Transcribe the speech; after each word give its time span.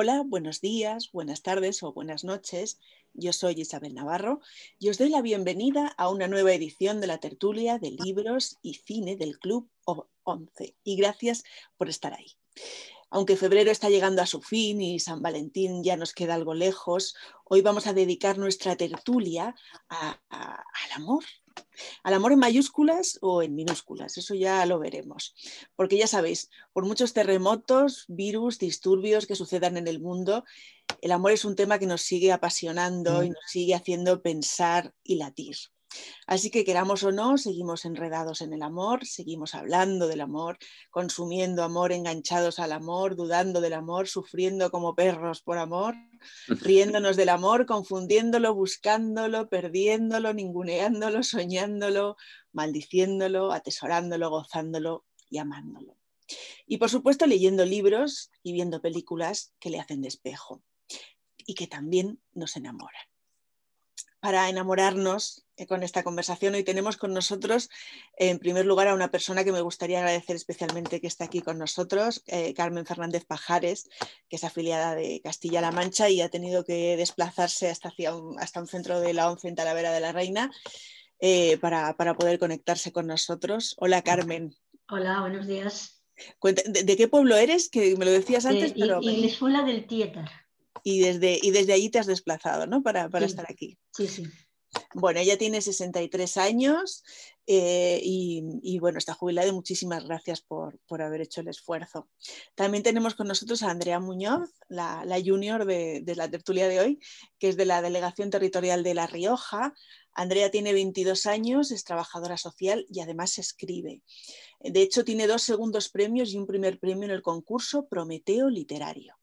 Hola, 0.00 0.22
buenos 0.24 0.60
días, 0.60 1.10
buenas 1.10 1.42
tardes 1.42 1.82
o 1.82 1.92
buenas 1.92 2.22
noches. 2.22 2.78
Yo 3.14 3.32
soy 3.32 3.54
Isabel 3.62 3.96
Navarro 3.96 4.38
y 4.78 4.90
os 4.90 4.98
doy 4.98 5.08
la 5.08 5.22
bienvenida 5.22 5.88
a 5.98 6.08
una 6.08 6.28
nueva 6.28 6.52
edición 6.52 7.00
de 7.00 7.08
la 7.08 7.18
tertulia 7.18 7.80
de 7.80 7.90
libros 7.90 8.58
y 8.62 8.74
cine 8.74 9.16
del 9.16 9.40
Club 9.40 9.68
11. 10.22 10.76
Y 10.84 10.94
gracias 10.94 11.42
por 11.76 11.88
estar 11.88 12.14
ahí. 12.14 12.26
Aunque 13.10 13.36
febrero 13.36 13.70
está 13.70 13.88
llegando 13.88 14.20
a 14.22 14.26
su 14.26 14.40
fin 14.42 14.80
y 14.82 15.00
San 15.00 15.22
Valentín 15.22 15.82
ya 15.82 15.96
nos 15.96 16.12
queda 16.12 16.34
algo 16.34 16.54
lejos, 16.54 17.14
hoy 17.44 17.62
vamos 17.62 17.86
a 17.86 17.94
dedicar 17.94 18.38
nuestra 18.38 18.76
tertulia 18.76 19.54
al 19.88 20.92
amor, 20.94 21.24
al 22.02 22.14
amor 22.14 22.32
en 22.32 22.38
mayúsculas 22.38 23.18
o 23.22 23.42
en 23.42 23.54
minúsculas, 23.54 24.18
eso 24.18 24.34
ya 24.34 24.64
lo 24.66 24.78
veremos. 24.78 25.34
Porque 25.74 25.96
ya 25.96 26.06
sabéis, 26.06 26.50
por 26.72 26.84
muchos 26.84 27.12
terremotos, 27.14 28.04
virus, 28.08 28.58
disturbios 28.58 29.26
que 29.26 29.36
sucedan 29.36 29.76
en 29.76 29.88
el 29.88 30.00
mundo, 30.00 30.44
el 31.00 31.12
amor 31.12 31.32
es 31.32 31.44
un 31.44 31.56
tema 31.56 31.78
que 31.78 31.86
nos 31.86 32.02
sigue 32.02 32.32
apasionando 32.32 33.22
y 33.22 33.30
mm. 33.30 33.32
nos 33.32 33.50
sigue 33.50 33.74
haciendo 33.74 34.22
pensar 34.22 34.94
y 35.02 35.16
latir. 35.16 35.56
Así 36.26 36.50
que 36.50 36.64
queramos 36.64 37.02
o 37.04 37.12
no, 37.12 37.38
seguimos 37.38 37.84
enredados 37.84 38.42
en 38.42 38.52
el 38.52 38.62
amor, 38.62 39.06
seguimos 39.06 39.54
hablando 39.54 40.08
del 40.08 40.20
amor, 40.20 40.58
consumiendo 40.90 41.62
amor, 41.62 41.90
enganchados 41.92 42.58
al 42.58 42.72
amor, 42.72 43.16
dudando 43.16 43.60
del 43.60 43.72
amor, 43.72 44.08
sufriendo 44.08 44.70
como 44.70 44.94
perros 44.94 45.40
por 45.40 45.58
amor, 45.58 45.94
riéndonos 46.48 47.16
del 47.16 47.30
amor, 47.30 47.64
confundiéndolo, 47.64 48.54
buscándolo, 48.54 49.48
perdiéndolo, 49.48 50.34
ninguneándolo, 50.34 51.22
soñándolo, 51.22 52.16
maldiciéndolo, 52.52 53.52
atesorándolo, 53.52 54.30
gozándolo 54.30 55.06
y 55.30 55.38
amándolo. 55.38 55.96
Y 56.66 56.76
por 56.76 56.90
supuesto 56.90 57.26
leyendo 57.26 57.64
libros 57.64 58.30
y 58.42 58.52
viendo 58.52 58.82
películas 58.82 59.54
que 59.58 59.70
le 59.70 59.80
hacen 59.80 60.02
de 60.02 60.08
espejo 60.08 60.62
y 61.46 61.54
que 61.54 61.66
también 61.66 62.20
nos 62.34 62.56
enamoran 62.56 63.07
para 64.20 64.48
enamorarnos 64.48 65.46
eh, 65.56 65.66
con 65.66 65.82
esta 65.82 66.02
conversación. 66.02 66.54
Hoy 66.54 66.64
tenemos 66.64 66.96
con 66.96 67.12
nosotros, 67.12 67.68
en 68.16 68.38
primer 68.38 68.66
lugar, 68.66 68.88
a 68.88 68.94
una 68.94 69.10
persona 69.10 69.44
que 69.44 69.52
me 69.52 69.60
gustaría 69.60 69.98
agradecer 69.98 70.36
especialmente 70.36 71.00
que 71.00 71.06
está 71.06 71.24
aquí 71.24 71.40
con 71.40 71.58
nosotros, 71.58 72.22
eh, 72.26 72.54
Carmen 72.54 72.86
Fernández 72.86 73.24
Pajares, 73.24 73.88
que 74.28 74.36
es 74.36 74.44
afiliada 74.44 74.94
de 74.94 75.20
Castilla-La 75.22 75.72
Mancha 75.72 76.08
y 76.08 76.20
ha 76.20 76.28
tenido 76.28 76.64
que 76.64 76.96
desplazarse 76.96 77.68
hasta, 77.68 77.88
hacia 77.88 78.14
un, 78.14 78.38
hasta 78.40 78.60
un 78.60 78.66
centro 78.66 79.00
de 79.00 79.14
la 79.14 79.30
ONCE 79.30 79.48
en 79.48 79.54
Talavera 79.54 79.92
de 79.92 80.00
la 80.00 80.12
Reina 80.12 80.50
eh, 81.20 81.58
para, 81.58 81.94
poder 81.94 82.38
conectarse 82.38 82.92
con 82.92 83.06
nosotros. 83.06 83.74
Hola, 83.78 84.02
Carmen. 84.02 84.54
Hola, 84.88 85.20
buenos 85.20 85.46
días. 85.46 86.02
¿De, 86.42 86.96
qué 86.96 87.06
pueblo 87.06 87.36
eres? 87.36 87.68
Que 87.68 87.96
me 87.96 88.04
lo 88.04 88.10
decías 88.10 88.44
antes, 88.46 88.74
de, 88.74 88.80
pero... 88.80 89.00
del 89.00 89.86
Tietar 89.86 90.47
y 90.90 91.00
desde, 91.00 91.38
y 91.42 91.50
desde 91.50 91.74
allí 91.74 91.90
te 91.90 91.98
has 91.98 92.06
desplazado, 92.06 92.66
¿no? 92.66 92.82
Para, 92.82 93.10
estar 93.20 93.44
aquí. 93.46 93.78
Sí, 93.94 94.08
sí. 94.08 94.24
Bueno, 94.94 95.20
ella 95.20 95.36
tiene 95.36 95.60
63 95.60 96.38
años 96.38 97.04
eh, 97.46 98.00
y, 98.02 98.78
bueno, 98.78 98.96
está 98.96 99.12
jubilada 99.12 99.48
y 99.48 99.52
muchísimas 99.52 100.04
gracias 100.04 100.40
por, 100.40 100.80
haber 101.02 101.20
hecho 101.20 101.42
el 101.42 101.48
esfuerzo. 101.48 102.08
También 102.54 102.82
tenemos 102.82 103.14
con 103.14 103.28
nosotros 103.28 103.62
a 103.62 103.70
Andrea 103.70 104.00
Muñoz, 104.00 104.50
la, 104.68 105.04
junior 105.22 105.66
de, 105.66 106.00
de, 106.02 106.16
la 106.16 106.30
tertulia 106.30 106.68
de 106.68 106.80
hoy, 106.80 107.00
que 107.38 107.50
es 107.50 107.58
de 107.58 107.66
la 107.66 107.82
Delegación 107.82 108.30
Territorial 108.30 108.82
de 108.82 108.94
La 108.94 109.06
Rioja. 109.06 109.74
Andrea 110.14 110.50
tiene 110.50 110.72
22 110.72 111.26
años, 111.26 111.70
es 111.70 111.84
trabajadora 111.84 112.38
social 112.38 112.86
y 112.88 113.00
además 113.00 113.36
escribe. 113.36 114.00
De 114.60 114.80
hecho, 114.80 115.04
tiene 115.04 115.26
dos 115.26 115.42
segundos 115.42 115.90
premios 115.90 116.32
y 116.32 116.38
un 116.38 116.46
primer 116.46 116.78
premio 116.78 117.04
en 117.04 117.10
el 117.10 117.20
concurso 117.20 117.86
Prometeo 117.88 118.48
Literario. 118.48 119.17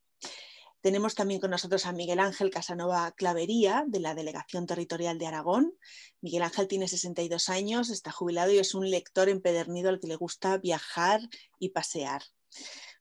Tenemos 0.86 1.16
también 1.16 1.39
con 1.41 1.50
nosotros 1.50 1.88
a 1.88 1.94
Miguel 1.94 2.19
Ángel 2.19 2.52
Casanova 2.52 3.11
Clavería, 3.17 3.86
de 3.88 4.00
la 4.00 4.14
Delegación 4.14 4.67
Territorial 4.67 5.17
de 5.17 5.25
Aragón. 5.25 5.73
Miguel 6.22 6.44
Ángel 6.44 6.67
tiene 6.67 6.88
62 6.88 7.50
años, 7.50 7.89
está 7.89 8.11
jubilado 8.11 8.52
y 8.52 8.60
es 8.60 8.76
un 8.76 8.87
lector 8.92 9.27
empedernido 9.27 9.89
al 9.89 9.99
que 9.99 10.05
le 10.05 10.15
gusta 10.15 10.60
viajar 10.60 11.21
y 11.58 11.70
pasear. 11.70 12.21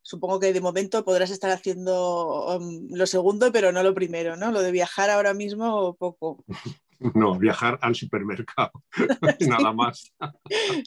Supongo 0.00 0.41
que 0.41 0.54
de 0.54 0.62
momento 0.62 1.04
podrás 1.04 1.28
estar 1.28 1.50
haciendo 1.50 2.56
um, 2.56 2.88
lo 2.88 3.04
segundo, 3.04 3.53
pero 3.53 3.70
no 3.70 3.82
lo 3.82 3.92
primero, 3.92 4.34
¿no? 4.34 4.50
Lo 4.50 4.62
de 4.62 4.72
viajar 4.72 5.10
ahora 5.10 5.34
mismo 5.34 5.94
poco. 5.97 6.42
No, 7.12 7.38
viajar 7.38 7.78
al 7.82 7.94
supermercado, 7.94 8.70
nada 9.41 9.72
más. 9.75 10.14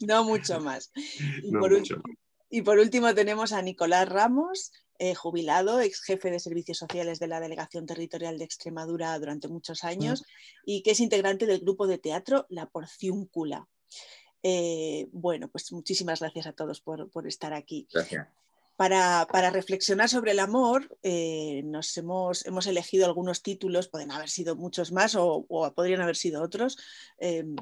no 0.01 0.23
mucho 0.23 0.59
más. 0.61 0.91
y 2.49 2.61
por 2.63 2.79
último 2.79 3.13
tenemos 3.13 3.51
a 3.51 3.61
Nicolás 3.61 4.09
Ramos, 4.09 4.71
eh, 4.99 5.13
jubilado, 5.13 5.79
ex 5.79 6.01
jefe 6.01 6.31
de 6.31 6.39
servicios 6.39 6.79
sociales 6.79 7.19
de 7.19 7.27
la 7.27 7.39
Delegación 7.39 7.85
Territorial 7.85 8.37
de 8.37 8.45
Extremadura 8.45 9.17
durante 9.19 9.47
muchos 9.47 9.83
años 9.83 10.23
y 10.65 10.81
que 10.81 10.91
es 10.91 10.99
integrante 10.99 11.45
del 11.45 11.59
grupo 11.59 11.85
de 11.85 11.99
teatro 11.99 12.45
La 12.49 12.65
Porciúncula. 12.67 13.67
Eh, 14.41 15.07
bueno, 15.11 15.49
pues 15.49 15.71
muchísimas 15.71 16.19
gracias 16.19 16.47
a 16.47 16.53
todos 16.53 16.81
por, 16.81 17.09
estar 17.27 17.53
aquí. 17.53 17.87
Para, 18.75 19.49
reflexionar 19.51 20.09
sobre 20.09 20.31
el 20.31 20.39
amor, 20.39 20.97
eh, 21.03 21.61
nos 21.63 21.95
hemos, 21.97 22.45
hemos, 22.45 22.65
elegido 22.65 23.05
algunos 23.05 23.43
títulos, 23.43 23.89
pueden 23.89 24.11
haber 24.11 24.29
sido 24.29 24.55
muchos 24.55 24.91
más 24.91 25.15
o, 25.15 25.45
o 25.47 25.73
podrían 25.73 26.01
haber 26.01 26.15
sido 26.15 26.41
otros, 26.41 26.77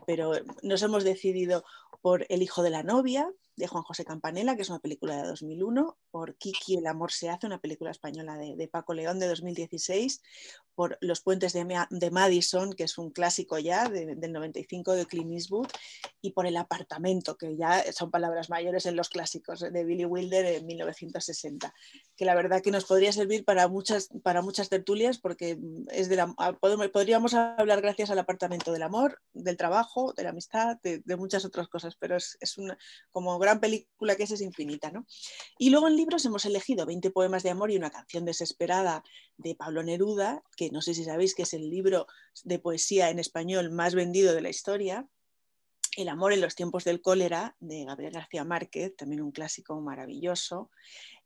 pero 0.06 0.34
nos 0.64 0.82
hemos 0.84 1.04
decidido 1.04 1.66
por 2.02 2.26
El 2.30 2.44
hijo 2.44 2.64
de 2.64 2.70
la 2.70 2.84
novia, 2.84 3.30
de 3.56 3.68
Juan 3.68 3.84
José 3.84 4.04
Campanella, 4.04 4.56
que 4.56 4.64
es 4.64 4.70
una 4.70 4.80
película 4.80 5.16
de 5.16 5.28
2001, 5.28 5.98
por 6.12 6.36
Kiki 6.36 6.78
El 6.78 6.88
amor 6.88 7.12
se 7.12 7.30
hace, 7.30 7.48
una 7.48 7.60
película 7.60 7.92
española 7.92 8.38
de, 8.38 8.68
Paco 8.68 8.94
León 8.94 9.20
de 9.20 9.28
2016, 9.28 10.22
por 10.74 10.98
Los 11.00 11.22
puentes 11.22 11.54
de, 11.54 12.12
Madison, 12.12 12.74
que 12.74 12.84
es 12.84 12.98
un 12.98 13.12
clásico 13.12 13.58
ya 13.60 13.88
del 13.90 14.32
95 14.32 14.94
de 14.94 15.06
Clint 15.06 15.32
Eastwood, 15.32 15.68
y 16.22 16.32
por 16.32 16.48
El 16.48 16.58
apartamento, 16.58 17.38
que 17.38 17.56
ya 17.56 17.84
son 17.94 18.12
palabras 18.12 18.50
mayores 18.50 18.86
en 18.86 18.96
los 18.96 19.10
clásicos 19.10 19.60
de 19.60 19.84
Billy 19.86 20.06
Wilder 20.06 20.46
en 20.46 20.66
1960, 20.66 21.74
que 22.18 22.26
la 22.26 22.36
verdad 22.36 22.62
que 22.62 22.72
nos 22.72 22.86
podría 22.86 23.12
servir 23.14 23.46
para 23.46 23.68
muchas, 23.68 24.10
para 24.24 24.42
muchas 24.42 24.70
tertulias 24.70 25.18
porque 25.18 25.58
es 25.92 26.10
de 26.10 26.16
la, 26.16 26.34
podríamos 26.92 27.34
hablar 27.34 27.82
gracias 27.82 28.10
al 28.10 28.20
apartamento 28.20 28.72
del 28.72 28.84
amor, 28.84 29.22
del 29.34 29.58
trabajo, 29.58 30.14
de 30.14 30.24
la 30.24 30.30
amistad, 30.30 30.78
de, 30.84 31.16
muchas 31.16 31.46
otras 31.46 31.70
cosas, 31.70 31.96
pero 31.98 32.18
es, 32.18 32.38
es 32.42 32.58
una, 32.58 32.78
como 33.12 33.40
gran 33.46 33.60
película 33.60 34.16
que 34.16 34.24
es, 34.24 34.42
infinita. 34.42 34.92
¿no? 34.92 35.06
Y 35.58 35.70
luego 35.70 35.88
en 35.88 35.96
libros 35.96 36.26
hemos 36.26 36.46
elegido 36.46 36.86
20 36.86 37.12
poemas 37.12 37.44
de 37.44 37.52
amor 37.52 37.72
y 37.72 37.78
una 37.78 37.92
canción 37.92 38.26
desesperada 38.26 39.04
de 39.38 39.56
Pablo 39.56 39.84
Neruda, 39.84 40.44
que 40.58 40.70
no 40.72 40.82
sé 40.82 40.94
si 40.94 41.04
sabéis 41.04 41.36
que 41.36 41.44
es 41.44 41.54
el 41.54 41.70
libro 41.70 42.08
de 42.44 42.60
poesía 42.60 43.10
en 43.10 43.20
español 43.20 43.72
más 43.72 43.96
vendido 43.96 44.34
de 44.34 44.42
la 44.42 44.50
historia. 44.50 45.08
El 45.96 46.10
amor 46.10 46.34
en 46.34 46.42
los 46.42 46.56
tiempos 46.56 46.84
del 46.84 47.02
cólera, 47.02 47.56
de 47.60 47.86
Gabriel 47.86 48.12
García 48.12 48.44
Márquez, 48.44 48.96
también 48.98 49.22
un 49.22 49.32
clásico 49.32 49.80
maravilloso. 49.80 50.70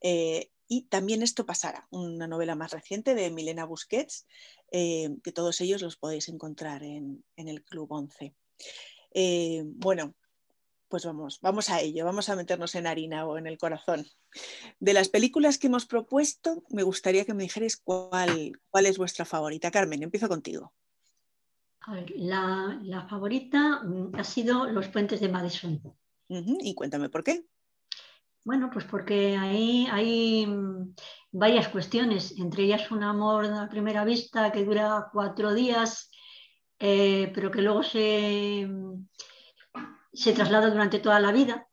Eh, 0.02 0.52
y 0.72 0.84
también 0.84 1.24
esto 1.24 1.48
pasará, 1.48 1.88
una 1.90 2.28
novela 2.28 2.54
más 2.54 2.72
reciente 2.72 3.16
de 3.16 3.32
Milena 3.32 3.66
Busquets, 3.66 4.28
eh, 4.72 5.10
que 5.24 5.32
todos 5.32 5.60
ellos 5.62 5.82
los 5.82 5.98
podéis 5.98 6.30
encontrar 6.30 6.84
en, 6.84 7.24
el 7.36 7.64
Club 7.64 7.92
11. 7.92 8.36
Eh, 9.12 9.64
bueno, 9.66 10.14
pues 10.90 11.06
vamos, 11.06 11.40
vamos 11.42 11.70
a 11.70 11.80
ello, 11.80 12.04
vamos 12.04 12.30
a 12.30 12.36
meternos 12.36 12.74
en 12.76 12.88
harina 12.88 13.26
o 13.26 13.38
en 13.38 13.48
el 13.48 13.58
corazón. 13.58 14.06
De 14.80 14.94
las 14.94 15.08
películas 15.08 15.58
que 15.58 15.68
hemos 15.68 15.86
propuesto, 15.86 16.64
me 16.70 16.84
gustaría 16.84 17.26
que 17.26 17.34
me 17.34 17.44
dijerais 17.44 17.78
cuál, 17.78 18.60
cuál 18.70 18.86
es 18.88 18.98
vuestra 18.98 19.24
favorita. 19.26 19.72
Carmen, 19.72 20.04
empiezo 20.04 20.28
contigo. 20.28 20.74
la, 22.16 23.08
favorita 23.10 23.82
mm, 23.84 24.16
ha 24.16 24.24
sido 24.24 24.66
Los 24.66 24.88
puentes 24.90 25.22
de 25.22 25.30
Madison. 25.30 25.82
Y 26.28 26.76
cuéntame 26.76 27.10
por 27.10 27.24
qué. 27.24 27.46
Bueno, 28.44 28.70
pues 28.72 28.86
porque 28.86 29.38
ahí 29.38 29.88
hay 29.92 30.48
mm, 30.48 30.96
varias 31.32 31.68
cuestiones, 31.68 32.36
entre 32.40 32.64
ellas 32.64 32.90
un 32.90 33.04
amor 33.04 33.46
a 33.46 33.70
primera 33.70 34.04
vista 34.06 34.52
que 34.52 34.66
dura 34.66 35.10
cuatro 35.14 35.54
días, 35.54 36.10
eh, 36.80 37.32
pero 37.36 37.52
que 37.52 37.62
luego 37.62 37.84
se 37.84 38.66
mm, 38.68 39.08
se 40.14 40.34
traslada 40.34 40.70
durante 40.70 41.00
toda 41.00 41.20
la 41.20 41.32
vida, 41.32 41.68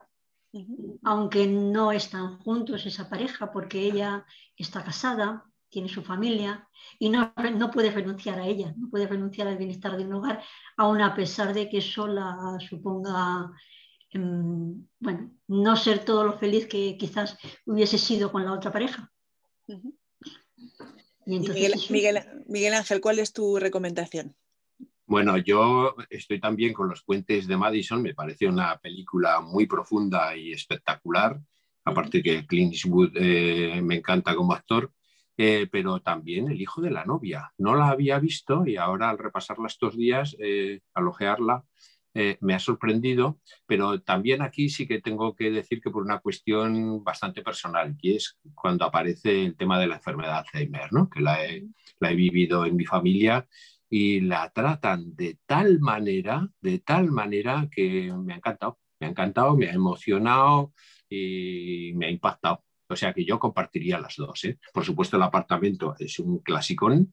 aunque 1.02 1.46
no 1.46 1.92
están 1.92 2.38
juntos 2.38 2.86
esa 2.86 3.08
pareja 3.08 3.52
porque 3.52 3.80
ella 3.80 4.24
está 4.56 4.82
casada, 4.82 5.44
tiene 5.68 5.88
su 5.88 6.02
familia 6.02 6.66
y 6.98 7.10
no, 7.10 7.34
no 7.54 7.70
puede 7.70 7.90
renunciar 7.90 8.38
a 8.38 8.46
ella, 8.46 8.72
no 8.76 8.88
puede 8.88 9.06
renunciar 9.06 9.48
al 9.48 9.58
bienestar 9.58 9.96
de 9.96 10.04
un 10.04 10.14
hogar, 10.14 10.42
aun 10.76 11.02
a 11.02 11.14
pesar 11.14 11.52
de 11.52 11.68
que 11.68 11.78
eso 11.78 12.06
la 12.06 12.56
suponga, 12.60 13.50
em, 14.10 14.86
bueno, 14.98 15.30
no 15.48 15.76
ser 15.76 16.04
todo 16.04 16.24
lo 16.24 16.38
feliz 16.38 16.66
que 16.66 16.96
quizás 16.96 17.36
hubiese 17.66 17.98
sido 17.98 18.32
con 18.32 18.44
la 18.44 18.52
otra 18.52 18.72
pareja. 18.72 19.12
Miguel 21.26 22.74
Ángel, 22.74 23.00
¿cuál 23.00 23.18
es 23.18 23.32
tu 23.32 23.58
recomendación? 23.58 24.34
Bueno, 25.08 25.38
yo 25.38 25.94
estoy 26.10 26.40
también 26.40 26.72
con 26.72 26.88
Los 26.88 27.04
Puentes 27.04 27.46
de 27.46 27.56
Madison, 27.56 28.02
me 28.02 28.14
parece 28.14 28.48
una 28.48 28.76
película 28.78 29.40
muy 29.40 29.66
profunda 29.66 30.36
y 30.36 30.50
espectacular, 30.52 31.40
aparte 31.84 32.20
que 32.22 32.44
Clint 32.44 32.72
Eastwood 32.72 33.12
eh, 33.14 33.80
me 33.84 33.96
encanta 33.96 34.34
como 34.34 34.52
actor, 34.52 34.92
eh, 35.36 35.68
pero 35.70 36.00
también 36.00 36.50
el 36.50 36.60
hijo 36.60 36.80
de 36.80 36.90
la 36.90 37.04
novia. 37.04 37.52
No 37.58 37.76
la 37.76 37.88
había 37.90 38.18
visto 38.18 38.66
y 38.66 38.76
ahora 38.76 39.08
al 39.10 39.18
repasarla 39.18 39.68
estos 39.68 39.96
días, 39.96 40.36
eh, 40.40 40.80
al 40.94 41.06
ojearla, 41.06 41.64
eh, 42.14 42.38
me 42.40 42.54
ha 42.54 42.58
sorprendido, 42.58 43.38
pero 43.66 44.00
también 44.00 44.42
aquí 44.42 44.70
sí 44.70 44.88
que 44.88 45.02
tengo 45.02 45.36
que 45.36 45.50
decir 45.50 45.80
que 45.80 45.90
por 45.90 46.02
una 46.02 46.18
cuestión 46.18 47.04
bastante 47.04 47.42
personal, 47.42 47.94
y 48.00 48.16
es 48.16 48.38
cuando 48.54 48.86
aparece 48.86 49.44
el 49.44 49.56
tema 49.56 49.78
de 49.78 49.86
la 49.86 49.96
enfermedad 49.96 50.32
de 50.32 50.38
Alzheimer, 50.38 50.92
¿no? 50.92 51.10
que 51.10 51.20
la 51.20 51.44
he, 51.44 51.64
la 52.00 52.10
he 52.10 52.14
vivido 52.16 52.64
en 52.64 52.74
mi 52.74 52.86
familia 52.86 53.46
y 53.98 54.20
la 54.20 54.50
tratan 54.50 55.16
de 55.16 55.38
tal 55.46 55.80
manera, 55.80 56.46
de 56.60 56.80
tal 56.80 57.10
manera 57.10 57.66
que 57.70 58.12
me 58.12 58.34
ha 58.34 58.36
encantado, 58.36 58.78
me 59.00 59.06
ha 59.06 59.10
encantado, 59.10 59.56
me 59.56 59.68
ha 59.70 59.72
emocionado 59.72 60.74
y 61.08 61.92
me 61.94 62.04
ha 62.06 62.10
impactado. 62.10 62.62
O 62.90 62.94
sea 62.94 63.14
que 63.14 63.24
yo 63.24 63.38
compartiría 63.38 63.98
las 63.98 64.16
dos. 64.16 64.44
¿eh? 64.44 64.58
Por 64.74 64.84
supuesto, 64.84 65.16
el 65.16 65.22
apartamento 65.22 65.94
es 65.98 66.18
un 66.18 66.40
clasicón 66.40 67.10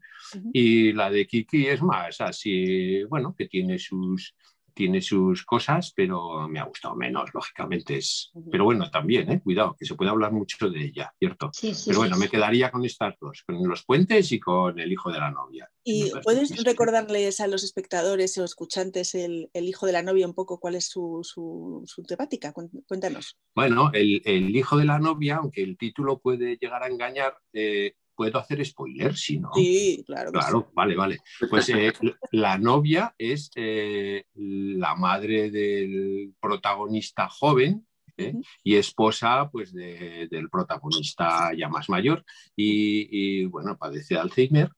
y 0.51 0.91
la 0.91 1.09
de 1.09 1.25
Kiki 1.25 1.67
es 1.67 1.81
más 1.81 2.19
así, 2.19 3.03
bueno, 3.05 3.33
que 3.33 3.47
tiene 3.47 3.79
sus, 3.79 4.35
tiene 4.73 5.01
sus 5.01 5.45
cosas, 5.45 5.93
pero 5.95 6.47
me 6.47 6.59
ha 6.59 6.63
gustado 6.63 6.95
menos, 6.95 7.29
lógicamente. 7.33 7.97
Es... 7.97 8.31
Pero 8.51 8.65
bueno, 8.65 8.89
también, 8.89 9.31
¿eh? 9.31 9.41
cuidado, 9.41 9.75
que 9.77 9.85
se 9.85 9.95
puede 9.95 10.11
hablar 10.11 10.31
mucho 10.31 10.69
de 10.69 10.85
ella, 10.85 11.13
¿cierto? 11.17 11.51
pero 11.85 11.99
bueno, 11.99 12.17
me 12.17 12.29
quedaría 12.29 12.71
con 12.71 12.85
estas 12.85 13.15
dos, 13.19 13.43
con 13.45 13.67
los 13.67 13.83
puentes 13.83 14.31
y 14.31 14.39
con 14.39 14.79
el 14.79 14.91
hijo 14.91 15.11
de 15.11 15.19
la 15.19 15.31
novia. 15.31 15.69
¿Y 15.83 16.11
puedes 16.23 16.63
recordarles 16.63 17.39
a 17.39 17.47
los 17.47 17.63
espectadores 17.63 18.37
o 18.37 18.43
escuchantes 18.43 19.15
el, 19.15 19.49
hijo 19.53 19.85
de 19.85 19.93
la 19.93 20.01
novia 20.01 20.27
un 20.27 20.33
poco 20.33 20.59
cuál 20.59 20.75
es 20.75 20.87
su, 20.87 21.21
su, 21.23 22.03
temática? 22.07 22.53
Cuéntanos. 22.87 23.37
Bueno, 23.55 23.91
el, 23.93 24.21
el, 24.25 24.55
hijo 24.55 24.77
de 24.77 24.85
la 24.85 24.99
novia, 24.99 25.37
aunque 25.37 25.63
el 25.63 25.77
título 25.77 26.19
puede 26.19 26.57
llegar 26.57 26.83
a 26.83 26.87
engañar, 26.87 27.37
eh, 27.53 27.95
¿Puedo 28.15 28.37
hacer 28.37 28.63
spoiler? 28.65 29.15
Si 29.15 29.39
no. 29.39 29.49
Sí, 29.53 30.03
claro. 30.05 30.31
Claro, 30.31 30.71
vale, 30.73 30.95
vale. 30.95 31.19
Pues 31.49 31.69
eh, 31.69 31.91
la 32.31 32.57
novia 32.57 33.15
es 33.17 33.49
eh, 33.55 34.25
la 34.35 34.95
madre 34.95 35.49
del 35.49 36.33
protagonista 36.39 37.27
joven 37.27 37.87
¿eh? 38.17 38.35
y 38.63 38.75
esposa 38.75 39.49
pues, 39.51 39.73
del 39.73 40.49
protagonista 40.51 41.51
ya 41.57 41.69
más 41.69 41.89
mayor 41.89 42.23
y, 42.55 43.45
bueno, 43.45 43.77
padece 43.77 44.17
Alzheimer. 44.17 44.69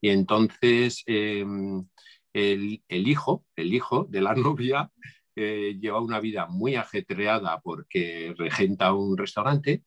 Y 0.00 0.10
entonces 0.10 1.02
em, 1.06 1.86
el, 2.34 2.82
el, 2.88 3.08
hijo, 3.08 3.46
el 3.56 3.72
hijo 3.72 4.06
de 4.10 4.20
la 4.20 4.34
novia 4.34 4.90
lleva 5.34 6.00
una 6.00 6.18
vida 6.18 6.46
muy 6.46 6.76
ajetreada 6.76 7.60
porque 7.60 8.34
regenta 8.38 8.94
un 8.94 9.18
restaurante 9.18 9.82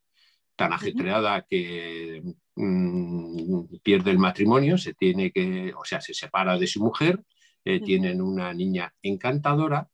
tan 0.60 0.74
ajetreada 0.74 1.46
que 1.48 2.22
mm, 2.60 3.76
pierde 3.82 4.10
el 4.10 4.18
matrimonio, 4.18 4.78
se 4.78 4.94
tiene 4.94 5.30
que, 5.30 5.72
o 5.74 5.84
sea, 5.84 6.00
se 6.00 6.14
separa 6.14 6.58
de 6.58 6.66
su 6.66 6.80
mujer, 6.82 7.22
eh, 7.64 7.80
tienen 7.80 8.20
una 8.20 8.52
niña 8.54 8.92
encantadora 9.02 9.88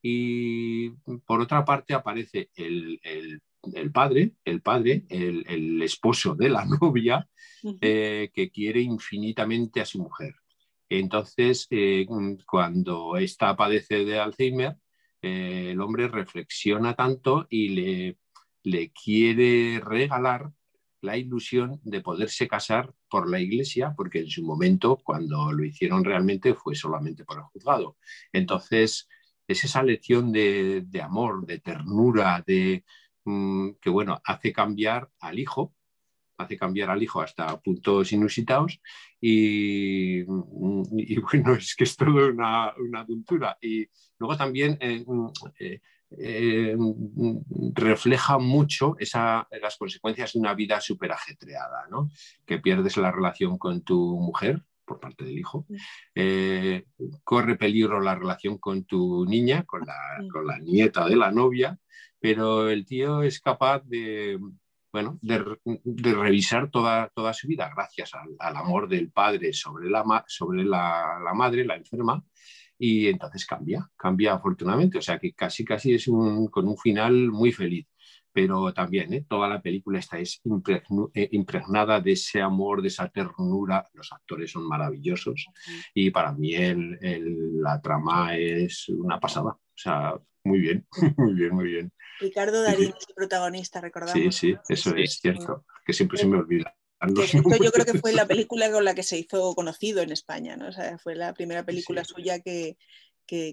y 0.00 0.90
por 1.26 1.40
otra 1.40 1.64
parte 1.64 1.94
aparece 1.94 2.50
el, 2.54 3.00
padre, 3.92 4.34
el 4.44 4.62
padre, 4.62 5.04
el, 5.08 5.82
esposo 5.82 6.34
de 6.34 6.48
la 6.48 6.64
novia, 6.80 7.28
eh, 7.80 8.30
que 8.32 8.50
quiere 8.50 8.80
infinitamente 8.80 9.80
a 9.80 9.84
su 9.84 9.98
mujer. 9.98 10.34
Entonces, 10.88 11.66
eh, 11.70 12.06
cuando 12.46 13.16
esta 13.16 13.56
padece 13.56 14.04
de 14.04 14.18
Alzheimer, 14.18 14.76
el 15.20 15.80
hombre 15.80 16.06
reflexiona 16.06 16.94
tanto 16.94 17.46
y 17.50 17.68
le 17.70 18.18
le 18.68 18.92
quiere 18.92 19.80
regalar 19.80 20.52
la 21.00 21.16
ilusión 21.16 21.80
de 21.84 22.00
poderse 22.00 22.48
casar 22.48 22.92
por 23.08 23.30
la 23.30 23.40
iglesia, 23.40 23.94
porque 23.96 24.20
en 24.20 24.30
su 24.30 24.44
momento, 24.44 24.96
cuando 24.96 25.52
lo 25.52 25.64
hicieron 25.64 26.04
realmente, 26.04 26.54
fue 26.54 26.74
solamente 26.74 27.24
por 27.24 27.38
el 27.38 27.44
juzgado. 27.44 27.96
Entonces, 28.32 29.08
es 29.46 29.64
esa 29.64 29.82
lección 29.82 30.30
de, 30.32 30.86
amor, 31.02 31.46
de 31.46 31.60
ternura, 31.60 32.44
de 32.46 32.84
mm, 33.24 33.70
que 33.80 33.90
bueno, 33.90 34.20
hace 34.24 34.52
cambiar 34.52 35.10
al 35.20 35.38
hijo, 35.38 35.74
hace 36.36 36.56
cambiar 36.56 36.90
al 36.90 37.02
hijo 37.02 37.20
hasta 37.20 37.60
puntos 37.60 38.12
inusitados 38.12 38.80
y, 39.20 40.22
bueno, 40.22 41.54
es 41.56 41.74
que 41.74 41.84
es 41.84 41.96
todo 41.96 42.28
una, 42.28 42.72
una. 42.76 43.06
Y 43.60 43.88
luego 44.18 44.36
también 44.36 44.76
eh, 44.80 45.02
mm, 45.06 45.28
eh, 45.58 45.80
eh, 46.16 46.76
refleja 47.74 48.38
mucho 48.38 48.96
las 49.12 49.76
consecuencias 49.76 50.32
de 50.32 50.38
una 50.38 50.54
vida 50.54 50.80
súper 50.80 51.12
ajetreada, 51.12 51.86
¿no? 51.90 52.10
que 52.46 52.58
pierdes 52.58 52.96
la 52.96 53.12
relación 53.12 53.58
con 53.58 53.82
tu 53.82 54.18
mujer 54.18 54.62
por 54.86 55.00
parte 55.00 55.24
del 55.24 55.38
hijo, 55.38 55.66
eh, 56.14 56.86
corre 57.22 57.56
peligro 57.56 58.00
la 58.00 58.14
relación 58.14 58.56
con 58.56 58.84
tu 58.84 59.26
niña, 59.26 59.64
con 59.64 59.84
la, 59.84 60.58
nieta 60.60 61.06
de 61.06 61.16
la 61.16 61.30
novia, 61.30 61.78
pero 62.18 62.70
el 62.70 62.86
tío 62.86 63.22
es 63.22 63.38
capaz 63.40 63.82
de, 63.84 64.38
bueno, 64.90 65.18
de, 65.20 65.44
revisar 66.14 66.70
toda, 66.70 67.10
toda, 67.14 67.34
su 67.34 67.46
vida 67.46 67.70
gracias 67.74 68.12
al, 68.14 68.56
amor 68.56 68.88
del 68.88 69.12
padre 69.12 69.52
sobre 69.52 69.90
la, 69.90 70.24
sobre 70.26 70.64
la, 70.64 71.20
la 71.22 71.34
madre, 71.34 71.66
la 71.66 71.76
enferma, 71.76 72.24
y 72.78 73.08
entonces 73.08 73.44
cambia, 73.44 73.90
cambia 73.96 74.34
afortunadamente, 74.34 74.98
o 74.98 75.02
sea 75.02 75.18
que 75.18 75.32
casi 75.32 75.64
casi 75.64 75.94
es 75.94 76.06
un, 76.08 76.46
con 76.48 76.68
un 76.68 76.78
final 76.78 77.30
muy 77.30 77.52
feliz, 77.52 77.86
pero 78.32 78.72
también 78.72 79.12
¿eh? 79.12 79.24
toda 79.28 79.48
la 79.48 79.60
película 79.60 79.98
está 79.98 80.18
es 80.18 80.40
eh, 81.14 81.28
impregnada 81.32 82.00
de 82.00 82.12
ese 82.12 82.40
amor, 82.40 82.82
de 82.82 82.88
esa 82.88 83.08
ternura, 83.08 83.84
los 83.94 84.12
actores 84.12 84.52
son 84.52 84.66
maravillosos 84.68 85.46
y 85.92 86.10
para 86.10 86.32
mí 86.32 86.54
el, 86.54 86.98
la 87.60 87.80
trama 87.80 88.36
es 88.36 88.88
una 88.88 89.18
pasada, 89.18 89.50
o 89.50 89.60
sea, 89.74 90.14
muy 90.44 90.60
bien, 90.60 90.86
muy 91.16 91.34
bien, 91.34 91.54
muy 91.54 91.64
bien. 91.64 91.92
Ricardo 92.20 92.62
Darín 92.62 92.94
es 92.96 93.08
el 93.08 93.14
protagonista, 93.14 93.80
recordamos. 93.80 94.34
Sí, 94.34 94.52
sí, 94.52 94.56
eso 94.68 94.94
es 94.94 95.18
cierto, 95.20 95.64
que 95.84 95.92
siempre 95.92 96.18
se 96.18 96.26
me 96.26 96.36
olvida 96.36 96.74
yo 97.06 97.72
creo 97.72 97.84
que 97.84 97.98
fue 97.98 98.12
la 98.12 98.26
película 98.28 98.70
con 98.70 98.84
la 98.84 98.94
que 98.94 99.02
se 99.02 99.18
hizo 99.18 99.54
conocido 99.54 100.02
en 100.02 100.12
España, 100.12 100.56
¿no? 100.56 100.70
fue 100.98 101.14
la 101.14 101.32
primera 101.34 101.64
película 101.64 102.04
suya 102.04 102.40
que, 102.40 102.76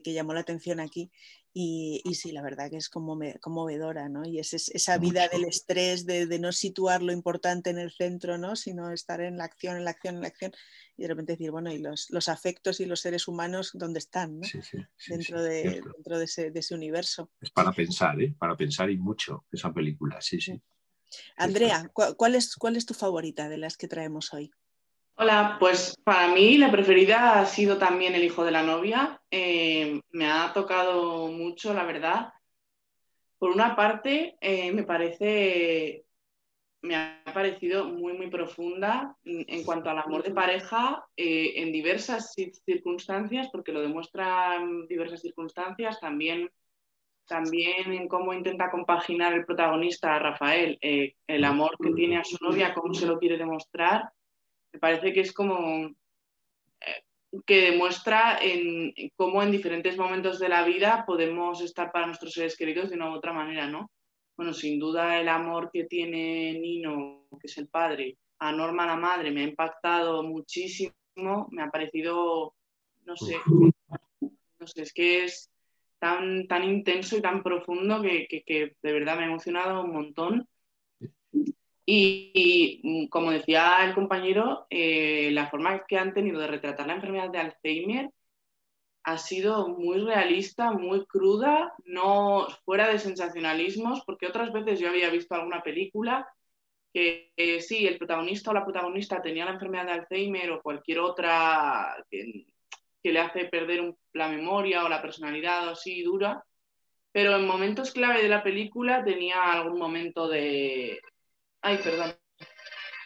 llamó 0.06 0.34
la 0.34 0.42
atención 0.42 0.80
aquí. 0.80 1.12
Y, 1.58 2.02
sí, 2.16 2.34
la 2.34 2.42
verdad 2.42 2.70
que 2.70 2.76
es 2.76 2.90
conmovedora, 2.90 4.10
¿no? 4.10 4.26
Y 4.26 4.40
es, 4.40 4.54
esa 4.54 4.98
vida 4.98 5.30
del 5.30 5.46
estrés, 5.46 6.06
de, 6.06 6.28
no 6.38 6.52
situar 6.52 7.02
lo 7.02 7.14
importante 7.14 7.70
en 7.70 7.78
el 7.78 7.92
centro, 7.92 8.38
¿no? 8.38 8.58
Sino 8.58 8.92
estar 8.92 9.22
en 9.22 9.38
la 9.38 9.46
acción, 9.46 9.78
en 9.78 9.86
la 9.86 9.92
acción, 9.92 10.16
en 10.16 10.22
la 10.22 10.28
acción. 10.28 10.52
Y 10.98 11.04
de 11.04 11.08
repente 11.08 11.34
decir, 11.34 11.52
bueno, 11.52 11.72
¿y 11.72 11.78
los, 11.78 12.10
afectos 12.28 12.82
y 12.82 12.86
los 12.86 13.00
seres 13.00 13.30
humanos 13.30 13.72
dónde 13.74 14.00
están? 14.00 14.42
dentro, 15.08 15.42
de, 15.42 15.82
dentro 15.82 16.20
de, 16.20 16.26
ese, 16.26 16.52
de 16.52 16.60
ese 16.60 16.76
universo. 16.76 17.32
Es 17.40 17.52
para 17.52 17.72
pensar, 17.72 18.22
¿eh? 18.22 18.36
Para 18.38 18.58
pensar 18.58 18.90
y 18.90 18.98
mucho 18.98 19.46
esa 19.50 19.74
película, 19.74 20.20
sí, 20.20 20.42
sí. 20.42 20.62
Andrea, 21.38 21.90
¿cuál 21.94 22.36
es, 22.36 22.56
¿cuál 22.56 22.76
es 22.76 22.86
tu 22.86 22.94
favorita 22.94 23.50
de 23.50 23.58
las 23.58 23.78
que 23.78 23.88
traemos 23.88 24.34
hoy? 24.34 24.52
Hola, 25.18 25.56
pues 25.62 25.96
para 26.04 26.28
mí 26.34 26.58
la 26.58 26.70
preferida 26.70 27.40
ha 27.40 27.46
sido 27.46 27.78
también 27.78 28.16
El 28.16 28.24
hijo 28.26 28.44
de 28.44 28.52
la 28.52 28.64
novia. 28.64 29.22
Eh, 29.32 30.02
me 30.12 30.28
ha 30.30 30.52
tocado 30.54 31.28
mucho, 31.28 31.74
la 31.74 31.86
verdad. 31.86 32.34
Por 33.38 33.52
una 33.52 33.78
parte, 33.78 34.36
eh, 34.42 34.74
me 34.74 34.84
parece, 34.84 36.06
me 36.82 36.96
ha 36.98 37.24
parecido 37.34 37.86
muy, 37.86 38.12
muy 38.12 38.30
profunda 38.30 39.16
en 39.24 39.64
cuanto 39.64 39.90
al 39.90 40.00
amor 40.00 40.22
de 40.22 40.32
pareja 40.32 41.06
eh, 41.16 41.62
en 41.62 41.72
diversas 41.72 42.34
circunstancias, 42.66 43.48
porque 43.54 43.72
lo 43.72 43.82
demuestran 43.82 44.86
diversas 44.88 45.22
circunstancias, 45.22 45.98
también 46.02 46.50
también 47.28 47.92
en 47.94 48.08
cómo 48.08 48.34
intenta 48.34 48.70
compaginar 48.70 49.34
el 49.34 49.46
protagonista, 49.46 50.20
Rafael, 50.20 50.78
eh, 50.82 51.16
el 51.28 51.44
amor 51.44 51.76
que 51.82 51.92
tiene 51.92 52.18
a 52.18 52.24
su 52.24 52.38
novia, 52.42 52.74
cómo 52.74 52.94
se 52.94 53.08
lo 53.08 53.20
quiere 53.20 53.38
demostrar. 53.38 54.10
Me 54.72 54.80
parece 54.80 55.14
que 55.14 55.22
es 55.22 55.34
como 55.34 55.88
eh, 56.82 57.04
que 57.46 57.72
demuestra 57.72 58.38
en, 58.42 58.94
cómo 59.16 59.42
en 59.42 59.52
diferentes 59.52 59.98
momentos 59.98 60.40
de 60.40 60.50
la 60.50 60.64
vida 60.64 61.04
podemos 61.06 61.62
estar 61.62 61.92
para 61.92 62.08
nuestros 62.08 62.34
seres 62.34 62.56
queridos 62.56 62.90
de 62.90 62.96
una 62.96 63.10
u 63.10 63.14
otra 63.14 63.34
manera, 63.34 63.68
¿no? 63.68 63.92
Bueno, 64.38 64.54
sin 64.54 64.80
duda 64.80 65.20
el 65.20 65.30
amor 65.30 65.70
que 65.72 65.86
tiene 65.86 66.60
Nino, 66.60 67.28
que 67.40 67.48
es 67.48 67.58
el 67.58 67.68
padre, 67.68 68.18
a 68.40 68.52
Norma 68.52 68.86
la 68.86 68.98
madre, 68.98 69.32
me 69.32 69.42
ha 69.42 69.48
impactado 69.48 70.24
muchísimo, 70.24 71.48
me 71.52 71.64
ha 71.64 71.70
parecido, 71.72 72.54
no 73.06 73.16
sé, 73.16 73.38
no 74.60 74.68
sé, 74.68 74.82
es 74.82 74.94
que 74.94 75.24
es 75.24 75.50
tan, 76.00 76.48
tan 76.48 76.64
intenso 76.64 77.18
y 77.18 77.22
tan 77.22 77.44
profundo 77.44 78.02
que, 78.02 78.76
de 78.82 78.94
verdad 78.94 79.18
me 79.18 79.24
ha 79.24 79.28
emocionado 79.28 79.84
un 79.84 79.92
montón. 79.94 80.48
Y, 81.86 82.82
mm, 82.84 83.08
como 83.10 83.32
decía 83.32 83.86
el 83.86 83.94
compañero, 83.94 84.66
eh, 84.70 85.30
la 85.32 85.50
forma 85.50 85.86
que 85.86 85.98
han 85.98 86.14
tenido 86.14 86.40
de 86.40 86.48
retratar 86.48 86.88
la 86.88 86.96
enfermedad 86.96 87.30
de 87.30 87.40
Alzheimer 87.40 88.10
ha 89.04 89.18
sido 89.20 89.68
muy 89.70 90.00
realista, 90.00 90.72
muy 90.72 91.06
cruda, 91.06 91.74
no 91.86 92.48
fuera 92.66 92.88
de 92.90 93.00
sensacionalismos, 93.00 94.04
porque 94.06 94.28
otras 94.28 94.52
veces 94.52 94.80
yo 94.80 94.90
había 94.90 95.10
visto 95.12 95.36
alguna 95.36 95.62
película 95.62 96.28
que 96.94 97.32
eh, 97.38 97.62
sí, 97.62 97.86
el 97.88 97.98
protagonista 97.98 98.52
o 98.52 98.54
la 98.54 98.64
protagonista 98.64 99.22
tenía 99.22 99.46
la 99.46 99.52
enfermedad 99.54 99.86
de 99.86 99.92
Alzheimer 99.92 100.52
o 100.52 100.62
cualquier 100.64 101.00
otra 101.00 101.96
que, 102.10 102.46
le 103.12 103.20
hace 103.20 103.46
perder 103.46 103.94
la 104.14 104.30
memoria 104.30 104.84
o 104.84 104.90
la 104.90 105.02
personalidad 105.02 105.68
o 105.68 105.72
así 105.72 106.04
dura, 106.04 106.44
pero 107.12 107.36
en 107.36 107.48
momentos 107.48 107.92
clave 107.92 108.22
de 108.22 108.30
la 108.30 108.44
película 108.44 109.04
tenía 109.04 109.52
algún 109.52 109.80
momento 109.80 110.28
de... 110.28 111.00
Ay, 111.62 111.80
perdón. 111.84 112.16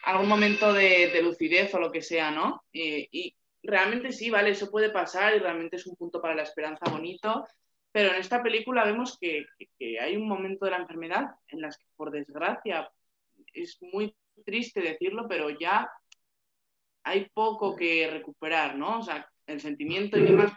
Algún 0.03 0.27
momento 0.27 0.73
de, 0.73 1.21
lucidez 1.21 1.73
o 1.75 1.79
lo 1.79 1.91
que 1.91 2.01
sea, 2.01 2.31
¿no? 2.31 2.63
y 2.71 3.35
realmente 3.63 4.11
sí, 4.11 4.29
vale, 4.29 4.51
eso 4.51 4.71
puede 4.71 4.89
pasar 4.89 5.35
y 5.35 5.39
realmente 5.39 5.75
es 5.75 5.85
un 5.85 5.95
punto 5.95 6.21
para 6.21 6.35
la 6.35 6.43
esperanza 6.43 6.89
bonito, 6.89 7.45
pero 7.91 8.13
en 8.13 8.19
esta 8.19 8.41
película 8.41 8.85
vemos 8.85 9.17
que, 9.19 9.45
hay 9.99 10.15
un 10.15 10.27
momento 10.27 10.65
de 10.65 10.71
la 10.71 10.77
enfermedad 10.77 11.35
en 11.47 11.61
las 11.61 11.77
que, 11.77 11.85
por 11.95 12.11
desgracia, 12.11 12.89
es 13.53 13.81
muy 13.81 14.15
triste 14.45 14.81
decirlo, 14.81 15.27
pero 15.27 15.49
ya 15.49 15.89
hay 17.03 17.29
poco 17.33 17.75
que 17.75 18.09
recuperar, 18.09 18.75
¿no? 18.75 18.99
O 18.99 19.01
sea, 19.01 19.27
el 19.49 19.59
sentimiento 19.59 20.17
y 20.17 20.23
demás 20.23 20.53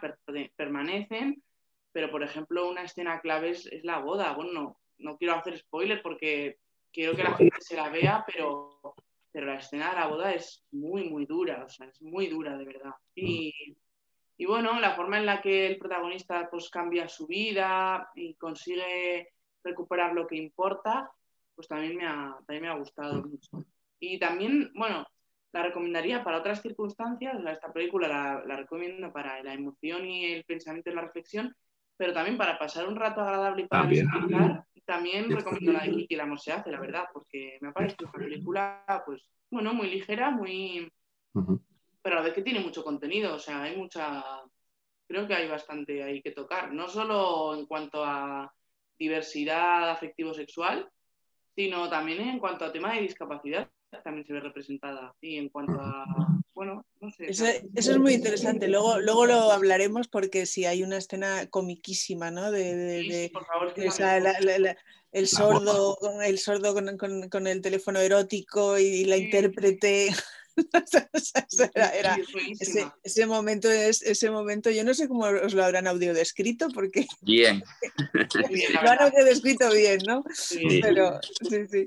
permanecen, 0.55 1.43
pero 1.91 2.11
por 2.11 2.23
ejemplo, 2.23 2.69
una 2.69 2.83
escena 2.83 3.19
clave 3.21 3.51
es, 3.51 3.69
la 3.83 3.99
boda. 3.99 4.33
Bueno, 4.33 4.51
no, 4.51 4.77
no, 4.99 5.17
quiero 5.17 5.33
hacer 5.33 5.57
spoiler 5.57 6.01
porque 6.01 6.57
quiero 6.91 7.15
que 7.15 7.23
la 7.23 7.35
gente 7.35 7.57
se 7.59 7.75
la 7.75 7.89
vea, 7.89 8.23
pero, 8.25 8.95
pero 9.31 9.47
la 9.47 9.55
escena 9.55 9.89
de 9.89 9.95
la 9.95 10.07
boda 10.07 10.33
es 10.33 10.63
muy, 10.71 11.09
muy 11.09 11.25
dura, 11.25 11.63
o 11.65 11.69
sea, 11.69 11.87
es 11.87 12.01
muy 12.01 12.27
dura 12.27 12.57
de 12.57 12.65
verdad. 12.65 12.93
Y, 13.15 13.75
y 14.37 14.45
bueno, 14.45 14.79
la 14.79 14.95
forma 14.95 15.17
en 15.17 15.25
la 15.25 15.41
que 15.41 15.67
el 15.67 15.77
protagonista 15.77 16.47
pues 16.49 16.69
cambia 16.69 17.07
su 17.07 17.27
vida 17.27 18.09
y 18.15 18.35
consigue 18.35 19.29
recuperar 19.63 20.13
lo 20.13 20.27
que 20.27 20.35
importa, 20.35 21.11
pues 21.55 21.67
también 21.67 21.95
me 21.95 22.05
ha, 22.05 22.35
también 22.45 22.63
me 22.63 22.69
ha 22.69 22.77
gustado 22.77 23.23
mucho. 23.23 23.65
Y 23.99 24.19
también, 24.19 24.71
bueno, 24.75 25.05
la 25.53 25.63
recomendaría 25.63 26.23
para 26.23 26.39
otras 26.39 26.61
circunstancias, 26.61 27.35
esta 27.45 27.71
película 27.71 28.07
la, 28.07 28.43
la, 28.45 28.57
recomiendo 28.57 29.13
para 29.13 29.41
la 29.43 29.53
emoción 29.53 30.05
y 30.05 30.25
el 30.25 30.43
pensamiento 30.43 30.89
y 30.89 30.95
la 30.95 31.01
reflexión, 31.01 31.55
pero 31.95 32.11
también 32.11 32.37
para 32.37 32.57
pasar 32.57 32.87
un 32.87 32.95
rato 32.95 33.21
agradable 33.21 33.63
y 33.63 33.67
para 33.67 33.87
disfrutar, 33.87 34.65
también 34.85 35.29
recomiendo 35.29 35.71
la 35.71 35.83
de 35.83 35.91
Kiki, 35.91 36.15
el 36.15 36.21
amor 36.21 36.39
se 36.39 36.51
hace, 36.51 36.71
la 36.71 36.79
verdad, 36.79 37.05
porque 37.13 37.57
me 37.61 37.69
ha 37.69 37.71
parecido 37.71 38.09
una 38.13 38.25
película, 38.25 39.03
pues, 39.05 39.29
bueno, 39.49 39.73
muy 39.73 39.89
ligera, 39.89 40.31
muy 40.31 40.91
pero 42.03 42.17
a 42.17 42.19
la 42.19 42.25
vez 42.25 42.33
que 42.33 42.41
tiene 42.41 42.59
mucho 42.59 42.83
contenido, 42.83 43.35
o 43.35 43.39
sea, 43.39 43.63
hay 43.63 43.77
mucha, 43.77 44.23
creo 45.07 45.25
que 45.25 45.35
hay 45.35 45.47
bastante 45.47 46.03
ahí 46.03 46.21
que 46.21 46.31
tocar, 46.31 46.73
no 46.73 46.89
solo 46.89 47.55
en 47.55 47.65
cuanto 47.65 48.03
a 48.03 48.53
diversidad 48.99 49.89
afectivo-sexual, 49.89 50.89
sino 51.55 51.89
también 51.89 52.21
en 52.21 52.39
cuanto 52.39 52.65
a 52.65 52.73
tema 52.73 52.93
de 52.93 53.01
discapacidad, 53.01 53.69
también 54.01 54.25
se 54.25 54.33
ve 54.33 54.39
representada. 54.39 55.13
Y 55.21 55.37
en 55.37 55.49
cuanto 55.49 55.73
a, 55.73 56.05
bueno, 56.53 56.85
no 56.99 57.11
sé. 57.11 57.29
Eso, 57.29 57.45
es 57.75 57.97
muy 57.97 58.13
interesante. 58.13 58.67
Luego, 58.67 58.99
luego 58.99 59.25
lo 59.25 59.51
hablaremos 59.51 60.07
porque 60.07 60.45
si 60.45 60.65
hay 60.65 60.83
una 60.83 60.97
escena 60.97 61.47
comiquísima, 61.49 62.31
¿no? 62.31 62.51
De, 62.51 63.05
sí, 63.09 63.29
por 63.33 63.45
favor, 63.45 63.73
el 65.11 65.27
sordo, 65.27 65.97
el 66.23 66.39
sordo 66.39 66.73
con, 66.73 67.29
con, 67.29 67.47
el 67.47 67.61
teléfono 67.61 67.99
erótico 67.99 68.79
y 68.79 69.05
la 69.05 69.17
intérprete. 69.17 70.09
ese, 73.03 73.25
momento 73.25 73.71
es 73.71 74.01
ese 74.03 74.29
momento, 74.29 74.69
yo 74.69 74.83
no 74.83 74.93
sé 74.93 75.07
cómo 75.07 75.23
os 75.25 75.53
lo 75.53 75.63
habrán 75.63 75.87
audio 75.87 76.13
descrito, 76.13 76.67
porque 76.69 77.07
bien, 77.21 77.63
lo 78.83 78.89
han 78.89 79.01
audio 79.01 79.25
descrito 79.25 79.71
bien, 79.71 79.99
¿no? 80.05 80.23
Pero 80.81 81.19
sí, 81.49 81.67
sí. 81.67 81.85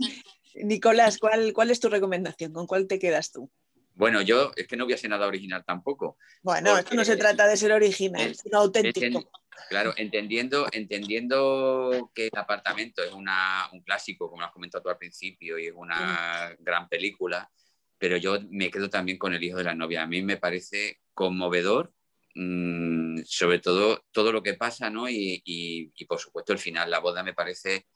Nicolás, 0.65 1.19
¿cuál, 1.19 1.53
¿cuál 1.53 1.71
es 1.71 1.81
tu 1.81 1.89
recomendación? 1.89 2.53
¿Con 2.53 2.67
cuál 2.67 2.87
te 2.87 2.99
quedas 2.99 3.33
tú? 3.33 3.51
Bueno, 3.97 4.21
yo 4.21 4.53
es 4.57 4.67
que 4.67 4.77
no 4.77 4.85
voy 4.85 4.93
a 4.93 4.99
ser 4.99 5.09
nada 5.09 5.27
original 5.27 5.65
tampoco. 5.65 6.19
Bueno, 6.43 6.77
esto 6.77 6.95
no 6.95 7.05
se 7.05 7.17
trata 7.17 7.47
de 7.47 7.57
ser 7.57 7.73
original, 7.73 8.35
sino 8.35 8.59
auténtico. 8.59 9.31
claro, 9.71 9.95
entendiendo, 9.97 10.67
entendiendo 10.71 12.11
que 12.15 12.27
el 12.27 12.39
apartamento 12.39 13.03
es 13.03 13.13
una, 13.13 13.71
un 13.73 13.81
clásico, 13.81 14.29
como 14.29 14.43
lo 14.43 14.49
has 14.49 14.53
comentado 14.53 14.83
tú 14.83 14.91
al 14.91 14.99
principio, 14.99 15.59
y 15.59 15.69
es 15.69 15.73
una 15.75 16.55
gran 16.59 16.89
película, 16.91 17.51
pero 17.97 18.19
yo 18.19 18.39
me 18.51 18.71
quedo 18.71 18.91
también 18.91 19.17
con 19.17 19.33
el 19.33 19.43
hijo 19.43 19.57
de 19.57 19.65
la 19.65 19.75
novia. 19.75 20.03
A 20.03 20.07
mí 20.07 20.21
me 20.21 20.37
parece 20.37 21.01
conmovedor, 21.15 21.95
mm, 22.35 23.21
sobre 23.25 23.61
todo 23.61 24.05
todo 24.13 24.31
lo 24.31 24.43
que 24.43 24.55
pasa, 24.55 24.91
¿no? 24.91 25.09
Y, 25.09 25.41
y, 25.43 26.05
por 26.05 26.19
supuesto 26.19 26.53
el 26.53 26.59
final, 26.59 26.91
la 26.91 26.99
boda 26.99 27.23
me 27.23 27.33
parece 27.33 27.87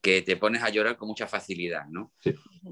que 0.00 0.22
te 0.22 0.36
pones 0.36 0.62
a 0.62 0.70
llorar 0.70 0.96
con 0.96 1.08
mucha 1.08 1.26
facilidad, 1.26 1.86
¿no? 1.88 2.12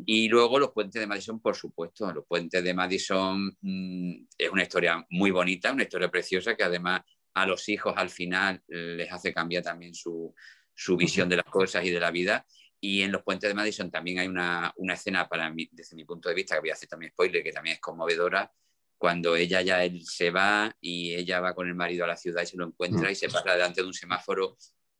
Y 0.07 0.29
luego 0.29 0.59
los 0.59 0.73
puentes 0.73 1.01
de 1.01 1.07
Madison, 1.07 1.41
por 1.41 1.55
supuesto, 1.57 2.11
los 2.13 2.25
puentes 2.27 2.65
de 2.65 2.75
Madison 2.75 3.57
mm, 3.61 4.27
es 4.37 4.51
una 4.51 4.63
historia 4.63 5.05
muy 5.11 5.31
bonita, 5.31 5.73
una 5.73 5.83
historia 5.83 6.11
preciosa 6.11 6.57
que 6.57 6.65
además 6.65 7.03
a 7.35 7.47
los 7.47 7.69
hijos 7.69 7.95
al 7.97 8.11
final 8.11 8.63
les 8.67 9.13
hace 9.13 9.33
cambiar 9.33 9.63
también 9.63 9.95
su, 9.95 10.35
su 10.75 10.97
visión 10.97 11.29
de 11.29 11.37
las 11.37 11.45
cosas 11.45 11.85
y 11.85 11.91
de 11.91 12.01
la 12.01 12.11
vida 12.11 12.47
y 12.81 13.03
en 13.03 13.13
los 13.13 13.23
puentes 13.23 13.49
de 13.49 13.55
Madison 13.55 13.91
también 13.91 14.21
hay 14.21 14.29
una, 14.29 14.73
una, 14.77 14.95
escena, 14.95 15.29
para 15.29 15.51
mí, 15.51 15.69
desde 15.73 15.97
mi 15.97 16.05
punto 16.05 16.29
de 16.29 16.35
vista, 16.35 16.55
que 16.55 16.61
voy 16.61 16.71
a 16.71 16.75
hacer 16.75 16.89
también 16.89 17.13
spoiler, 17.13 17.43
que 17.43 17.53
también 17.53 17.75
es 17.75 17.81
conmovedora, 17.81 18.53
cuando 18.97 19.37
ella 19.37 19.63
ya 19.63 19.85
él 19.85 20.05
se 20.05 20.31
va 20.31 20.75
y 20.81 21.15
ella 21.15 21.41
va 21.41 21.55
con 21.55 21.67
el 21.69 21.75
marido 21.75 22.05
a 22.05 22.09
la 22.09 22.17
ciudad 22.17 22.43
y 22.43 22.47
se 22.47 22.57
lo 22.57 22.67
encuentra 22.67 23.09
mm. 23.09 23.13
y 23.13 23.15
se 23.15 23.29
pasa 23.29 23.53
delante 23.53 23.81
de 23.81 23.87
un 23.87 23.95
semáforo. 23.95 24.57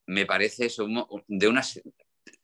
Me 0.07 0.27
parece 0.27 0.67
eso 0.67 0.89
de 1.27 1.49
una, 1.49 1.63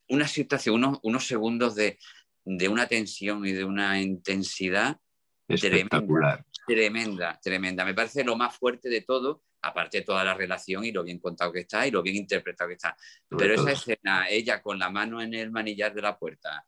una 0.09 0.29
situación, 0.29 0.77
unos, 0.77 0.99
unos 1.03 1.27
segundos 1.27 1.75
de, 1.75 1.99
de, 2.45 2.69
una 2.69 2.87
tensión 2.87 3.45
y 3.47 3.53
de 3.53 3.65
una 3.65 4.01
intensidad 4.01 4.99
tremenda, 5.47 6.47
tremenda, 6.67 7.41
tremenda. 7.43 7.85
Me 7.85 7.95
parece 7.95 8.25
lo 8.25 8.37
más 8.37 8.57
fuerte 8.57 8.89
de 8.89 9.03
todo 9.03 9.43
aparte 9.65 9.99
de 9.99 10.05
toda 10.05 10.25
la 10.25 10.35
relación 10.35 10.85
y 10.85 10.93
lo 10.93 11.03
bien 11.03 11.19
contado 11.19 11.53
que 11.53 11.61
está 11.61 11.87
y 11.87 11.91
lo 11.91 12.03
bien 12.03 12.17
interpretado 12.17 12.69
que 12.69 12.75
está. 12.75 12.97
Pero 13.29 13.55
esa 13.55 13.73
escena, 13.73 14.29
ella 14.29 14.63
con 14.63 14.79
la 14.79 14.91
mano 14.91 15.23
en 15.23 15.35
el 15.35 15.51
manillar 15.51 15.95
de 15.95 16.03
la 16.03 16.19
puerta, 16.19 16.67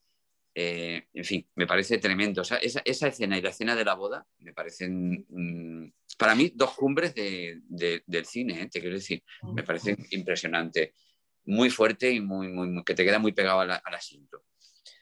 eh, 0.55 1.09
en 1.13 1.25
fin, 1.25 1.47
me 1.55 1.67
parece 1.67 1.99
tremendo. 1.99 2.43
esa, 2.43 2.81
escena 2.85 3.37
y 3.37 3.43
la 3.43 3.51
escena 3.51 3.77
de 3.77 3.85
la 3.85 3.95
boda 3.95 4.27
me 4.39 4.55
parecen, 4.55 5.27
mm, 5.29 5.93
para 6.17 6.35
mí, 6.35 6.51
dos 6.55 6.75
cumbres 6.75 7.15
del 7.15 8.25
cine, 8.25 8.63
¿eh? 8.63 8.69
te 8.71 8.81
quiero 8.81 8.97
decir, 8.97 9.23
me 9.55 9.63
parecen 9.63 9.99
impresionantes. 10.11 10.93
Muy 11.47 11.71
fuerte 11.71 12.11
y 12.11 12.21
muy, 12.21 12.49
muy, 12.49 12.85
que 12.85 12.95
te 12.95 13.05
queda 13.05 13.19
muy 13.19 13.33
pegado 13.33 13.61
al, 13.61 13.71
asiento. 13.71 14.43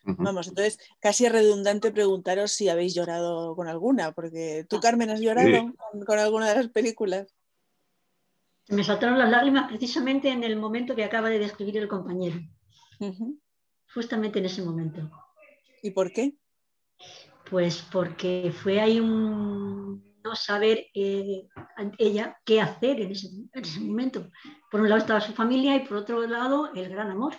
Vamos, 0.04 0.48
entonces 0.48 0.78
casi 1.00 1.24
es 1.24 1.32
redundante 1.32 1.90
preguntaros 1.90 2.52
si 2.52 2.68
habéis 2.68 2.94
llorado 2.94 3.56
con 3.56 3.68
alguna, 3.68 4.12
porque 4.12 4.66
tú, 4.68 4.78
Carmen, 4.78 5.08
has 5.08 5.20
llorado 5.20 5.72
con, 6.06 6.18
alguna 6.18 6.50
de 6.50 6.56
las 6.56 6.68
películas. 6.68 7.34
Me 8.68 8.84
saltaron 8.84 9.18
las 9.18 9.30
lágrimas 9.30 9.68
precisamente 9.68 10.28
en 10.28 10.44
el 10.44 10.56
momento 10.56 10.94
que 10.94 11.04
acaba 11.04 11.30
de 11.30 11.38
describir 11.38 11.78
el 11.78 11.88
compañero. 11.88 12.38
Justamente 13.94 14.38
en 14.38 14.44
ese 14.44 14.62
momento. 14.62 15.10
¿Y 15.82 15.90
por 15.90 16.12
qué? 16.12 16.34
Pues 17.50 17.82
porque 17.90 18.52
fue 18.54 18.80
ahí 18.80 19.00
un 19.00 20.13
no 20.24 20.34
saber 20.34 20.86
eh, 20.94 21.46
ella 21.98 22.40
qué 22.44 22.60
hacer 22.60 23.00
en 23.00 23.12
ese, 23.12 23.80
momento. 23.80 24.30
Por 24.70 24.80
un 24.80 24.88
lado 24.88 25.02
estaba 25.02 25.20
su 25.20 25.34
familia 25.34 25.76
y 25.76 25.86
por 25.86 25.98
otro 25.98 26.26
lado 26.26 26.72
el 26.74 26.88
gran 26.88 27.10
amor. 27.10 27.36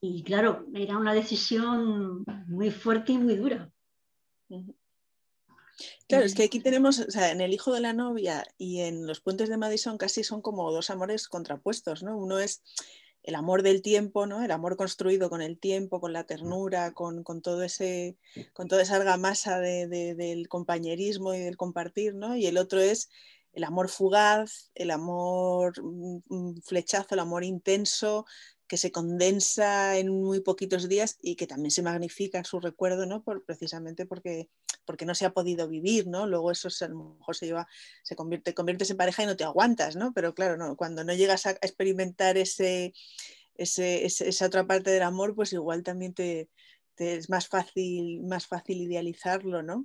Y 0.00 0.22
claro, 0.24 0.66
era 0.74 0.98
una 0.98 1.14
decisión 1.14 2.24
muy 2.48 2.70
fuerte 2.70 3.12
y 3.12 3.18
muy 3.18 3.36
dura. 3.36 3.70
Claro, 6.08 6.24
es 6.24 6.34
que 6.34 6.42
aquí 6.42 6.60
tenemos, 6.60 6.98
o 6.98 7.10
sea, 7.10 7.30
en 7.30 7.40
El 7.40 7.52
hijo 7.52 7.72
de 7.72 7.80
la 7.80 7.92
novia 7.92 8.44
y 8.56 8.80
en 8.80 9.06
Los 9.06 9.20
puentes 9.20 9.48
de 9.48 9.56
Madison 9.56 9.96
casi 9.96 10.24
son 10.24 10.42
como 10.42 10.72
dos 10.72 10.90
amores 10.90 11.28
contrapuestos, 11.28 12.02
¿no? 12.02 12.16
Uno 12.16 12.38
es 12.38 12.62
el 13.28 13.34
amor 13.34 13.62
del 13.62 13.82
tiempo, 13.82 14.26
¿no? 14.26 14.42
El 14.42 14.50
amor 14.50 14.78
construido 14.78 15.28
con 15.28 15.42
el 15.42 15.58
tiempo, 15.58 16.00
con 16.00 16.14
la 16.14 16.24
ternura, 16.24 16.94
con, 16.94 17.22
todo 17.42 17.62
ese, 17.62 18.16
con 18.54 18.68
toda 18.68 18.80
esa 18.80 18.96
argamasa 18.96 19.60
del 19.60 20.48
compañerismo 20.48 21.34
y 21.34 21.40
del 21.40 21.58
compartir, 21.58 22.14
¿no? 22.14 22.36
Y 22.36 22.46
el 22.46 22.56
otro 22.56 22.80
es 22.80 23.10
el 23.52 23.64
amor 23.64 23.90
fugaz, 23.90 24.70
el 24.74 24.90
amor 24.90 25.74
mm, 25.82 26.20
mm, 26.26 26.62
flechazo, 26.62 27.08
el 27.10 27.18
amor 27.18 27.44
intenso, 27.44 28.24
que 28.66 28.78
se 28.78 28.90
condensa 28.90 29.98
en 29.98 30.08
muy 30.08 30.40
poquitos 30.40 30.88
días 30.88 31.18
y 31.20 31.36
que 31.36 31.46
también 31.46 31.70
se 31.70 31.82
magnifica 31.82 32.44
su 32.44 32.60
recuerdo, 32.60 33.04
¿no? 33.04 33.22
Por, 33.22 33.44
precisamente 33.44 34.06
porque, 34.06 34.48
porque 34.88 35.04
no 35.04 35.14
se 35.14 35.26
ha 35.26 35.34
podido 35.34 35.68
vivir, 35.68 36.06
¿no? 36.06 36.26
Luego 36.26 36.50
eso 36.50 36.68
a 36.80 36.88
lo 36.88 37.16
mejor 37.18 37.36
se 37.36 37.44
lleva, 37.44 37.68
se 38.02 38.16
convierte, 38.16 38.54
conviertes 38.54 38.88
en 38.90 38.96
pareja 38.96 39.22
y 39.22 39.26
no 39.26 39.36
te 39.36 39.44
aguantas, 39.44 39.96
¿no? 39.96 40.14
Pero 40.14 40.34
claro, 40.34 40.56
no, 40.56 40.76
cuando 40.76 41.04
no 41.04 41.12
llegas 41.12 41.44
a 41.44 41.50
experimentar 41.50 42.38
ese, 42.38 42.94
ese, 43.54 44.06
esa 44.06 44.46
otra 44.46 44.66
parte 44.66 44.90
del 44.90 45.02
amor, 45.02 45.34
pues 45.34 45.52
igual 45.52 45.82
también 45.82 46.14
te, 46.14 46.48
es 46.96 47.28
más 47.28 47.48
fácil, 47.48 48.22
más 48.22 48.46
fácil 48.46 48.80
idealizarlo, 48.80 49.62
¿no? 49.62 49.84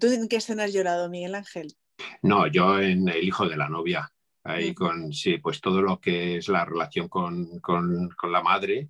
¿Tú 0.00 0.06
en 0.06 0.26
qué 0.26 0.36
escena 0.36 0.64
has 0.64 0.72
llorado, 0.72 1.10
Miguel 1.10 1.34
Ángel? 1.34 1.76
No, 2.22 2.46
yo 2.46 2.80
en 2.80 3.06
El 3.10 3.22
hijo 3.22 3.46
de 3.46 3.58
la 3.58 3.68
novia. 3.68 4.10
Ahí 4.42 4.72
con, 4.72 5.12
sí, 5.12 5.36
pues 5.36 5.60
todo 5.60 5.82
lo 5.82 6.00
que 6.00 6.38
es 6.38 6.48
la 6.48 6.64
relación 6.64 7.08
con, 7.08 7.60
con, 7.60 8.08
con 8.08 8.32
la 8.32 8.42
madre, 8.42 8.88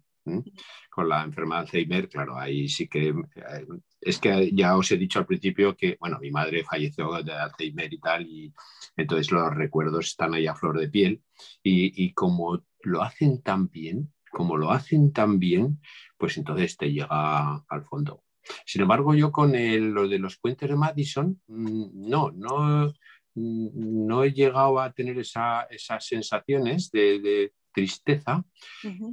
con 0.90 1.08
la 1.08 1.22
enfermedad 1.22 1.60
de 1.60 1.66
Alzheimer, 1.66 2.08
claro, 2.08 2.38
ahí 2.38 2.68
sí 2.68 2.88
que 2.88 3.08
eh, 3.08 3.66
es 4.00 4.18
que 4.18 4.50
ya 4.52 4.76
os 4.76 4.90
he 4.90 4.96
dicho 4.96 5.18
al 5.18 5.26
principio 5.26 5.76
que, 5.76 5.96
bueno, 6.00 6.18
mi 6.20 6.30
madre 6.30 6.64
falleció 6.64 7.22
de 7.22 7.32
Alzheimer 7.32 7.92
y 7.92 8.00
tal, 8.00 8.26
y 8.26 8.52
entonces 8.96 9.30
los 9.30 9.54
recuerdos 9.54 10.06
están 10.06 10.34
ahí 10.34 10.46
a 10.46 10.54
flor 10.54 10.78
de 10.78 10.88
piel, 10.88 11.22
y, 11.62 12.12
como 12.12 12.64
lo 12.82 13.02
hacen 13.02 13.42
tan 13.42 13.68
bien, 13.68 14.12
como 14.30 14.56
lo 14.56 14.70
hacen 14.70 15.12
tan 15.12 15.38
bien, 15.38 15.80
pues 16.16 16.36
entonces 16.38 16.76
te 16.76 16.92
llega 16.92 17.64
al 17.68 17.84
fondo. 17.84 18.24
Sin 18.64 18.82
embargo, 18.82 19.14
yo 19.14 19.30
con 19.30 19.52
lo 19.52 20.08
de 20.08 20.18
los 20.18 20.38
puentes 20.38 20.68
de 20.68 20.76
Madison, 20.76 21.40
mm, 21.46 22.08
no, 22.08 22.30
no, 22.32 22.92
no 23.34 24.24
he 24.24 24.32
llegado 24.32 24.80
a 24.80 24.92
tener 24.92 25.18
esas 25.18 25.66
sensaciones 26.00 26.90
de, 26.90 27.52
tristeza, 27.72 28.44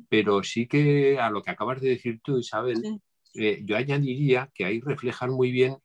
pero 0.10 0.44
sí 0.44 0.68
que 0.68 1.20
a 1.20 1.30
lo 1.30 1.42
que 1.42 1.52
acabas 1.52 1.82
de 1.82 1.90
decir 1.90 2.20
tú, 2.24 2.38
Isabel, 2.38 3.00
eh, 3.36 3.62
yo 3.64 3.78
añadiría 3.78 4.52
que 4.54 4.66
ahí 4.66 4.80
reflejan 4.82 5.32
muy 5.32 5.52
bien 5.52 5.78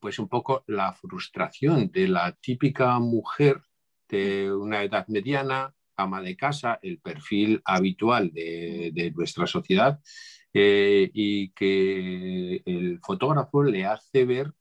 pues 0.00 0.18
un 0.18 0.28
poco 0.28 0.64
la 0.66 0.92
frustración 0.92 1.90
de 1.90 2.08
la 2.08 2.32
típica 2.32 2.98
mujer 2.98 3.60
de 4.08 4.52
una 4.52 4.82
edad 4.82 5.06
mediana, 5.08 5.74
ama 5.96 6.22
de 6.22 6.36
casa, 6.36 6.78
el 6.82 7.00
perfil 7.00 7.60
habitual 7.64 8.30
de, 8.32 9.12
nuestra 9.14 9.46
sociedad, 9.46 10.00
eh, 10.54 11.10
y 11.12 11.50
que 11.50 12.62
el 12.64 13.00
fotógrafo 13.00 13.62
le 13.64 13.84
hace 13.84 14.24
ver 14.24 14.52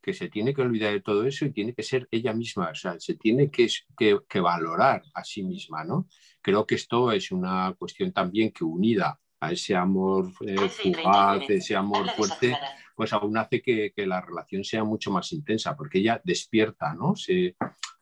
que 0.00 0.12
se 0.12 0.28
tiene 0.28 0.52
que 0.54 0.60
olvidar 0.60 0.92
de 0.92 1.00
todo 1.00 1.26
eso 1.26 1.46
y 1.46 1.52
tiene 1.52 1.74
que 1.74 1.82
ser 1.82 2.06
ella 2.10 2.34
misma, 2.34 2.70
o 2.70 2.74
sea, 2.74 3.00
se 3.00 3.14
tiene 3.14 3.50
que, 3.50 3.68
que, 3.96 4.40
valorar 4.40 5.02
a 5.14 5.24
sí 5.24 5.42
misma, 5.42 5.82
¿no? 5.82 6.08
Creo 6.44 6.66
que 6.66 6.74
esto 6.74 7.10
es 7.10 7.32
una 7.32 7.74
cuestión 7.78 8.12
también 8.12 8.52
que 8.52 8.64
unida 8.64 9.18
a 9.40 9.50
ese 9.50 9.74
amor 9.74 10.30
eh, 10.46 10.68
fugaz, 10.68 11.48
ese 11.48 11.74
amor 11.74 12.10
fuerte, 12.10 12.54
pues 12.94 13.14
aún 13.14 13.38
hace 13.38 13.62
que, 13.62 13.94
que, 13.96 14.06
la 14.06 14.20
relación 14.20 14.62
sea 14.62 14.84
mucho 14.84 15.10
más 15.10 15.32
intensa, 15.32 15.74
porque 15.74 16.00
ella 16.00 16.20
despierta, 16.22 16.92
¿no? 16.92 17.16
Se, 17.16 17.56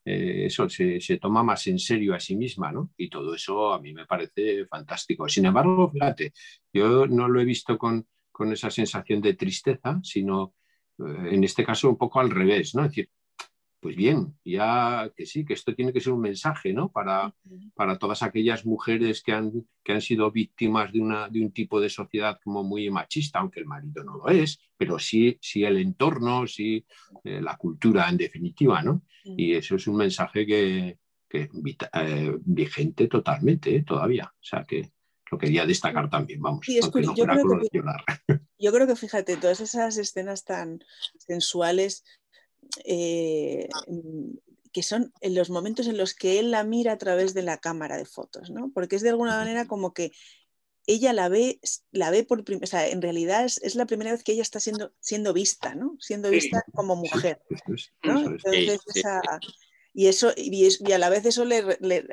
eh, 0.05 0.47
eso, 0.47 0.69
se, 0.69 1.01
se, 1.01 1.19
toma 1.19 1.45
más 1.45 1.69
en 1.69 1.79
serio 1.79 2.17
a 2.17 2.21
sí 2.21 2.35
misma, 2.35 2.73
¿no? 2.73 2.91
Y 2.97 3.09
todo 3.09 3.33
eso 3.33 3.73
a 3.73 3.81
mí 3.81 3.93
me 3.93 4.07
parece 4.07 4.67
fantástico. 4.67 5.29
Sin 5.29 5.47
embargo, 5.47 5.89
fíjate, 5.89 6.33
yo 6.73 7.07
no 7.07 7.29
lo 7.29 7.41
he 7.41 7.45
visto 7.45 7.79
con, 7.79 8.09
con 8.33 8.53
esa 8.53 8.71
sensación 8.71 9.21
de 9.21 9.35
tristeza, 9.35 10.01
sino 10.03 10.55
en 10.99 11.45
este 11.45 11.65
caso 11.65 11.89
un 11.89 11.97
poco 11.97 12.19
al 12.19 12.31
revés, 12.31 12.75
¿no? 12.75 12.83
Es 12.83 12.91
decir, 12.91 13.09
pues 13.83 13.97
bien, 13.97 14.39
ya 14.45 15.13
que 15.17 15.27
sí, 15.27 15.45
que 15.45 15.55
esto 15.55 15.75
tiene 15.75 15.93
que 15.93 16.01
ser 16.01 16.13
un 16.13 16.21
mensaje, 16.21 16.73
¿no? 16.73 16.93
Para, 16.93 17.35
para 17.75 17.99
todas 17.99 18.23
aquellas 18.23 18.65
mujeres 18.65 19.25
que 19.25 19.33
han, 19.33 19.67
que 19.83 19.93
han 19.93 20.01
sido 20.01 20.31
víctimas 20.31 20.93
de, 20.93 21.01
una, 21.01 21.29
de 21.29 21.41
un 21.41 21.51
tipo 21.51 21.81
de 21.81 21.91
sociedad 21.91 22.39
como 22.45 22.63
muy 22.63 22.89
machista, 22.91 23.41
aunque 23.41 23.59
el 23.59 23.67
marido 23.67 24.05
no 24.05 24.19
lo 24.19 24.29
es, 24.29 24.61
pero 24.77 25.01
sí, 25.01 25.37
sí 25.43 25.65
el 25.65 25.79
entorno, 25.79 26.47
sí 26.47 26.87
eh, 27.25 27.41
la 27.41 27.57
cultura 27.57 28.09
en 28.09 28.19
definitiva, 28.19 28.83
¿no? 28.83 29.03
Y 29.25 29.55
eso 29.55 29.75
es 29.75 29.89
un 29.89 29.97
mensaje 29.97 30.47
que, 30.47 30.99
que 31.29 31.51
eh, 31.93 32.37
vigente 32.45 33.09
totalmente 33.09 33.75
¿eh? 33.75 33.83
todavía. 33.83 34.33
O 34.33 34.45
sea 34.45 34.63
que, 34.63 34.93
lo 35.33 35.39
quería 35.39 35.67
destacar 35.67 36.11
también, 36.11 36.41
vamos. 36.41 36.67
yo, 36.69 36.91
creo 36.93 37.15
que, 37.15 37.23
yo, 38.59 38.73
creo 38.73 38.87
que, 38.87 38.97
fíjate, 38.97 39.39
todas 39.39 39.61
esas 39.61 39.97
escenas 39.97 40.45
tan 40.45 40.85
sensuales 41.19 42.05
eh, 42.85 43.69
que 44.73 44.83
son 44.83 45.13
en 45.21 45.35
los 45.35 45.51
momentos 45.51 45.87
en 45.87 45.99
los 45.99 46.15
que 46.15 46.39
él 46.39 46.51
la 46.51 46.65
mira 46.65 46.93
a 46.93 46.99
través 46.99 47.35
de 47.35 47.43
la 47.43 47.59
cámara 47.59 47.97
de 47.97 48.07
fotos, 48.07 48.51
¿no? 48.51 48.71
Porque 48.73 48.97
es 48.97 49.03
de 49.03 49.11
alguna 49.11 49.37
manera 49.37 49.67
como 49.67 49.93
que 49.93 50.13
ella 50.87 51.13
la 51.13 51.29
ve, 51.29 51.61
la 51.93 52.11
ve 52.11 52.25
por 52.25 52.45
primera, 52.45 52.65
o 52.65 52.67
sea, 52.67 52.89
en 52.89 53.03
realidad 53.03 53.45
es, 53.45 53.75
la 53.77 53.87
primera 53.87 54.13
vez 54.13 54.25
que 54.25 54.33
ella 54.33 54.43
está 54.43 54.59
siendo, 54.59 54.93
siendo 54.99 55.33
vista, 55.33 55.75
¿no? 55.75 55.97
Siendo 56.01 56.31
vista 56.31 56.65
como 56.73 56.97
mujer. 56.97 57.41
¿no? 58.03 58.21
Entonces, 58.21 58.81
esa, 58.95 59.21
y 59.95 60.07
eso 60.07 60.33
y, 60.37 60.93
a 60.93 60.99
la 60.99 61.11
vez 61.11 61.27
eso 61.27 61.45
le, 61.45 61.63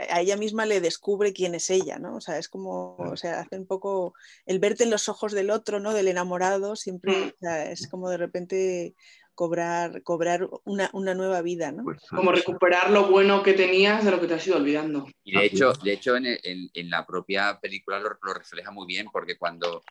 a 0.10 0.22
ella 0.22 0.36
misma 0.36 0.66
le 0.66 0.82
descubre 0.82 1.34
quién 1.34 1.56
es 1.56 1.70
ella 1.70 1.98
no 1.98 2.16
o 2.16 2.22
sea 2.22 2.38
es 2.38 2.50
como 2.50 2.96
o 2.98 3.16
sea 3.16 3.42
hace 3.42 3.58
un 3.58 3.66
poco 3.66 4.14
el 4.46 4.60
verte 4.60 4.84
en 4.84 4.90
los 4.90 5.08
ojos 5.08 5.32
del 5.32 5.50
otro 5.50 5.80
no 5.80 5.94
del 5.94 6.10
enamorado 6.10 6.76
siempre 6.76 7.34
mm. 7.40 7.48
es 7.72 7.88
como 7.88 8.10
de 8.10 8.18
repente 8.18 8.96
cobrar 9.40 10.04
cobrar 10.04 10.50
una, 10.66 11.14
nueva 11.14 11.42
vida 11.42 11.72
no 11.72 11.86
pues, 11.86 12.02
como 12.10 12.34
recuperar 12.34 12.92
lo 12.92 13.08
bueno 13.08 13.42
que 13.42 13.54
tenías 13.54 14.04
de 14.04 14.12
lo 14.12 14.20
que 14.20 14.28
te 14.28 14.34
has 14.34 14.46
ido 14.46 14.58
olvidando. 14.58 15.08
Y 15.24 15.32
de 15.32 15.46
hecho 15.46 15.72
de 15.82 15.94
hecho 15.94 16.18
en, 16.18 16.28
en, 16.44 16.90
la 16.90 17.06
propia 17.06 17.58
película 17.62 18.02
lo 18.02 18.34
refleja 18.34 18.70
muy 18.72 18.86
bien 18.86 19.08
porque 19.10 19.38
cuando 19.38 19.82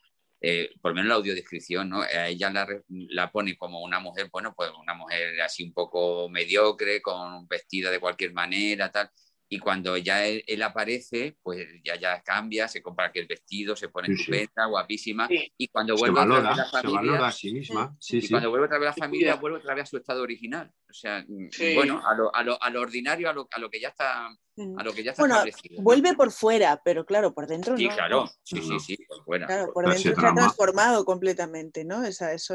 eh, 0.42 0.68
por 0.82 0.90
lo 0.90 0.96
menos 0.96 1.08
la 1.08 1.14
audiodescripción, 1.14 1.88
¿no? 1.88 2.02
A 2.02 2.28
ella 2.28 2.50
la, 2.50 2.68
la, 2.88 3.32
pone 3.32 3.56
como 3.56 3.82
una 3.82 4.00
mujer, 4.00 4.28
bueno, 4.30 4.54
pues 4.54 4.70
una 4.78 4.92
mujer 4.94 5.40
así 5.40 5.64
un 5.64 5.72
poco 5.72 6.28
mediocre, 6.28 7.00
con 7.00 7.48
vestida 7.48 7.90
de 7.90 7.98
cualquier 7.98 8.34
manera, 8.34 8.92
tal 8.92 9.10
y 9.50 9.58
cuando 9.58 9.96
ya 9.96 10.26
él, 10.26 10.62
aparece, 10.62 11.36
pues 11.42 11.66
ya, 11.82 11.96
ya 11.96 12.22
cambia, 12.22 12.68
se 12.68 12.82
compra 12.82 13.06
aquel 13.06 13.26
vestido, 13.26 13.74
se 13.74 13.88
pone 13.88 14.12
estupenda, 14.12 14.66
guapísima, 14.66 15.26
y 15.30 15.68
cuando 15.68 15.96
vuelve 15.96 16.20
otra 16.20 16.40
vez 16.40 16.50
a 16.50 16.56
la 16.56 16.64
familia, 16.66 17.26
a 17.26 17.32
sí 17.32 17.52
misma. 17.52 17.96
y 18.10 18.28
cuando 18.28 18.50
vuelve 18.50 18.66
otra 18.66 18.78
vez 18.78 18.88
a 18.88 18.90
la 18.90 18.96
familia, 18.96 19.34
vuelve 19.36 19.58
otra 19.58 19.74
vez 19.74 19.84
a 19.84 19.86
su 19.86 19.96
estado 19.96 20.22
original. 20.22 20.70
O 20.88 20.92
sea, 20.92 21.24
mm, 21.26 21.74
bueno, 21.74 22.02
a 22.06 22.14
lo, 22.14 22.34
a, 22.34 22.42
lo, 22.42 22.62
a 22.62 22.70
lo, 22.70 22.80
ordinario, 22.80 23.30
a 23.30 23.32
lo, 23.32 23.48
a 23.50 23.58
lo, 23.58 23.70
que 23.70 23.80
ya 23.80 23.88
está, 23.88 24.26
a 24.26 24.82
lo 24.82 24.92
que 24.92 25.02
ya 25.02 25.12
está 25.12 25.22
bueno, 25.22 25.36
Vuelve 25.78 26.14
por 26.14 26.30
fuera, 26.30 26.80
pero 26.84 27.06
claro, 27.06 27.32
por 27.32 27.46
dentro 27.46 27.76
sí, 27.76 27.88
no. 27.88 27.94
Claro, 27.94 28.26
sí, 28.42 28.60
sí, 28.60 28.78
sí, 28.80 28.98
por 29.08 29.24
fuera. 29.24 29.46
Claro, 29.46 29.72
por 29.72 29.88
dentro 29.88 30.14
se 30.14 30.26
ha 30.26 30.34
transformado 30.34 31.04
completamente, 31.04 31.84
¿no? 31.84 32.04
Esa, 32.04 32.32
eso, 32.32 32.54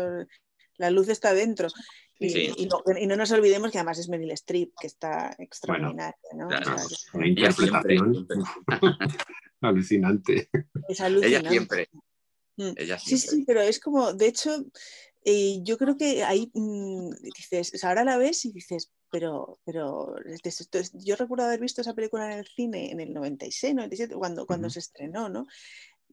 la 0.78 0.92
luz 0.92 1.10
está 1.10 1.34
dentro. 1.34 1.70
Y, 2.28 2.68
no, 3.08 3.16
nos 3.16 3.32
olvidemos 3.32 3.72
que 3.72 3.78
además 3.78 4.00
es 4.00 4.10
Meryl 4.10 4.32
Streep, 4.32 4.74
que 4.80 4.88
está 4.88 5.36
extraordinaria. 5.40 6.16
¿no? 6.36 6.48
una 7.14 7.28
interpretación 7.28 8.28
alucinante. 9.62 10.50
Es 10.88 11.02
alucinante. 11.02 11.38
Ella 11.38 11.50
siempre. 11.50 11.90
Mm. 12.58 12.72
Sí, 13.00 13.18
sí, 13.18 13.44
pero 13.48 13.62
es 13.62 13.80
como, 13.80 14.14
de 14.14 14.28
hecho, 14.28 14.66
eh, 15.26 15.60
yo 15.64 15.78
creo 15.78 15.98
que 15.98 16.24
ahí 16.24 16.52
mm, 16.54 17.12
dices, 17.36 17.84
ahora 17.84 18.04
la 18.04 18.18
ves 18.18 18.46
y 18.46 18.52
dices, 18.52 18.92
pero, 19.10 19.60
pero 19.64 20.16
yo 20.94 21.16
recuerdo 21.16 21.46
haber 21.46 21.60
visto 21.60 21.82
esa 21.82 21.94
película 21.94 22.32
en 22.34 22.40
el 22.40 22.48
cine 22.48 22.92
en 22.92 23.00
el 23.00 23.14
96, 23.14 23.76
97, 23.76 24.16
cuando, 24.16 24.46
cuando 24.46 24.70
se 24.70 24.80
estrenó, 24.80 25.30
¿no? 25.30 25.46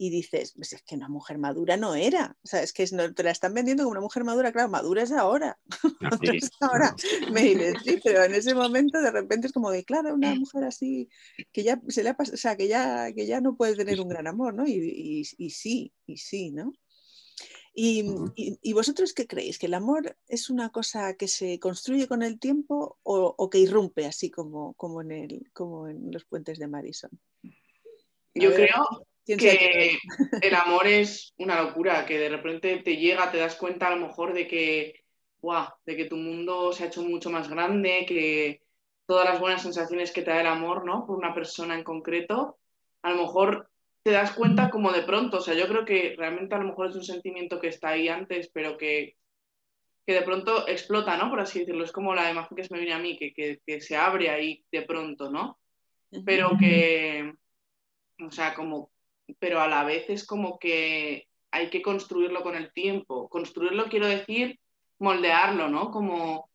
Y 0.03 0.09
dices, 0.09 0.55
pues 0.57 0.73
es 0.73 0.83
que 0.83 0.95
una 0.95 1.11
mujer 1.11 1.37
madura 1.37 1.77
no 1.77 1.95
era, 1.95 2.35
o 2.43 2.49
sea, 2.49 2.63
es 2.63 2.73
que 2.73 2.87
no, 2.93 3.13
te 3.13 3.23
la 3.23 3.33
están 3.33 3.53
vendiendo 3.53 3.83
como 3.83 3.91
una 3.91 4.01
mujer 4.01 4.25
madura, 4.25 4.51
claro, 4.51 4.71
madura 4.71 5.03
es 5.03 5.13
ahora, 5.13 5.59
es 6.23 6.51
ahora, 6.59 6.97
me 7.31 7.75
sí, 7.85 8.01
pero 8.03 8.25
en 8.25 8.35
ese 8.35 8.55
momento 8.55 8.99
de 8.99 9.11
repente 9.11 9.49
es 9.49 9.53
como 9.53 9.71
de, 9.71 9.85
claro, 9.85 10.15
una 10.15 10.35
mujer 10.35 10.65
así, 10.65 11.11
que 11.53 11.65
ya 11.65 11.83
se 11.89 12.03
le 12.03 12.09
ha 12.09 12.17
pasado, 12.17 12.35
o 12.35 12.39
sea, 12.39 12.57
que 12.57 12.67
ya, 12.67 13.13
que 13.13 13.27
ya 13.27 13.43
no 13.43 13.59
puede 13.59 13.77
tener 13.77 14.01
un 14.01 14.09
gran 14.09 14.27
amor, 14.27 14.55
¿no? 14.55 14.67
Y, 14.67 15.29
y, 15.37 15.51
sí, 15.51 15.93
y 16.07 16.17
sí, 16.17 16.51
¿no? 16.51 16.73
Y, 17.75 18.03
y, 18.35 18.73
vosotros 18.73 19.13
qué 19.13 19.27
creéis? 19.27 19.59
¿Que 19.59 19.67
el 19.67 19.75
amor 19.75 20.17
es 20.29 20.49
una 20.49 20.71
cosa 20.71 21.15
que 21.15 21.29
se 21.29 21.59
construye 21.59 22.09
con 22.09 22.23
el 22.23 22.41
tiempo 22.41 22.99
o, 23.03 23.35
o 23.37 23.51
que 23.51 23.59
irrumpe 23.59 24.07
así 24.07 24.31
como, 24.31 24.73
como, 24.75 25.03
en 25.03 25.13
el, 25.13 25.51
como 25.53 25.89
en 25.89 26.11
los 26.11 26.25
puentes 26.25 26.59
de 26.59 26.69
Madison? 26.69 27.11
Yo 28.35 28.55
creo 28.55 29.05
que 29.27 29.99
el 30.41 30.55
amor 30.55 30.87
es 30.87 31.35
una 31.39 31.63
locura, 31.63 32.07
que 32.07 32.19
de 32.19 32.29
repente 32.29 32.79
te 32.79 32.97
llega, 32.97 33.31
te 33.31 33.39
das 33.39 33.57
cuenta 33.57 33.89
a 33.89 33.95
lo 33.95 34.07
mejor 34.07 34.33
de 34.33 34.47
que, 34.47 35.05
de 35.87 35.97
que 35.97 36.05
tu 36.07 36.17
mundo 36.17 36.73
se 36.73 36.85
ha 36.85 36.87
hecho 36.89 37.03
mucho 37.03 37.31
más 37.31 37.49
grande, 37.49 38.05
que 38.07 38.63
todas 39.07 39.25
las 39.25 39.41
buenas 39.41 39.63
sensaciones 39.63 40.13
que 40.13 40.23
te 40.23 40.31
da 40.31 40.41
el 40.41 40.47
amor, 40.47 40.85
¿no? 40.85 41.07
Por 41.07 41.19
una 41.19 41.35
persona 41.35 41.75
en 41.75 41.85
concreto, 41.85 42.59
a 43.03 43.11
lo 43.11 43.23
mejor 43.23 43.69
te 44.03 44.11
das 44.11 44.33
cuenta 44.33 44.71
como 44.71 44.93
de 44.93 45.03
pronto, 45.03 45.39
o 45.39 45.41
sea, 45.41 45.55
yo 45.55 45.69
creo 45.69 45.85
que 45.85 46.15
realmente 46.17 46.55
a 46.55 46.59
lo 46.59 46.65
mejor 46.65 46.89
es 46.89 46.97
un 46.97 47.05
sentimiento 47.05 47.61
que 47.61 47.69
está 47.69 47.91
ahí 47.91 48.09
antes, 48.09 48.51
pero 48.53 48.79
que, 48.79 49.17
que 50.07 50.15
de 50.15 50.23
pronto 50.23 50.67
explota, 50.69 51.17
¿no? 51.17 51.29
Por 51.29 51.41
así 51.41 51.61
decirlo, 51.61 51.85
es 51.85 51.93
como 51.93 52.15
la 52.15 52.31
imagen 52.31 52.57
que 52.57 52.65
se 52.65 52.73
me 52.73 52.81
viene 52.81 52.95
a 52.95 52.99
mí, 52.99 53.19
que, 53.19 53.33
que, 53.33 53.61
que 53.67 53.81
se 53.81 53.97
abre 53.97 54.31
ahí 54.31 54.65
de 54.73 54.83
pronto, 54.83 55.31
¿no? 55.31 55.59
Pero 56.25 56.57
que, 56.59 57.35
o 58.25 58.31
sea, 58.31 58.55
como 58.55 58.91
pero 59.39 59.61
a 59.61 59.69
la 59.69 59.85
vez 59.85 60.09
es 60.11 60.27
como 60.27 60.59
que 60.59 61.29
hay 61.51 61.71
que 61.71 61.83
construirlo 61.83 62.43
con 62.43 62.57
el 62.57 62.73
tiempo. 62.73 63.29
Construirlo 63.29 63.89
quiero 63.89 64.07
decir 64.07 64.59
moldearlo, 64.99 65.69
¿no? 65.69 65.91
Como 65.91 66.51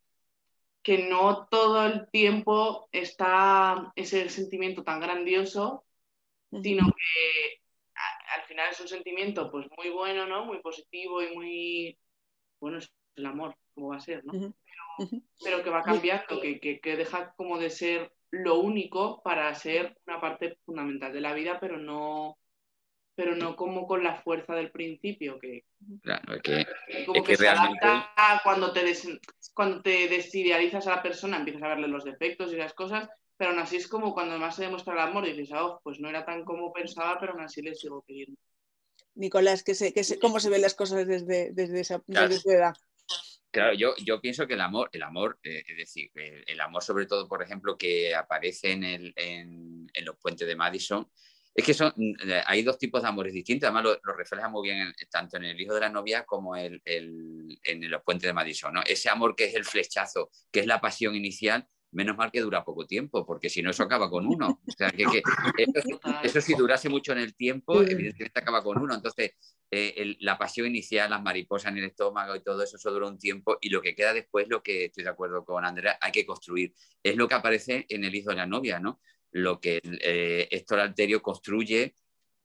que 0.82 0.98
no 1.08 1.46
todo 1.50 1.84
el 1.86 2.08
tiempo 2.10 2.88
está 2.92 3.92
ese 3.96 4.28
sentimiento 4.28 4.84
tan 4.84 5.00
grandioso, 5.00 5.84
sino 6.62 6.86
que 6.86 7.60
al 8.34 8.42
final 8.46 8.70
es 8.70 8.80
un 8.80 8.88
sentimiento 8.88 9.50
pues 9.50 9.66
muy 9.76 9.90
bueno, 9.90 10.26
¿no? 10.26 10.44
Muy 10.44 10.60
positivo 10.60 11.22
y 11.22 11.34
muy, 11.34 11.98
bueno, 12.60 12.78
es 12.78 12.92
el 13.16 13.26
amor, 13.26 13.56
como 13.74 13.88
va 13.88 13.96
a 13.96 14.00
ser, 14.00 14.24
¿no? 14.24 14.54
pero, 15.42 15.62
que 15.62 15.70
va 15.70 15.82
cambiando, 15.82 16.40
que, 16.40 16.60
que, 16.60 16.80
que 16.80 16.96
deja 16.96 17.34
como 17.36 17.58
de 17.58 17.68
ser 17.68 18.12
lo 18.30 18.60
único 18.60 19.22
para 19.22 19.54
ser 19.54 19.98
una 20.06 20.20
parte 20.20 20.56
fundamental 20.64 21.12
de 21.12 21.20
la 21.20 21.34
vida, 21.34 21.58
pero 21.60 21.78
no, 21.78 22.38
pero 23.16 23.34
no 23.34 23.56
como 23.56 23.86
con 23.86 24.04
la 24.04 24.20
fuerza 24.20 24.54
del 24.54 24.70
principio, 24.70 25.38
que, 25.38 25.64
claro, 26.02 26.34
es 26.34 26.42
que, 26.42 26.66
como 27.06 27.24
que, 27.24 27.36
se 27.36 27.48
adapta 27.48 28.12
cuando 28.44 28.72
te, 28.72 28.84
cuando 29.54 29.80
te 29.80 30.06
desidealizas 30.06 30.86
a 30.86 30.96
la 30.96 31.02
persona, 31.02 31.38
empiezas 31.38 31.62
a 31.62 31.68
verle 31.68 31.88
los 31.88 32.04
defectos 32.04 32.52
y 32.52 32.56
las 32.56 32.74
cosas, 32.74 33.08
pero 33.38 33.50
aún 33.50 33.58
así 33.58 33.76
es 33.76 33.88
como 33.88 34.12
cuando 34.12 34.38
más 34.38 34.56
se 34.56 34.64
demuestra 34.64 34.92
el 34.92 35.00
amor 35.00 35.26
y 35.26 35.32
dices, 35.32 35.56
oh, 35.58 35.80
pues 35.82 35.98
no 35.98 36.10
era 36.10 36.26
tan 36.26 36.44
como 36.44 36.72
pensaba, 36.74 37.18
pero 37.18 37.32
aún 37.32 37.40
así 37.40 37.62
le 37.62 37.74
sigo 37.74 38.04
queriendo. 38.06 38.38
Nicolás, 39.14 39.64
¿qué 39.64 39.74
se, 39.74 40.18
¿cómo 40.20 40.38
se 40.38 40.50
ven 40.50 40.60
las 40.60 40.74
cosas 40.74 41.06
desde, 41.06 41.52
desde, 41.52 41.80
esa, 41.80 42.02
edad? 42.06 42.74
Claro, 43.50 43.72
yo, 43.72 43.94
yo 44.04 44.20
pienso 44.20 44.46
que 44.46 44.52
el 44.52 44.60
amor, 44.60 44.90
el 44.92 45.02
amor, 45.02 45.38
eh, 45.42 45.64
es 45.66 45.76
decir, 45.78 46.10
el, 46.14 46.60
amor 46.60 46.82
sobre 46.82 47.06
todo, 47.06 47.26
por 47.26 47.42
ejemplo, 47.42 47.78
que 47.78 48.14
aparece 48.14 48.72
en, 48.72 48.84
el, 48.84 49.14
en, 49.16 49.90
en 49.94 50.04
los 50.04 50.18
puentes 50.18 50.46
de 50.46 50.54
Madison, 50.54 51.10
es 51.56 51.64
que 51.64 51.72
son, 51.72 51.92
eh, 51.96 52.42
hay 52.44 52.62
dos 52.62 52.78
tipos 52.78 53.00
de 53.00 53.08
amores 53.08 53.32
distintos, 53.32 53.66
además 53.66 53.98
lo, 54.04 54.14
refleja 54.14 54.48
muy 54.48 54.68
bien 54.68 54.92
tanto 55.10 55.38
en 55.38 55.44
el 55.44 55.58
hijo 55.58 55.72
de 55.72 55.80
la 55.80 55.88
novia 55.88 56.24
como 56.24 56.54
el, 56.54 56.82
en 56.84 57.90
los 57.90 58.02
puentes 58.02 58.28
de 58.28 58.34
Madison. 58.34 58.74
¿no? 58.74 58.82
Ese 58.84 59.08
amor 59.08 59.34
que 59.34 59.46
es 59.46 59.54
el 59.54 59.64
flechazo, 59.64 60.30
que 60.52 60.60
es 60.60 60.66
la 60.66 60.82
pasión 60.82 61.14
inicial, 61.14 61.66
menos 61.92 62.14
mal 62.14 62.30
que 62.30 62.42
dura 62.42 62.62
poco 62.62 62.86
tiempo, 62.86 63.24
porque 63.24 63.48
si 63.48 63.62
no 63.62 63.70
eso 63.70 63.82
acaba 63.82 64.10
con 64.10 64.26
uno. 64.26 64.60
O 64.66 64.72
sea, 64.76 64.90
que, 64.90 65.04
eso, 66.22 66.40
si 66.42 66.54
durase 66.54 66.90
mucho 66.90 67.12
en 67.12 67.18
el 67.18 67.34
tiempo, 67.34 67.80
evidentemente 67.80 68.38
acaba 68.38 68.62
con 68.62 68.78
uno. 68.78 68.94
Entonces, 68.94 69.32
eh, 69.70 70.14
la 70.20 70.36
pasión 70.36 70.66
inicial, 70.66 71.08
las 71.08 71.22
mariposas 71.22 71.72
en 71.72 71.78
el 71.78 71.84
estómago 71.84 72.36
y 72.36 72.42
todo 72.42 72.62
eso, 72.62 72.76
eso 72.76 72.90
dura 72.90 73.08
un 73.08 73.18
tiempo 73.18 73.56
y 73.62 73.70
lo 73.70 73.80
que 73.80 73.94
queda 73.94 74.12
después, 74.12 74.46
lo 74.48 74.62
que 74.62 74.86
estoy 74.86 75.04
de 75.04 75.10
acuerdo 75.10 75.42
con 75.42 75.64
Andrea, 75.64 75.96
hay 76.02 76.12
que 76.12 76.26
construir. 76.26 76.74
Es 77.02 77.16
lo 77.16 77.26
que 77.26 77.34
aparece 77.34 77.86
en 77.88 78.04
el 78.04 78.14
hijo 78.14 78.28
de 78.28 78.36
la 78.36 78.46
novia, 78.46 78.78
¿no? 78.78 79.00
Lo 79.32 79.60
que 79.60 79.80
eh, 79.82 80.48
Héctor 80.50 80.80
Alterio 80.80 81.22
construye 81.22 81.96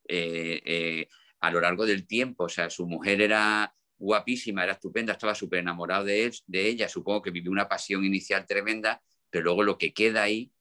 eh, 0.08 0.62
eh, 0.66 1.08
a 1.40 1.52
lo 1.52 1.62
largo 1.62 1.86
del 1.86 2.08
tiempo. 2.08 2.46
O 2.46 2.50
sea, 2.50 2.70
su 2.70 2.88
mujer 2.88 3.22
era 3.22 3.74
guapísima, 3.98 4.64
era 4.64 4.74
estupenda, 4.74 5.14
estaba 5.14 5.36
súper 5.36 5.60
enamorado 5.60 6.06
de, 6.06 6.26
él, 6.26 6.34
de 6.48 6.68
ella, 6.68 6.90
supongo 6.90 7.22
que 7.22 7.32
vivió 7.32 7.52
una 7.52 7.70
pasión 7.70 8.04
inicial 8.04 8.48
tremenda, 8.48 9.02
pero 9.30 9.46
luego 9.46 9.64
lo 9.64 9.78
que 9.78 9.94
queda 9.94 10.24
ahí 10.24 10.52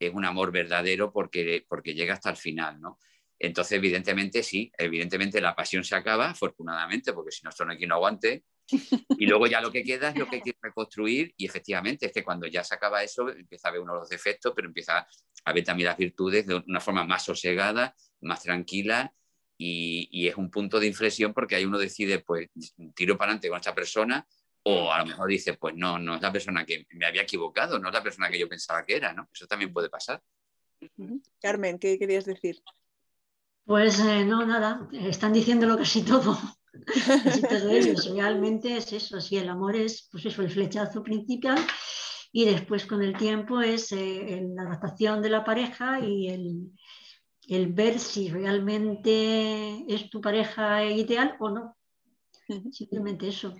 es 0.00 0.12
un 0.12 0.24
amor 0.24 0.50
verdadero 0.50 1.12
porque, 1.12 1.64
porque 1.68 1.94
llega 1.94 2.14
hasta 2.14 2.30
el 2.30 2.36
final, 2.36 2.80
¿no? 2.80 2.98
Entonces, 3.38 3.78
evidentemente, 3.78 4.42
sí, 4.42 4.72
evidentemente 4.76 5.40
la 5.40 5.54
pasión 5.54 5.84
se 5.84 5.94
acaba, 5.94 6.30
afortunadamente, 6.30 7.12
porque 7.12 7.30
si 7.30 7.44
no, 7.44 7.50
esto 7.50 7.64
no 7.64 7.70
hay 7.70 7.78
quien 7.78 7.92
aguante, 7.92 8.42
y 8.70 9.26
luego 9.26 9.46
ya 9.46 9.60
lo 9.60 9.70
que 9.72 9.82
queda 9.84 10.10
es 10.10 10.16
lo 10.16 10.28
que 10.28 10.36
hay 10.36 10.42
que 10.42 10.54
reconstruir 10.60 11.34
y 11.36 11.46
efectivamente 11.46 12.06
es 12.06 12.12
que 12.12 12.24
cuando 12.24 12.46
ya 12.46 12.64
se 12.64 12.74
acaba 12.74 13.02
eso 13.02 13.28
empieza 13.30 13.68
a 13.68 13.72
ver 13.72 13.80
uno 13.80 13.94
de 13.94 14.00
los 14.00 14.08
defectos, 14.08 14.52
pero 14.54 14.68
empieza 14.68 15.06
a 15.44 15.52
ver 15.52 15.64
también 15.64 15.88
las 15.88 15.96
virtudes 15.96 16.46
de 16.46 16.56
una 16.56 16.80
forma 16.80 17.04
más 17.04 17.24
sosegada, 17.24 17.94
más 18.20 18.42
tranquila 18.42 19.12
y, 19.56 20.28
es 20.28 20.36
un 20.36 20.50
punto 20.50 20.78
de 20.78 20.86
inflexión 20.86 21.34
porque 21.34 21.56
ahí 21.56 21.64
uno 21.64 21.78
decide 21.78 22.20
pues 22.20 22.48
tiro 22.94 23.16
para 23.16 23.30
adelante 23.30 23.48
con 23.48 23.58
esta 23.58 23.74
persona 23.74 24.26
o 24.62 24.92
a 24.92 24.98
lo 24.98 25.06
mejor 25.06 25.28
dice 25.28 25.54
pues 25.54 25.74
no, 25.74 25.98
no 25.98 26.16
es 26.16 26.22
la 26.22 26.32
persona 26.32 26.64
que 26.64 26.86
me 26.90 27.06
había 27.06 27.22
equivocado, 27.22 27.78
no 27.78 27.88
es 27.88 27.94
la 27.94 28.02
persona 28.02 28.30
que 28.30 28.38
yo 28.38 28.48
pensaba 28.48 28.84
que 28.84 28.96
era, 28.96 29.12
¿no? 29.12 29.28
Eso 29.32 29.46
también 29.46 29.72
puede 29.72 29.88
pasar. 29.88 30.22
Carmen, 31.40 31.78
¿qué 31.78 31.98
querías 31.98 32.24
decir? 32.24 32.62
Pues 33.64 34.00
eh, 34.00 34.24
no, 34.24 34.46
nada, 34.46 34.88
están 34.92 35.32
diciéndolo 35.32 35.76
casi 35.76 36.02
todo. 36.02 36.38
Realmente 38.14 38.76
es 38.76 38.92
eso, 38.92 39.20
si 39.20 39.36
el 39.36 39.48
amor 39.48 39.76
es, 39.76 40.08
pues 40.10 40.26
eso, 40.26 40.42
el 40.42 40.50
flechazo 40.50 41.02
principal 41.02 41.58
y 42.32 42.44
después 42.44 42.86
con 42.86 43.02
el 43.02 43.16
tiempo 43.16 43.60
es 43.60 43.92
eh, 43.92 44.42
la 44.54 44.62
adaptación 44.62 45.22
de 45.22 45.30
la 45.30 45.44
pareja 45.44 46.00
y 46.00 46.28
el, 46.28 47.72
ver 47.72 47.98
si 47.98 48.28
realmente 48.28 49.84
es 49.88 50.10
tu 50.10 50.20
pareja 50.20 50.84
ideal 50.84 51.36
o 51.40 51.50
no. 51.50 51.76
Simplemente 52.72 53.28
eso. 53.28 53.54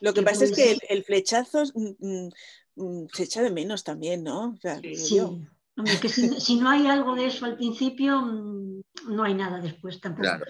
Lo 0.00 0.14
que, 0.14 0.22
pasa 0.22 0.44
es 0.44 0.52
que 0.52 0.78
el, 0.88 1.04
flechazo 1.04 1.64
mm, 1.74 1.88
mm, 1.98 2.30
mm, 2.76 3.06
se 3.12 3.24
echa 3.24 3.42
de 3.42 3.50
menos 3.50 3.84
también, 3.84 4.22
¿no? 4.22 4.56
sí. 4.82 5.20
que 6.00 6.08
si, 6.08 6.56
no 6.56 6.70
hay 6.70 6.86
algo 6.86 7.14
de 7.14 7.26
eso 7.26 7.44
al 7.44 7.56
principio, 7.56 8.22
no 8.22 9.24
hay 9.24 9.34
nada 9.34 9.60
después 9.60 10.00
tampoco. 10.00 10.22
Claro. 10.22 10.44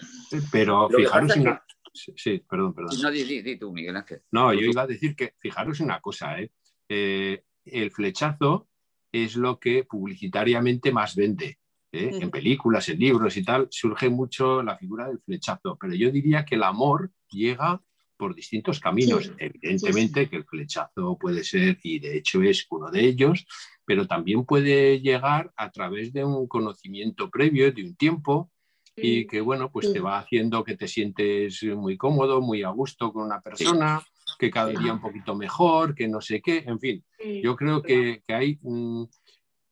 Pero 0.52 0.88
fijaros 0.88 1.37
en, 1.37 1.58
Sí, 1.94 2.42
perdón, 2.48 2.74
perdón. 2.74 3.00
No, 3.00 3.11
di, 3.11 3.57
tú, 3.57 3.72
Miguel 3.72 3.96
Ángel. 3.96 4.22
No, 4.33 4.52
yo 4.52 4.62
iba 4.62 4.83
a 4.83 4.87
decir 4.87 5.14
que, 5.14 5.35
fijaros 5.38 5.80
una 5.80 6.00
cosa, 6.00 6.40
¿eh? 6.40 6.50
¿eh? 6.88 7.44
el 7.64 7.90
flechazo 7.92 8.68
es 9.12 9.37
lo 9.37 9.61
que 9.61 9.85
publicitariamente 9.85 10.92
más 10.92 11.14
vende. 11.14 11.59
¿eh? 11.92 12.18
En 12.20 12.30
películas, 12.30 12.88
en 12.88 12.98
libros 12.98 13.37
y 13.37 13.44
tal, 13.44 13.68
surge 13.70 14.09
mucho 14.09 14.62
la 14.62 14.76
figura 14.76 15.07
del 15.07 15.20
flechazo, 15.20 15.78
pero 15.80 15.94
yo 15.94 16.11
diría 16.11 16.44
que 16.44 16.57
el 16.57 16.64
amor 16.64 17.12
llega 17.30 17.80
por 18.16 18.35
distintos 18.35 18.80
caminos. 18.80 19.30
Evidentemente 19.38 20.28
que 20.28 20.37
el 20.37 20.44
flechazo 20.44 21.16
puede 21.18 21.44
ser, 21.44 21.78
y 21.83 22.00
de 22.00 22.16
hecho 22.16 22.42
es 22.42 22.66
uno 22.70 22.90
de 22.90 23.04
ellos, 23.04 23.46
pero 23.85 24.07
también 24.07 24.44
puede 24.44 25.00
llegar 25.00 25.52
a 25.57 25.70
través 25.70 26.12
de 26.12 26.24
un 26.24 26.48
conocimiento 26.48 27.30
previo, 27.30 27.70
de 27.70 27.85
un 27.85 27.94
tiempo, 27.94 28.50
y 28.96 29.26
que 29.26 29.40
bueno, 29.40 29.70
pues 29.70 29.92
te 29.92 30.00
va 30.00 30.18
haciendo 30.18 30.62
que 30.64 30.76
te 30.76 30.88
sientes 30.88 31.62
muy 31.62 31.96
cómodo, 31.96 32.40
muy 32.40 32.62
a 32.62 32.70
gusto 32.70 33.12
con 33.12 33.24
una 33.24 33.40
persona, 33.40 34.02
que 34.38 34.50
cada 34.50 34.70
día 34.70 34.92
un 34.92 35.00
poquito 35.00 35.35
mejor, 35.35 35.94
que 35.94 36.09
no 36.09 36.20
sé 36.20 36.40
qué, 36.40 36.64
en 36.66 36.78
fin. 36.78 37.04
Yo 37.42 37.57
creo 37.57 37.83
que, 37.83 38.22
hay 38.28 38.59
mm, 38.62 39.04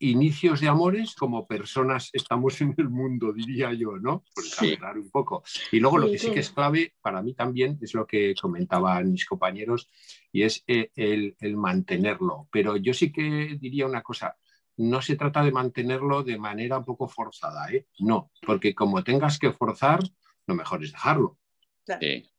inicios 0.01 0.61
de 0.61 0.69
amores 0.69 1.15
como 1.15 1.47
personas 1.47 2.11
estamos 2.13 2.61
en 2.61 2.75
el 2.77 2.89
mundo, 2.89 3.33
diría 3.33 3.73
yo, 3.73 3.99
¿no? 3.99 4.25
Por 4.35 4.45
exagerar 4.45 4.99
un 4.99 5.11
poco. 5.11 5.45
Y 5.71 5.79
luego 5.79 5.99
lo 5.99 6.11
que 6.11 6.19
sí 6.19 6.31
que 6.31 6.41
es 6.41 6.51
clave 6.51 6.95
para 7.01 7.23
mí 7.23 7.35
también 7.35 7.79
es 7.81 7.95
lo 7.95 8.07
que 8.07 8.35
comentaban 8.41 9.13
mis 9.13 9.25
compañeros 9.25 9.89
y 10.33 10.43
es 10.43 10.65
eh, 10.67 10.91
el, 10.97 11.37
el 11.39 11.57
mantenerlo. 11.57 12.49
Pero 12.51 12.77
yo 12.77 12.93
sí 12.95 13.13
que 13.13 13.57
diría 13.61 13.87
una 13.87 14.03
cosa, 14.03 14.37
no 14.77 15.03
se 15.03 15.17
trata 15.17 15.43
de 15.43 15.53
mantenerlo 15.53 16.23
de 16.23 16.39
manera 16.39 16.79
un 16.79 16.85
poco 16.85 17.09
forzada, 17.09 17.71
¿eh? 17.71 17.87
No, 18.01 18.31
porque 18.45 18.75
como 18.75 19.05
tengas 19.05 19.39
que 19.39 19.53
forzar, 19.53 20.01
lo 20.47 20.55
mejor 20.55 20.83
es 20.83 20.93
dejarlo. 20.93 21.39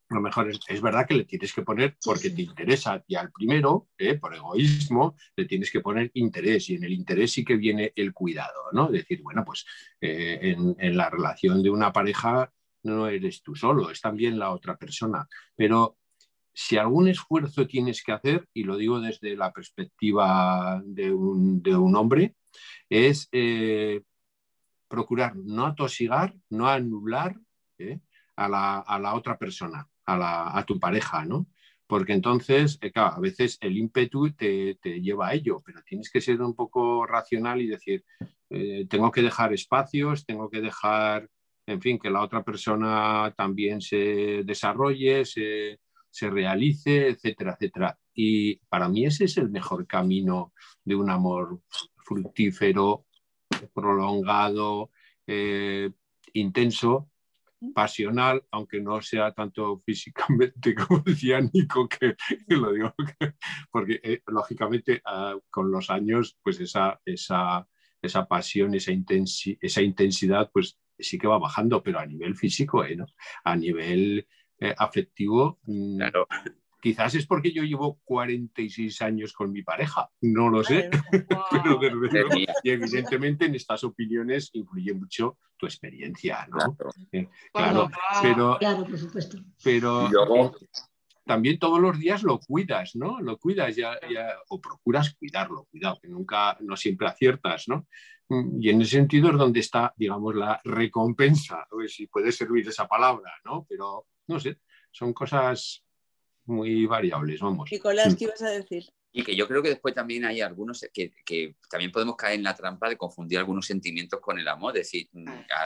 Lo 0.10 0.22
mejor 0.22 0.50
es, 0.50 0.60
es, 0.68 0.82
verdad 0.82 1.08
que 1.08 1.16
le 1.16 1.26
tienes 1.26 1.54
que 1.54 1.64
poner, 1.64 1.98
porque 2.04 2.30
te 2.30 2.44
interesa 2.44 3.04
y 3.08 3.16
al 3.16 3.32
primero, 3.32 3.90
¿eh? 3.98 4.16
por 4.16 4.36
egoísmo, 4.36 5.16
le 5.36 5.46
tienes 5.46 5.72
que 5.72 5.80
poner 5.80 6.12
interés 6.14 6.70
y 6.70 6.76
en 6.76 6.84
el 6.84 6.94
interés 6.94 7.32
sí 7.32 7.44
que 7.44 7.56
viene 7.56 7.94
el 7.96 8.14
cuidado, 8.14 8.70
¿no? 8.74 8.90
Decir, 8.90 9.22
bueno, 9.24 9.44
pues 9.44 9.66
eh, 10.00 10.40
en, 10.42 10.76
en 10.78 10.98
la 10.98 11.10
relación 11.10 11.64
de 11.64 11.70
una 11.70 11.92
pareja 11.92 12.52
no 12.84 13.08
eres 13.08 13.42
tú 13.42 13.56
solo, 13.56 13.90
es 13.90 14.02
también 14.02 14.38
la 14.38 14.52
otra 14.52 14.78
persona, 14.78 15.28
pero 15.56 15.98
si 16.54 16.78
algún 16.78 17.08
esfuerzo 17.08 17.68
tienes 17.68 18.04
que 18.04 18.12
hacer, 18.12 18.48
y 18.54 18.64
lo 18.64 18.78
digo 18.78 19.00
desde 19.00 19.36
la 19.36 19.52
perspectiva 19.52 20.82
de 20.86 21.12
un, 21.12 21.96
hombre, 21.96 22.36
es 22.90 23.28
eh, 23.32 24.02
procurar 24.88 25.36
no 25.36 25.66
atosigar, 25.66 26.36
no 26.50 26.68
anular 26.68 27.36
eh, 27.80 28.00
a, 28.36 28.48
la, 28.48 29.16
otra 29.16 29.38
persona, 29.38 29.88
a, 30.06 30.64
tu 30.68 30.80
pareja, 30.80 31.26
¿no? 31.26 31.48
Porque 31.88 32.14
entonces, 32.14 32.78
eh, 32.82 32.92
a 32.96 33.20
veces 33.20 33.58
el 33.60 33.78
ímpetu 33.78 34.32
te, 34.32 34.78
lleva 35.02 35.30
a 35.30 35.34
ello, 35.34 35.62
pero 35.66 35.82
tienes 35.82 36.12
que 36.12 36.22
ser 36.22 36.40
un 36.42 36.56
poco 36.56 37.06
racional 37.08 37.62
y 37.62 37.68
decir, 37.68 38.06
tengo 38.88 39.10
que 39.10 39.24
dejar 39.24 39.52
espacios, 39.52 40.28
tengo 40.28 40.48
que 40.48 40.62
dejar, 40.62 41.28
en 41.66 41.82
fin, 41.82 41.98
que 41.98 42.12
la 42.12 42.22
otra 42.22 42.44
persona 42.44 43.34
también 43.36 43.82
se 43.82 44.44
desarrolle, 44.46 45.26
se, 45.26 45.80
se 46.14 46.30
realice, 46.30 47.10
etcétera, 47.10 47.54
etcétera. 47.54 47.98
Y 48.14 48.58
para 48.70 48.88
mí 48.88 49.04
ese 49.06 49.26
es 49.26 49.38
el 49.38 49.50
mejor 49.50 49.88
camino 49.88 50.54
de 50.86 50.96
un 50.96 51.10
amor 51.10 51.62
fructífero, 52.06 53.08
prolongado, 53.74 54.92
eh, 55.26 55.90
intenso, 56.34 57.10
pasional, 57.74 58.44
aunque 58.52 58.80
no 58.80 59.02
sea 59.02 59.32
tanto 59.32 59.82
físicamente 59.84 60.76
como 60.88 61.00
decía 61.00 61.42
Nico, 61.42 61.90
que, 61.90 62.16
lo 62.48 62.72
digo, 62.74 62.94
porque 63.72 64.00
eh, 64.04 64.22
lógicamente 64.28 65.02
ah, 65.06 65.36
con 65.50 65.72
los 65.72 65.90
años, 65.90 66.38
pues 66.44 66.60
esa, 66.60 67.00
esa, 67.06 67.68
esa 68.02 68.28
pasión, 68.28 68.76
esa, 68.76 68.92
esa 69.62 69.82
intensidad, 69.82 70.52
pues 70.54 70.78
sí 71.00 71.18
que 71.18 71.28
va 71.28 71.40
bajando, 71.40 71.82
pero 71.82 72.00
a 72.00 72.06
nivel 72.06 72.36
físico, 72.36 72.86
¿eh? 72.86 72.96
¿no? 72.96 73.08
a 73.44 73.56
nivel 73.56 74.28
eh, 74.60 74.74
afectivo. 74.78 75.60
Mm, 75.64 76.02
quizás 76.82 77.16
es 77.16 77.26
porque 77.26 77.52
yo 77.52 77.64
llevo 77.64 78.00
46 78.04 79.02
años 79.02 79.32
con 79.34 79.52
mi 79.52 79.64
pareja, 79.64 80.10
no 80.22 80.50
lo 80.50 80.64
sé, 80.64 80.90
y 82.64 82.70
evidentemente 82.70 83.46
en 83.46 83.56
estas 83.56 83.84
opiniones 83.86 84.50
influye 84.54 84.94
mucho 84.94 85.38
tu 85.56 85.66
experiencia, 85.66 86.46
¿no? 86.52 86.76
Claro, 86.76 86.92
eh, 87.12 87.30
pero, 88.22 88.58
claro, 88.60 88.86
por 88.86 88.98
supuesto. 88.98 89.38
Pero 89.64 90.10
también 91.26 91.58
todos 91.58 91.80
los 91.80 91.98
días 91.98 92.24
lo 92.24 92.40
cuidas, 92.40 92.96
¿no? 92.96 93.22
Lo 93.22 93.38
cuidas 93.38 93.76
ya, 93.76 93.98
o 94.50 94.60
procuras 94.60 95.16
cuidarlo, 95.16 95.66
cuidado, 95.72 96.00
que 96.02 96.10
nunca, 96.10 96.58
no 96.60 96.76
siempre 96.76 97.08
aciertas, 97.08 97.68
¿no? 97.68 97.88
Y 98.60 98.70
en 98.70 98.82
ese 98.82 98.98
sentido 98.98 99.30
es 99.30 99.38
donde 99.38 99.60
está, 99.60 99.94
digamos, 99.96 100.36
la 100.36 100.60
recompensa, 100.64 101.68
si 101.88 102.08
puede 102.08 102.32
servir 102.32 102.68
esa 102.68 102.88
palabra, 102.88 103.32
¿no? 103.46 103.66
Pero, 103.70 104.08
no 104.28 104.40
sé, 104.40 104.58
son 104.92 105.14
cosas 105.14 105.84
muy 106.46 106.86
variables, 106.86 107.40
vamos. 107.40 107.70
Nicolás, 107.72 108.16
¿qué 108.16 108.26
ibas 108.26 108.42
a 108.42 108.50
decir? 108.50 108.86
Y 109.12 109.24
que 109.24 109.36
yo 109.36 109.48
creo 109.48 109.62
que 109.62 109.70
después 109.70 109.94
también 109.94 110.26
hay 110.26 110.42
algunos 110.42 110.86
que, 110.92 111.14
que, 111.24 111.56
también 111.70 111.92
podemos 111.92 112.16
caer 112.16 112.36
en 112.36 112.44
la 112.44 112.56
trampa 112.56 112.90
de 112.90 112.98
confundir 112.98 113.38
algunos 113.38 113.66
sentimientos 113.68 114.20
con 114.20 114.40
el 114.40 114.48
amor. 114.48 114.76
Es 114.76 114.92
decir, 114.92 115.08
ah, 115.28 115.66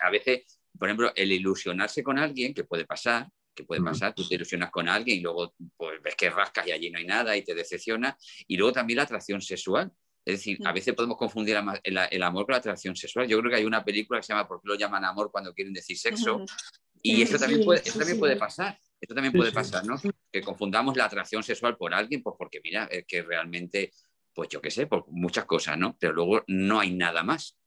a, 0.00 0.10
veces, 0.10 0.60
por 0.78 0.88
ejemplo, 0.88 1.12
el 1.14 1.30
ilusionarse 1.30 2.02
con 2.02 2.18
alguien, 2.18 2.54
que 2.54 2.64
puede 2.64 2.86
pasar, 2.86 3.28
que 3.54 3.64
puede 3.64 3.82
pasar, 3.82 4.14
tú 4.14 4.26
te 4.26 4.34
ilusionas 4.34 4.70
con 4.70 4.88
alguien 4.88 5.18
y 5.18 5.20
luego 5.20 5.54
pues, 5.76 6.02
ves 6.02 6.14
que 6.14 6.30
rascas 6.30 6.66
y 6.66 6.72
allí 6.72 6.90
no 6.90 6.98
hay 6.98 7.06
nada 7.06 7.36
y 7.36 7.44
te 7.44 7.54
decepciona. 7.54 8.16
Y 8.46 8.56
luego 8.56 8.72
también 8.72 8.96
la 8.96 9.02
atracción 9.02 9.42
sexual. 9.42 9.92
Es 10.24 10.38
decir, 10.38 10.58
a 10.64 10.72
veces 10.72 10.94
podemos 10.94 11.18
confundir 11.18 11.56
el, 11.84 12.22
amor 12.22 12.46
con 12.46 12.52
la 12.54 12.58
atracción 12.58 12.96
sexual. 12.96 13.28
Yo 13.28 13.38
creo 13.38 13.50
que 13.50 13.58
hay 13.58 13.64
una 13.64 13.84
película 13.84 14.18
que 14.18 14.26
se 14.26 14.32
llama 14.32 14.48
¿Por 14.48 14.60
qué 14.60 14.68
lo 14.68 14.74
llaman 14.74 15.04
amor 15.04 15.30
cuando 15.30 15.54
quieren 15.54 15.72
decir 15.72 15.96
sexo? 15.96 16.44
Y 17.06 17.22
eso 17.22 17.38
también 17.38 17.64
puede, 17.64 17.80
eso 17.80 17.98
también 17.98 18.18
puede 18.18 18.36
pasar. 18.36 18.78
Esto 19.00 19.14
también 19.14 19.32
puede 19.32 19.52
pasar, 19.52 19.84
¿no? 19.84 19.96
Que 20.32 20.40
confundamos 20.40 20.96
la 20.96 21.04
atracción 21.04 21.42
sexual 21.42 21.76
por 21.76 21.92
alguien, 21.94 22.22
pues 22.22 22.34
porque 22.38 22.60
mira, 22.62 22.84
es 22.86 23.04
que 23.06 23.22
realmente, 23.22 23.92
pues 24.34 24.48
yo 24.48 24.60
qué 24.60 24.70
sé, 24.70 24.86
por 24.86 25.04
muchas 25.08 25.44
cosas, 25.44 25.78
¿no? 25.78 25.96
Pero 25.98 26.14
luego 26.14 26.42
no 26.46 26.80
hay 26.80 26.92
nada 26.94 27.22
más. 27.22 27.58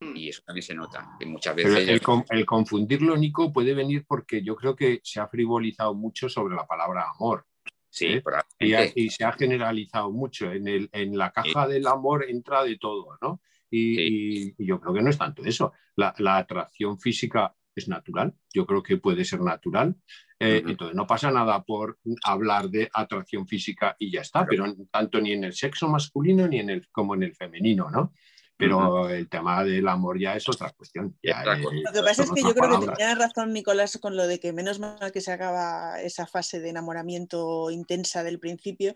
Mm. 0.00 0.16
Y 0.16 0.28
eso 0.28 0.42
también 0.44 0.62
se 0.62 0.74
nota. 0.74 1.16
Y 1.20 1.26
muchas 1.26 1.54
veces. 1.54 1.88
el, 2.30 2.46
confundirlo, 2.46 3.16
Nico, 3.16 3.52
puede 3.52 3.74
venir 3.74 4.04
porque 4.06 4.42
yo 4.42 4.56
creo 4.56 4.74
que 4.74 5.00
se 5.02 5.20
ha 5.20 5.28
frivolizado 5.28 5.94
mucho 5.94 6.28
sobre 6.28 6.54
la 6.56 6.66
palabra 6.66 7.06
amor. 7.14 7.46
Sí, 7.88 8.20
¿eh? 8.58 8.92
y, 8.94 9.08
se 9.08 9.24
ha 9.24 9.32
generalizado 9.32 10.10
mucho. 10.10 10.52
En, 10.52 10.68
el, 10.68 10.90
en 10.92 11.16
la 11.16 11.30
caja 11.30 11.66
del 11.66 11.86
amor 11.86 12.26
entra 12.28 12.62
de 12.62 12.76
todo, 12.76 13.16
¿no? 13.22 13.40
Y, 13.70 14.52
yo 14.62 14.80
creo 14.80 14.92
que 14.92 15.02
no 15.02 15.10
es 15.10 15.16
tanto 15.16 15.42
eso. 15.44 15.72
La, 15.94 16.14
la, 16.18 16.36
atracción 16.36 16.98
física 16.98 17.54
es 17.76 17.88
natural, 17.88 18.34
yo 18.52 18.66
creo 18.66 18.82
que 18.82 18.96
puede 18.96 19.24
ser 19.24 19.40
natural. 19.40 19.94
Eh, 20.38 20.62
entonces 20.66 20.94
no 20.94 21.06
pasa 21.06 21.30
nada 21.30 21.62
por 21.62 21.98
hablar 22.24 22.68
de 22.68 22.90
atracción 22.92 23.46
física 23.46 23.96
y 23.98 24.10
ya 24.10 24.20
está, 24.20 24.44
pero 24.44 24.64
tanto 24.90 25.20
ni 25.20 25.32
en 25.32 25.44
el 25.44 25.54
sexo 25.54 25.88
masculino 25.88 26.46
ni 26.46 26.58
en 26.58 26.70
el, 26.70 26.88
como 26.90 27.14
en 27.14 27.22
el 27.22 27.34
femenino, 27.34 27.90
¿no? 27.90 28.12
Pero 28.58 29.10
el 29.10 29.28
tema 29.28 29.62
del 29.64 29.86
amor 29.86 30.18
ya 30.18 30.34
es 30.34 30.48
otra 30.48 30.70
cuestión. 30.70 31.14
lo 31.22 31.92
que 31.92 32.02
pasa 32.02 32.22
es 32.22 32.30
que 32.30 32.42
yo 32.42 32.54
creo 32.54 32.80
que 32.80 32.86
tenía 32.86 33.14
razón 33.14 33.52
Nicolás 33.52 33.98
con 34.00 34.16
lo 34.16 34.26
de 34.26 34.40
que 34.40 34.54
menos 34.54 34.78
mal 34.78 35.12
que 35.12 35.20
se 35.20 35.30
acaba 35.30 36.00
esa 36.00 36.26
fase 36.26 36.60
de 36.60 36.70
enamoramiento 36.70 37.70
intensa 37.70 38.22
del 38.22 38.38
principio, 38.38 38.94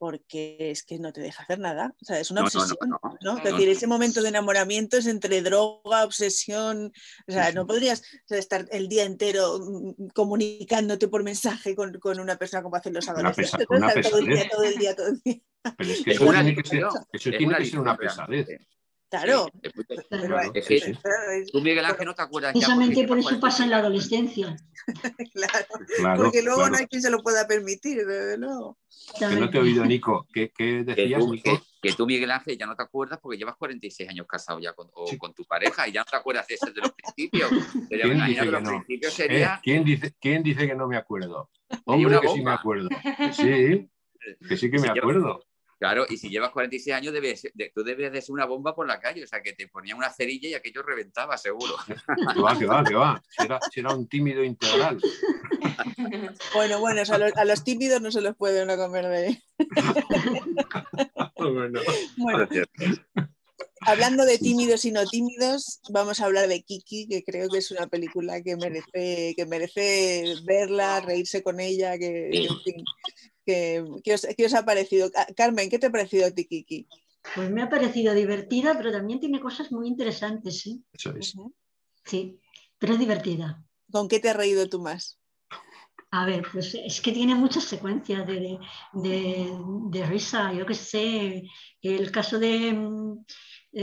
porque 0.00 0.56
es 0.70 0.82
que 0.82 0.98
no 0.98 1.12
te 1.12 1.20
deja 1.20 1.42
hacer 1.42 1.58
nada. 1.58 1.94
O 2.00 2.04
sea, 2.06 2.18
es 2.18 2.30
una 2.30 2.40
obsesión. 2.40 2.78
No, 3.20 3.36
Es 3.36 3.44
decir, 3.44 3.68
ese 3.68 3.86
momento 3.86 4.22
de 4.22 4.30
enamoramiento 4.30 4.96
es 4.96 5.06
entre 5.06 5.42
droga, 5.42 6.04
obsesión. 6.04 6.90
O 7.28 7.32
sea, 7.32 7.52
no 7.52 7.66
podrías 7.66 8.02
estar 8.30 8.66
el 8.72 8.88
día 8.88 9.04
entero 9.04 9.58
mm, 9.60 10.08
comunicándote 10.14 11.06
por 11.08 11.22
mensaje 11.22 11.76
con, 11.76 12.00
una 12.18 12.36
persona 12.36 12.62
como 12.62 12.76
hacen 12.76 12.94
los 12.94 13.06
adolescentes. 13.10 13.66
Una 13.68 13.92
todo 13.92 14.18
el 14.20 14.26
día, 14.26 14.48
todo 14.48 14.64
el 14.64 14.78
día, 14.78 14.96
todo 14.96 15.08
el 15.08 15.20
día. 15.20 15.36
Pero 15.76 15.90
es 15.90 16.02
que 16.02 16.12
eso, 16.12 16.30
tiene 16.30 16.54
que 16.56 16.64
ser, 16.66 16.84
eso 17.12 17.30
tiene 17.36 17.56
que 17.58 17.64
ser 17.66 17.78
una 17.78 17.96
pesadez. 17.98 18.48
Claro. 19.10 19.48
Tú, 21.50 21.60
Miguel 21.60 21.84
Ángel, 21.84 22.06
no 22.06 22.14
te 22.14 22.22
acuerdas. 22.22 22.52
Precisamente 22.52 23.08
por 23.08 23.18
eso 23.18 23.40
pasa 23.40 23.64
en 23.64 23.70
la 23.70 23.78
adolescencia. 23.78 24.56
claro, 25.34 26.22
Porque 26.22 26.42
luego 26.42 26.68
no 26.68 26.76
hay 26.76 26.86
quien 26.86 27.02
se 27.02 27.10
lo 27.10 27.20
pueda 27.20 27.46
permitir, 27.48 28.06
desde 28.06 28.38
luego. 28.38 28.78
Que 29.18 29.26
no 29.26 29.50
te 29.50 29.58
he 29.58 29.60
oído, 29.60 29.84
Nico. 29.84 30.28
¿Qué, 30.32 30.52
decías, 30.84 31.26
Nico? 31.26 31.60
Que, 31.82 31.92
tú, 31.92 32.06
Miguel 32.06 32.30
Ángel, 32.30 32.56
ya 32.56 32.66
no 32.66 32.76
te 32.76 32.84
acuerdas 32.84 33.18
porque 33.20 33.36
llevas 33.36 33.56
46 33.56 34.10
años 34.10 34.26
casado 34.28 34.60
ya 34.60 34.74
con, 34.74 34.88
con 35.18 35.34
tu 35.34 35.44
pareja 35.44 35.88
y 35.88 35.92
ya 35.92 36.02
no 36.02 36.06
te 36.08 36.16
acuerdas 36.16 36.46
de 36.46 36.54
ese 36.54 36.70
de 36.70 36.80
los 36.80 36.92
principios. 36.92 37.50
¿Quién 37.88 38.26
dice, 38.26 38.40
que 38.40 38.60
no? 38.60 39.10
sería... 39.10 39.54
Eh, 39.54 39.60
¿quién, 39.62 39.84
dice, 39.84 40.14
¿Quién 40.20 40.42
dice 40.44 40.68
que 40.68 40.74
no 40.76 40.86
me 40.86 40.96
acuerdo? 40.96 41.50
Hombre, 41.84 42.20
que 42.20 42.28
sí 42.28 42.42
me 42.42 42.52
acuerdo. 42.52 42.88
Sí, 43.32 43.90
que 44.48 44.56
sí 44.56 44.70
que 44.70 44.78
me 44.78 44.88
acuerdo. 44.88 45.40
Claro, 45.80 46.04
y 46.10 46.18
si 46.18 46.28
llevas 46.28 46.50
46 46.50 46.94
años, 46.94 47.14
debes, 47.14 47.40
tú 47.74 47.82
debes 47.82 48.12
de 48.12 48.20
ser 48.20 48.34
una 48.34 48.44
bomba 48.44 48.74
por 48.74 48.86
la 48.86 49.00
calle, 49.00 49.24
o 49.24 49.26
sea, 49.26 49.40
que 49.40 49.54
te 49.54 49.66
ponía 49.66 49.96
una 49.96 50.10
cerilla 50.10 50.46
y 50.46 50.52
aquello 50.52 50.82
reventaba, 50.82 51.38
seguro. 51.38 51.74
Que 51.86 51.94
va, 52.42 52.58
que 52.58 52.66
va, 52.66 52.84
que 52.84 52.94
va. 52.94 53.22
Será, 53.72 53.94
un 53.94 54.06
tímido 54.06 54.44
integral. 54.44 55.00
Bueno, 56.54 56.80
bueno, 56.80 57.02
a 57.10 57.44
los, 57.44 57.64
tímidos 57.64 58.02
no 58.02 58.10
se 58.10 58.20
los 58.20 58.36
puede 58.36 58.62
uno 58.62 58.76
comer 58.76 59.06
de... 59.06 59.42
bueno. 61.36 61.80
bueno. 62.18 62.48
Hablando 63.82 64.26
de 64.26 64.36
tímidos 64.36 64.84
y 64.84 64.92
no 64.92 65.06
tímidos, 65.06 65.80
vamos 65.90 66.20
a 66.20 66.26
hablar 66.26 66.48
de 66.48 66.62
Kiki, 66.62 67.08
que 67.08 67.24
creo 67.24 67.48
que 67.48 67.58
es 67.58 67.70
una 67.70 67.86
película 67.86 68.42
que 68.42 68.56
merece, 68.56 69.34
que 69.34 69.46
merece 69.46 70.34
verla, 70.44 71.00
reírse 71.00 71.42
con 71.42 71.60
ella, 71.60 71.96
que, 71.98 72.28
en 72.28 72.60
fin, 72.62 72.84
¿Qué, 74.04 74.14
os, 74.14 74.54
ha 74.54 74.64
parecido? 74.64 75.10
Carmen, 75.36 75.68
¿qué 75.68 75.78
te 75.78 75.86
ha 75.86 75.90
parecido 75.90 76.26
a 76.26 76.30
ti, 76.30 76.46
Kiki? 76.46 76.86
Pues 77.34 77.50
me 77.50 77.62
ha 77.62 77.68
parecido 77.68 78.14
divertida, 78.14 78.76
pero 78.76 78.92
también 78.92 79.20
tiene 79.20 79.40
cosas 79.40 79.70
muy 79.72 79.88
interesantes, 79.88 80.60
¿sí? 80.60 80.82
Eso 80.92 81.14
es. 81.16 81.34
Sí, 82.04 82.40
pero 82.78 82.94
es 82.94 82.98
divertida. 82.98 83.62
¿Con 83.90 84.08
qué 84.08 84.20
te 84.20 84.30
has 84.30 84.36
reído 84.36 84.68
tú 84.68 84.80
más? 84.80 85.20
A 86.12 86.26
ver, 86.26 86.44
pues 86.50 86.74
es 86.74 87.00
que 87.00 87.12
tiene 87.12 87.36
muchas 87.36 87.64
secuencias 87.64 88.26
de, 88.26 88.58
de, 88.94 90.06
risa. 90.06 90.52
Yo 90.52 90.66
qué 90.66 90.74
sé, 90.74 91.44
el 91.82 92.10
caso 92.10 92.38
de, 92.40 92.70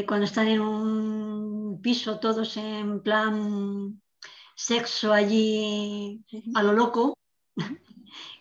cuando 0.06 0.26
están 0.26 0.48
en 0.50 0.60
un 0.60 1.82
piso 1.82 2.20
todos 2.20 2.58
en 2.58 3.02
plan 3.02 4.02
sexo 4.56 5.14
allí 5.14 6.22
a 6.56 6.64
lo 6.64 6.74
loco, 6.74 7.18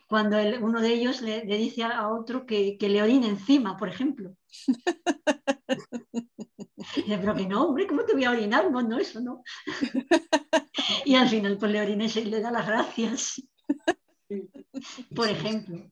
cuando 0.07 0.37
uno 0.61 0.81
de 0.81 0.93
ellos 0.93 1.21
le, 1.21 1.43
dice 1.43 1.83
a 1.83 2.09
otro 2.09 2.47
que, 2.47 2.77
le 2.81 3.03
orine 3.03 3.29
encima, 3.29 3.77
por 3.77 3.89
ejemplo. 3.89 4.37
pero 7.07 7.35
que 7.35 7.47
no, 7.47 7.67
hombre, 7.67 7.87
¿cómo 7.87 8.05
te 8.05 8.15
voy 8.15 8.25
a 8.25 8.31
orinar? 8.31 8.71
No, 8.71 8.83
no, 8.83 8.99
eso 8.99 9.21
no. 9.21 9.43
y 11.05 11.15
al 11.17 11.29
final 11.29 11.57
pues 11.59 11.73
le 11.73 11.81
orina 11.81 12.05
y 12.07 12.25
le 12.25 12.41
da 12.41 12.51
las 12.51 12.67
gracias. 12.67 13.43
por 15.15 15.29
ejemplo. 15.29 15.91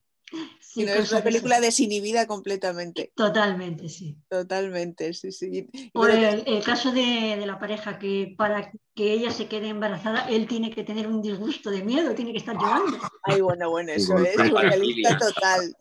Sí, 0.61 0.83
es 0.83 1.13
una 1.13 1.23
película 1.23 1.61
desinhibida 1.61 2.27
completamente. 2.27 3.13
Totalmente, 3.15 3.89
sí. 3.89 4.17
Totalmente, 4.29 5.15
sí, 5.15 5.31
sí. 5.31 5.69
Por 5.93 6.11
el, 6.11 6.65
caso 6.65 6.91
de, 6.91 7.43
la 7.47 7.59
pareja, 7.59 7.99
que 7.99 8.35
para 8.37 8.73
que 8.95 9.13
ella 9.13 9.31
se 9.31 9.47
quede 9.47 9.69
embarazada, 9.69 10.29
él 10.29 10.49
tiene 10.49 10.71
que 10.71 10.83
tener 10.83 11.07
un 11.07 11.23
disgusto 11.23 11.71
de 11.71 11.85
miedo, 11.85 12.15
tiene 12.15 12.33
que 12.33 12.39
estar 12.39 12.57
llorando. 12.57 12.99
Ay, 13.23 13.41
bueno, 13.41 13.71
bueno, 13.71 13.93
eso 13.93 14.17
es 14.19 14.37
realista 14.37 15.19
total. 15.19 15.77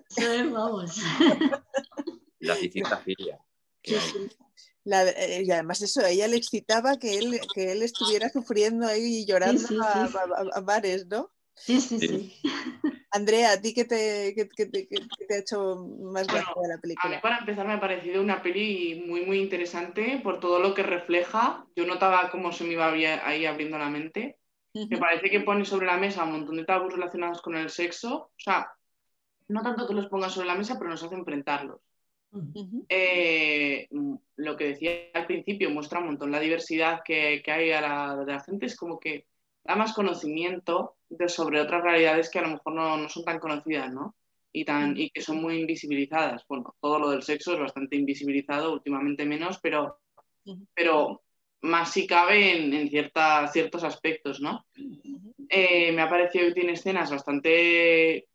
vamos. 0.51 0.97
La 2.39 2.55
distinta 2.55 2.97
filia. 2.97 3.39
Eh, 4.85 5.43
y 5.45 5.51
además 5.51 5.81
eso, 5.81 6.01
a 6.01 6.09
ella 6.09 6.27
le 6.27 6.35
excitaba 6.35 6.97
que 6.97 7.17
él, 7.17 7.39
que 7.53 7.71
él 7.71 7.83
estuviera 7.83 8.29
sufriendo 8.29 8.85
ahí 8.85 9.19
y 9.19 9.25
llorando 9.25 9.65
a, 9.81 10.59
bares, 10.61 11.07
¿no? 11.07 11.31
Sí, 11.55 11.79
sí, 11.81 11.99
sí. 11.99 12.41
Andrea, 13.11 13.51
¿a 13.51 13.61
ti 13.61 13.73
qué 13.73 13.85
te, 13.85 14.33
ha 14.35 15.37
hecho 15.37 15.87
más 16.01 16.27
bueno, 16.27 16.47
de 16.61 16.67
la 16.67 16.77
película? 16.81 17.13
A 17.13 17.15
mí 17.15 17.21
para 17.21 17.37
empezar 17.37 17.67
me 17.67 17.73
ha 17.73 17.79
parecido 17.79 18.21
una 18.21 18.41
peli 18.41 19.03
muy, 19.05 19.25
muy 19.25 19.39
interesante 19.39 20.19
por 20.23 20.39
todo 20.39 20.59
lo 20.59 20.73
que 20.73 20.83
refleja. 20.83 21.65
Yo 21.75 21.85
notaba 21.85 22.31
cómo 22.31 22.51
se 22.51 22.63
me 22.63 22.73
iba 22.73 22.91
ahí 22.91 23.45
abriendo 23.45 23.77
la 23.77 23.89
mente. 23.89 24.37
Me 24.73 24.97
parece 24.97 25.29
que 25.29 25.41
pone 25.41 25.65
sobre 25.65 25.85
la 25.85 25.97
mesa 25.97 26.23
un 26.23 26.31
montón 26.31 26.57
de 26.57 26.65
tabús 26.65 26.93
relacionados 26.93 27.41
con 27.43 27.55
el 27.55 27.69
sexo. 27.69 28.15
O 28.15 28.31
sea, 28.37 28.71
no 29.47 29.61
tanto 29.61 29.87
que 29.87 29.93
los 29.93 30.07
ponga 30.07 30.29
sobre 30.29 30.47
la 30.47 30.55
mesa, 30.55 30.79
pero 30.79 30.89
nos 30.89 31.03
hace 31.03 31.13
enfrentarlos. 31.13 31.79
Eh, 32.89 33.87
lo 34.37 34.57
que 34.57 34.69
decía 34.69 34.91
al 35.13 35.27
principio 35.27 35.69
muestra 35.69 35.99
un 35.99 36.07
montón 36.07 36.31
la 36.31 36.39
diversidad 36.39 37.01
que, 37.05 37.43
hay 37.45 37.71
a 37.71 37.81
la, 37.81 38.15
de 38.15 38.31
la 38.31 38.39
gente. 38.39 38.65
Es 38.65 38.75
como 38.75 38.99
que 38.99 39.27
da 39.63 39.75
más 39.75 39.93
conocimiento 39.93 40.97
de, 41.09 41.29
sobre 41.29 41.61
otras 41.61 41.83
realidades 41.83 42.29
que 42.29 42.39
a 42.39 42.43
lo 42.43 42.49
mejor 42.49 42.73
no, 42.73 43.09
son 43.09 43.23
tan 43.23 43.39
conocidas, 43.39 43.91
¿no? 43.91 44.15
Y, 44.51 44.65
tan, 44.65 44.97
y 44.97 45.09
que 45.09 45.21
son 45.21 45.41
muy 45.41 45.59
invisibilizadas. 45.59 46.45
Bueno, 46.47 46.75
todo 46.79 46.99
lo 46.99 47.09
del 47.09 47.23
sexo 47.23 47.53
es 47.53 47.59
bastante 47.59 47.95
invisibilizado, 47.95 48.73
últimamente 48.73 49.25
menos, 49.25 49.59
pero, 49.61 49.99
pero 50.75 51.23
más 51.61 51.91
si 51.91 52.05
cabe 52.05 52.57
en, 52.57 52.89
ciertos 52.89 53.83
aspectos, 53.83 54.41
¿no? 54.41 54.65
Eh, 55.49 55.91
me 55.91 56.01
ha 56.01 56.09
parecido 56.09 56.47
que 56.47 56.53
tiene 56.53 56.73
escenas 56.73 57.09
bastante 57.09 58.27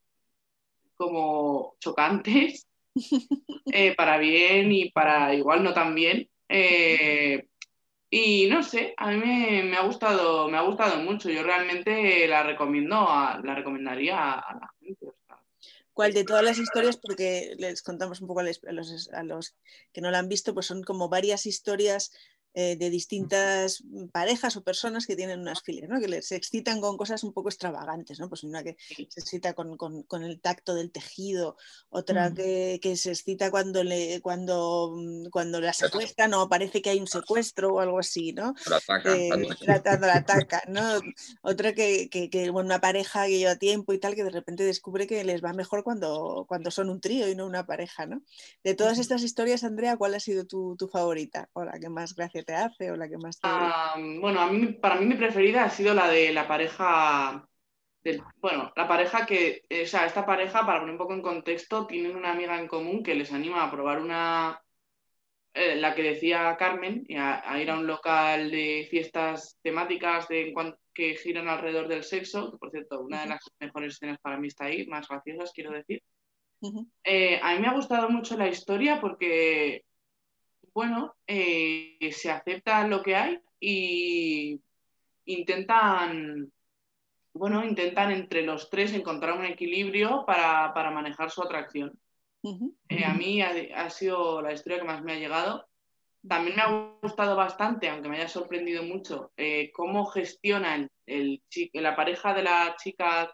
como 0.97 1.77
chocantes, 1.79 2.67
eh, 3.73 3.95
para 3.95 4.19
bien 4.19 4.73
y 4.73 4.91
para 4.91 5.35
igual 5.35 5.63
no 5.63 5.73
tan 5.73 5.95
bien. 5.95 6.29
Eh, 6.49 7.47
y 8.11 8.47
no 8.49 8.63
sé, 8.63 8.95
a 8.97 9.11
mí 9.11 9.19
me, 9.19 9.77
ha 9.77 9.83
gustado, 9.83 10.49
me 10.49 10.57
ha 10.57 10.63
gustado 10.63 11.03
mucho. 11.03 11.29
Yo 11.29 11.43
realmente 11.43 12.27
la 12.27 12.43
recomiendo, 12.43 12.97
la 12.97 13.55
recomendaría 13.55 14.33
a, 14.33 14.55
la 14.55 14.75
gente. 14.81 15.07
cuál 15.93 16.15
de 16.15 16.25
todas 16.25 16.43
las 16.43 16.59
historias, 16.59 16.97
porque 16.97 17.55
les 17.59 17.83
contamos 17.83 18.21
un 18.21 18.29
poco 18.29 18.41
a 18.41 18.45
los, 18.45 19.11
a 19.13 19.23
los 19.23 19.55
que 19.93 20.01
no 20.01 20.11
la 20.11 20.21
han 20.21 20.29
visto, 20.29 20.55
pues 20.55 20.67
son 20.67 20.83
como 20.83 21.11
varias 21.11 21.45
historias 21.45 22.13
eh, 22.55 22.77
de 22.77 22.91
distintas 22.91 23.85
parejas 24.11 24.57
o 24.57 24.65
personas 24.65 25.07
que 25.07 25.15
tienen 25.15 25.41
unas 25.41 25.63
filias, 25.63 25.89
¿no? 25.89 26.01
que 26.01 26.23
se 26.23 26.35
excitan 26.35 26.81
con 26.81 26.97
cosas 26.97 27.23
un 27.23 27.33
poco 27.33 27.51
extravagantes, 27.51 28.19
¿no? 28.19 28.29
pues 28.29 28.43
una 28.43 28.65
que 28.65 28.77
se 28.89 29.21
excita 29.21 29.53
con, 29.53 29.77
con, 29.77 30.23
el 30.25 30.41
tacto 30.41 30.75
del 30.75 30.91
tejido, 30.91 31.57
otra 31.91 32.31
mm. 32.31 32.35
que, 32.35 32.81
que, 32.83 32.97
se 32.97 33.11
excita 33.11 33.51
cuando, 33.51 33.85
le, 33.85 34.21
cuando, 34.23 34.95
mm, 34.97 35.29
cuando 35.31 35.61
la 35.61 35.73
secuestran 35.73 36.35
o 36.35 36.49
parece 36.49 36.83
que 36.83 36.91
hay 36.91 37.01
un 37.01 37.07
secuestro 37.07 37.75
o 37.75 37.81
algo 37.81 37.99
así, 37.99 38.33
¿no? 38.33 38.55
Eh, 39.05 39.31
tratando 39.61 40.07
la 40.07 40.17
ataca, 40.17 40.63
¿no? 40.69 40.83
Otra 41.43 41.75
que, 41.75 42.09
que, 42.09 42.31
que 42.31 42.51
bueno, 42.51 42.69
una 42.69 42.81
pareja 42.81 43.27
que 43.27 43.39
lleva 43.39 43.57
tiempo 43.57 43.93
y 43.93 43.99
tal, 43.99 44.15
que 44.15 44.25
de 44.25 44.31
repente 44.31 44.65
descubre 44.65 45.07
que 45.07 45.23
les 45.23 45.45
va 45.45 45.53
mejor 45.53 45.85
cuando, 45.85 46.45
cuando 46.49 46.71
son 46.71 46.89
un 46.89 47.01
trío 47.01 47.29
y 47.29 47.37
no 47.37 47.47
una 47.47 47.67
pareja, 47.67 48.07
¿no? 48.07 48.23
De 48.65 48.75
todas 48.75 48.99
estas 48.99 49.23
historias, 49.23 49.65
Andrea, 49.65 49.97
¿cuál 49.97 50.15
ha 50.15 50.21
sido 50.21 50.45
tu, 50.45 50.77
tu 50.77 50.89
favorita 50.89 51.51
o 51.53 51.65
la 51.65 51.79
que 51.79 51.89
más 51.89 52.15
te 52.43 52.55
hace 52.55 52.91
o 52.91 52.97
la 52.97 53.09
que 53.09 53.19
más 53.19 53.41
te... 53.41 53.49
bueno, 54.21 54.41
a 54.41 54.51
mí, 54.51 54.73
para 54.75 54.97
mí 54.97 55.07
mi 55.07 55.15
preferida 55.15 55.65
ha 55.65 55.71
sido 55.71 55.95
la 55.95 56.09
de 56.09 56.33
la 56.33 56.47
pareja, 56.47 57.49
bueno, 58.37 58.73
la 58.77 58.89
pareja 58.89 59.27
que, 59.27 59.63
o 59.71 59.87
sea, 59.87 60.07
esta 60.07 60.25
pareja, 60.25 60.65
para 60.65 60.81
poner 60.81 60.93
un 60.93 60.99
poco 60.99 61.15
en 61.15 61.23
contexto, 61.23 61.87
tienen 61.87 62.17
una 62.17 62.33
amiga 62.33 62.59
en 62.59 62.69
común 62.69 63.03
que 63.03 63.15
les 63.15 63.33
anima 63.33 63.65
a 63.65 63.71
probar 63.71 64.01
una, 64.01 64.61
eh, 65.55 65.77
la 65.77 65.95
que 65.95 66.03
decía 66.03 66.57
Carmen, 66.59 67.05
a, 67.17 67.59
ir 67.61 67.71
a 67.71 67.79
un 67.79 67.87
local 67.87 68.51
de 68.51 68.87
fiestas 68.91 69.59
temáticas 69.63 70.29
de, 70.29 70.55
que 70.95 71.17
giran 71.17 71.49
alrededor 71.49 71.89
del 71.89 72.05
sexo, 72.05 72.53
que 72.53 72.59
por 72.59 72.71
cierto, 72.71 73.01
una 73.01 73.23
de 73.23 73.29
las 73.31 73.41
mejores 73.59 73.95
escenas 73.95 74.19
para 74.21 74.39
mí 74.39 74.49
está 74.49 74.67
ahí, 74.67 74.87
más 74.87 75.09
graciosas, 75.09 75.53
quiero 75.53 75.73
decir. 75.73 76.03
Eh, 77.05 77.41
a 77.43 77.55
mí 77.55 77.61
me 77.61 77.69
ha 77.69 77.75
gustado 77.75 78.09
mucho 78.09 78.37
la 78.37 78.49
historia 78.49 79.01
porque 79.01 79.85
bueno, 80.75 81.17
eh, 81.27 81.99
se 82.13 82.31
acepta 82.31 82.87
lo 82.87 83.03
que 83.03 83.17
hay 83.17 83.41
y 83.61 84.61
intentan, 85.25 86.53
bueno, 87.33 87.65
intentan 87.65 88.13
entre 88.13 88.43
los 88.43 88.71
tres 88.71 88.93
encontrar 88.93 89.39
un 89.39 89.45
equilibrio 89.45 90.25
para, 90.27 90.73
manejar 90.91 91.31
su 91.31 91.43
atracción. 91.43 91.99
Eh, 92.89 93.05
a 93.05 93.15
mí 93.15 93.43
ha, 93.43 93.91
sido 93.91 94.41
la 94.41 94.53
historia 94.53 94.79
que 94.79 94.85
más 94.85 95.03
me 95.03 95.15
ha 95.15 95.19
llegado. 95.19 95.67
También 96.27 96.57
me 96.57 96.63
ha 96.63 96.97
gustado 97.03 97.37
bastante, 97.37 97.89
aunque 97.89 98.09
me 98.09 98.17
haya 98.17 98.29
sorprendido 98.29 98.83
mucho, 98.83 99.33
eh, 99.37 99.71
cómo 99.73 100.07
gestiona 100.07 100.89
el, 101.07 101.43
la 101.73 101.97
pareja 101.97 102.35
de 102.35 102.43
la 102.43 102.75
chica 102.77 103.33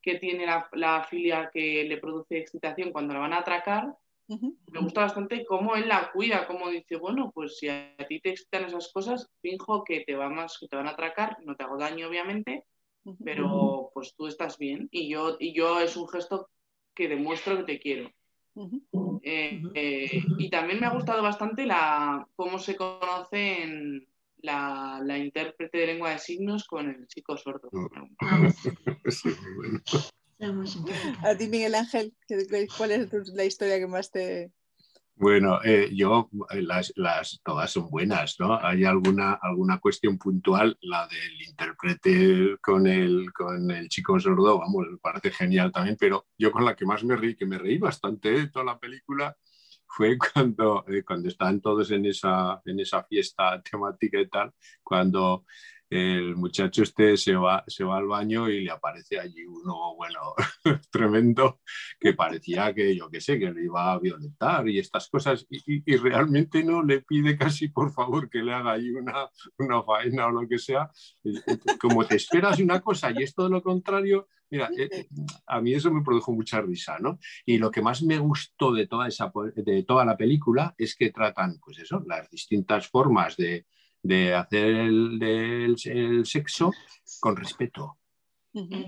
que 0.00 0.18
tiene 0.18 0.46
la, 0.46 0.68
la 0.72 1.04
filia 1.04 1.50
que 1.52 1.84
le 1.84 1.98
produce 1.98 2.38
excitación 2.38 2.92
cuando 2.92 3.14
la 3.14 3.20
van 3.20 3.32
a 3.32 3.38
atracar 3.38 3.94
me 4.40 4.80
gusta 4.80 5.02
bastante 5.02 5.44
cómo 5.44 5.76
él 5.76 5.88
la 5.88 6.10
cuida, 6.12 6.46
cómo 6.46 6.70
dice, 6.70 6.96
bueno, 6.96 7.30
pues 7.34 7.58
si 7.58 7.68
a 7.68 7.94
ti 8.08 8.20
te 8.20 8.30
excitan 8.30 8.64
esas 8.64 8.90
cosas, 8.92 9.28
finjo 9.40 9.84
que 9.84 10.00
te, 10.00 10.14
que 10.14 10.68
te 10.68 10.76
van 10.76 10.86
a 10.86 10.90
atracar, 10.90 11.38
no 11.44 11.56
te 11.56 11.64
hago 11.64 11.78
daño, 11.78 12.08
obviamente, 12.08 12.64
pero 13.24 13.90
pues 13.94 14.14
tú 14.16 14.26
estás 14.26 14.58
bien 14.58 14.88
y 14.92 15.08
yo, 15.08 15.36
y 15.40 15.52
yo 15.52 15.80
es 15.80 15.96
un 15.96 16.08
gesto 16.08 16.48
que 16.94 17.08
demuestro 17.08 17.56
que 17.58 17.64
te 17.64 17.80
quiero. 17.80 18.10
Eh, 19.22 19.62
eh, 19.74 20.22
y 20.38 20.50
también 20.50 20.80
me 20.80 20.86
ha 20.86 20.94
gustado 20.94 21.22
bastante 21.22 21.64
la, 21.64 22.26
cómo 22.36 22.58
se 22.58 22.76
conocen 22.76 24.06
la, 24.38 25.00
la, 25.02 25.18
intérprete 25.18 25.78
de 25.78 25.86
lengua 25.86 26.10
de 26.10 26.18
signos 26.18 26.66
con 26.66 26.90
el 26.90 27.06
chico 27.06 27.36
sordo. 27.36 27.70
A 31.22 31.36
ti, 31.36 31.46
Miguel 31.48 31.74
Ángel, 31.74 32.14
¿cuál 32.76 32.90
es 32.90 33.12
la 33.28 33.44
historia 33.44 33.78
que 33.78 33.86
más 33.86 34.10
te... 34.10 34.52
Bueno, 35.14 35.60
eh, 35.62 35.90
yo, 35.92 36.28
eh, 36.50 36.62
las, 36.62 36.92
las, 36.96 37.40
todas 37.44 37.70
son 37.70 37.88
buenas, 37.90 38.36
¿no? 38.40 38.58
Hay 38.60 38.84
alguna, 38.84 39.34
alguna 39.34 39.78
cuestión 39.78 40.18
puntual, 40.18 40.76
la 40.80 41.06
del 41.06 41.42
intérprete 41.42 42.56
con 42.60 42.88
el, 42.88 43.32
con 43.32 43.70
el 43.70 43.88
chico 43.88 44.18
sordo, 44.18 44.58
vamos, 44.58 44.86
me 44.90 44.98
parece 44.98 45.30
genial 45.30 45.70
también, 45.70 45.96
pero 46.00 46.26
yo 46.36 46.50
con 46.50 46.64
la 46.64 46.74
que 46.74 46.86
más 46.86 47.04
me 47.04 47.14
reí, 47.14 47.36
que 47.36 47.46
me 47.46 47.58
reí 47.58 47.78
bastante 47.78 48.32
de 48.32 48.48
toda 48.48 48.64
la 48.64 48.80
película, 48.80 49.36
fue 49.86 50.16
cuando, 50.34 50.84
eh, 50.88 51.04
cuando 51.04 51.28
estaban 51.28 51.60
todos 51.60 51.90
en 51.92 52.06
esa, 52.06 52.60
en 52.64 52.80
esa 52.80 53.04
fiesta 53.04 53.62
temática 53.62 54.18
y 54.18 54.28
tal, 54.28 54.52
cuando 54.82 55.44
el 55.92 56.36
muchacho 56.36 56.84
este 56.84 57.18
se 57.18 57.34
va, 57.34 57.62
se 57.66 57.84
va 57.84 57.98
al 57.98 58.06
baño 58.06 58.48
y 58.48 58.64
le 58.64 58.70
aparece 58.70 59.20
allí 59.20 59.44
uno, 59.44 59.94
bueno, 59.94 60.34
tremendo, 60.90 61.60
que 62.00 62.14
parecía 62.14 62.72
que, 62.72 62.96
yo 62.96 63.10
qué 63.10 63.20
sé, 63.20 63.38
que 63.38 63.50
le 63.50 63.64
iba 63.64 63.92
a 63.92 63.98
violentar 63.98 64.66
y 64.70 64.78
estas 64.78 65.10
cosas, 65.10 65.46
y, 65.50 65.82
realmente 65.96 66.64
no 66.64 66.82
le 66.82 67.02
pide 67.02 67.36
casi 67.36 67.68
por 67.68 67.92
favor 67.92 68.30
que 68.30 68.38
le 68.38 68.54
haga 68.54 68.72
ahí 68.72 68.90
una, 68.90 69.28
una 69.58 69.82
faena 69.82 70.28
o 70.28 70.30
lo 70.30 70.48
que 70.48 70.58
sea. 70.58 70.90
Como 71.78 72.06
te 72.06 72.16
esperas 72.16 72.58
una 72.58 72.80
cosa 72.80 73.10
y 73.10 73.22
es 73.22 73.34
todo 73.34 73.50
lo 73.50 73.62
contrario, 73.62 74.28
mira, 74.50 74.70
eh, 74.78 75.08
a 75.46 75.60
mí 75.60 75.74
eso 75.74 75.92
me 75.92 76.02
produjo 76.02 76.32
mucha 76.32 76.62
risa, 76.62 76.98
¿no? 77.00 77.18
Y 77.44 77.58
lo 77.58 77.70
que 77.70 77.82
más 77.82 78.02
me 78.02 78.18
gustó 78.18 78.72
de 78.72 78.86
toda, 78.86 79.08
esa, 79.08 79.30
de 79.54 79.82
toda 79.82 80.06
la 80.06 80.16
película 80.16 80.74
es 80.78 80.96
que 80.96 81.10
tratan, 81.10 81.58
pues 81.62 81.80
eso, 81.80 82.02
las 82.06 82.30
distintas 82.30 82.88
formas 82.88 83.36
de 83.36 83.66
de 84.02 84.34
hacer 84.34 84.64
el, 84.66 85.76
sexo 86.24 86.72
con 87.20 87.36
respeto. 87.36 87.98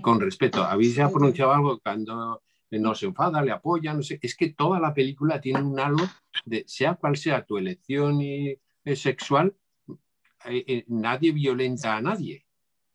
Con 0.01 0.19
respeto. 0.19 0.63
Habéis 0.63 0.95
ya 0.95 1.09
pronunciado 1.09 1.51
algo 1.51 1.79
cuando 1.79 2.41
no 2.71 2.95
se 2.95 3.05
enfada, 3.05 3.41
le 3.41 3.51
apoya, 3.51 3.93
no 3.93 4.03
sé. 4.03 4.19
Es 4.21 4.35
que 4.35 4.53
toda 4.53 4.79
la 4.79 4.93
película 4.93 5.39
tiene 5.39 5.61
un 5.61 5.79
halo 5.79 6.03
de, 6.45 6.63
sea 6.67 6.95
cual 6.95 7.15
sea 7.15 7.45
tu 7.45 7.57
elección 7.57 8.21
y, 8.21 8.49
eh, 8.83 8.95
sexual, 8.95 9.55
eh, 10.45 10.63
eh, 10.67 10.83
nadie 10.87 11.31
violenta 11.31 11.95
a 11.95 12.01
nadie. 12.01 12.45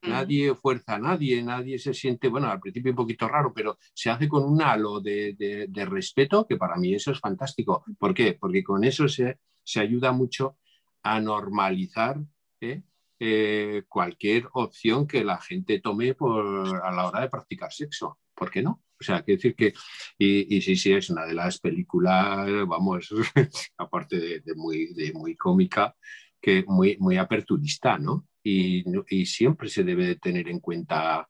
Nadie 0.03 0.55
fuerza 0.55 0.95
a 0.95 0.99
nadie, 0.99 1.43
nadie 1.43 1.79
se 1.79 1.93
siente, 1.93 2.29
bueno, 2.29 2.51
al 2.51 2.59
principio 2.59 2.93
un 2.93 2.97
poquito 2.97 3.29
raro, 3.29 3.53
pero 3.55 3.77
se 3.93 4.09
hace 4.09 4.29
con 4.29 4.45
un 4.45 4.63
halo 4.63 4.99
de, 4.99 5.35
de, 5.69 5.85
respeto 5.85 6.47
que 6.47 6.57
para 6.57 6.77
mí 6.77 6.95
eso 6.95 7.13
es 7.13 7.21
fantástico. 7.21 7.85
¿Por 7.99 8.15
qué? 8.15 8.33
Porque 8.33 8.65
con 8.65 8.83
eso 8.83 9.07
se, 9.09 9.41
se 9.63 9.79
ayuda 9.79 10.11
mucho 10.13 10.57
a 11.03 11.21
normalizar 11.21 12.19
¿eh? 12.61 12.83
Eh, 13.19 13.83
cualquier 13.89 14.49
opción 14.53 15.07
que 15.07 15.25
la 15.25 15.39
gente 15.39 15.81
tome 15.81 16.15
por, 16.15 16.83
a 16.85 16.93
la 16.93 17.09
hora 17.09 17.21
de 17.21 17.29
practicar 17.29 17.73
sexo. 17.73 18.19
¿Por 18.35 18.51
qué 18.51 18.63
no? 18.63 18.83
O 18.99 19.05
sea, 19.05 19.23
quiero 19.23 19.39
decir 19.39 19.55
que, 19.55 19.73
y, 20.19 20.61
sí, 20.61 20.77
sí, 20.77 20.93
es 20.93 21.11
una 21.11 21.27
de 21.27 21.35
las 21.35 21.59
películas, 21.59 22.47
vamos, 22.67 23.11
aparte 23.79 24.41
de, 24.41 24.55
muy, 24.55 24.93
de 24.95 25.13
muy 25.13 25.37
cómica, 25.37 25.95
que 26.41 26.65
muy, 26.67 26.97
muy 26.99 27.17
aperturista, 27.17 27.99
¿no? 27.99 28.27
Y, 28.43 28.85
y, 29.09 29.27
siempre 29.27 29.69
se 29.69 29.85
debe 29.85 30.07
de 30.07 30.17
tener 30.17 30.49
en 30.49 30.61
cuenta 30.61 31.29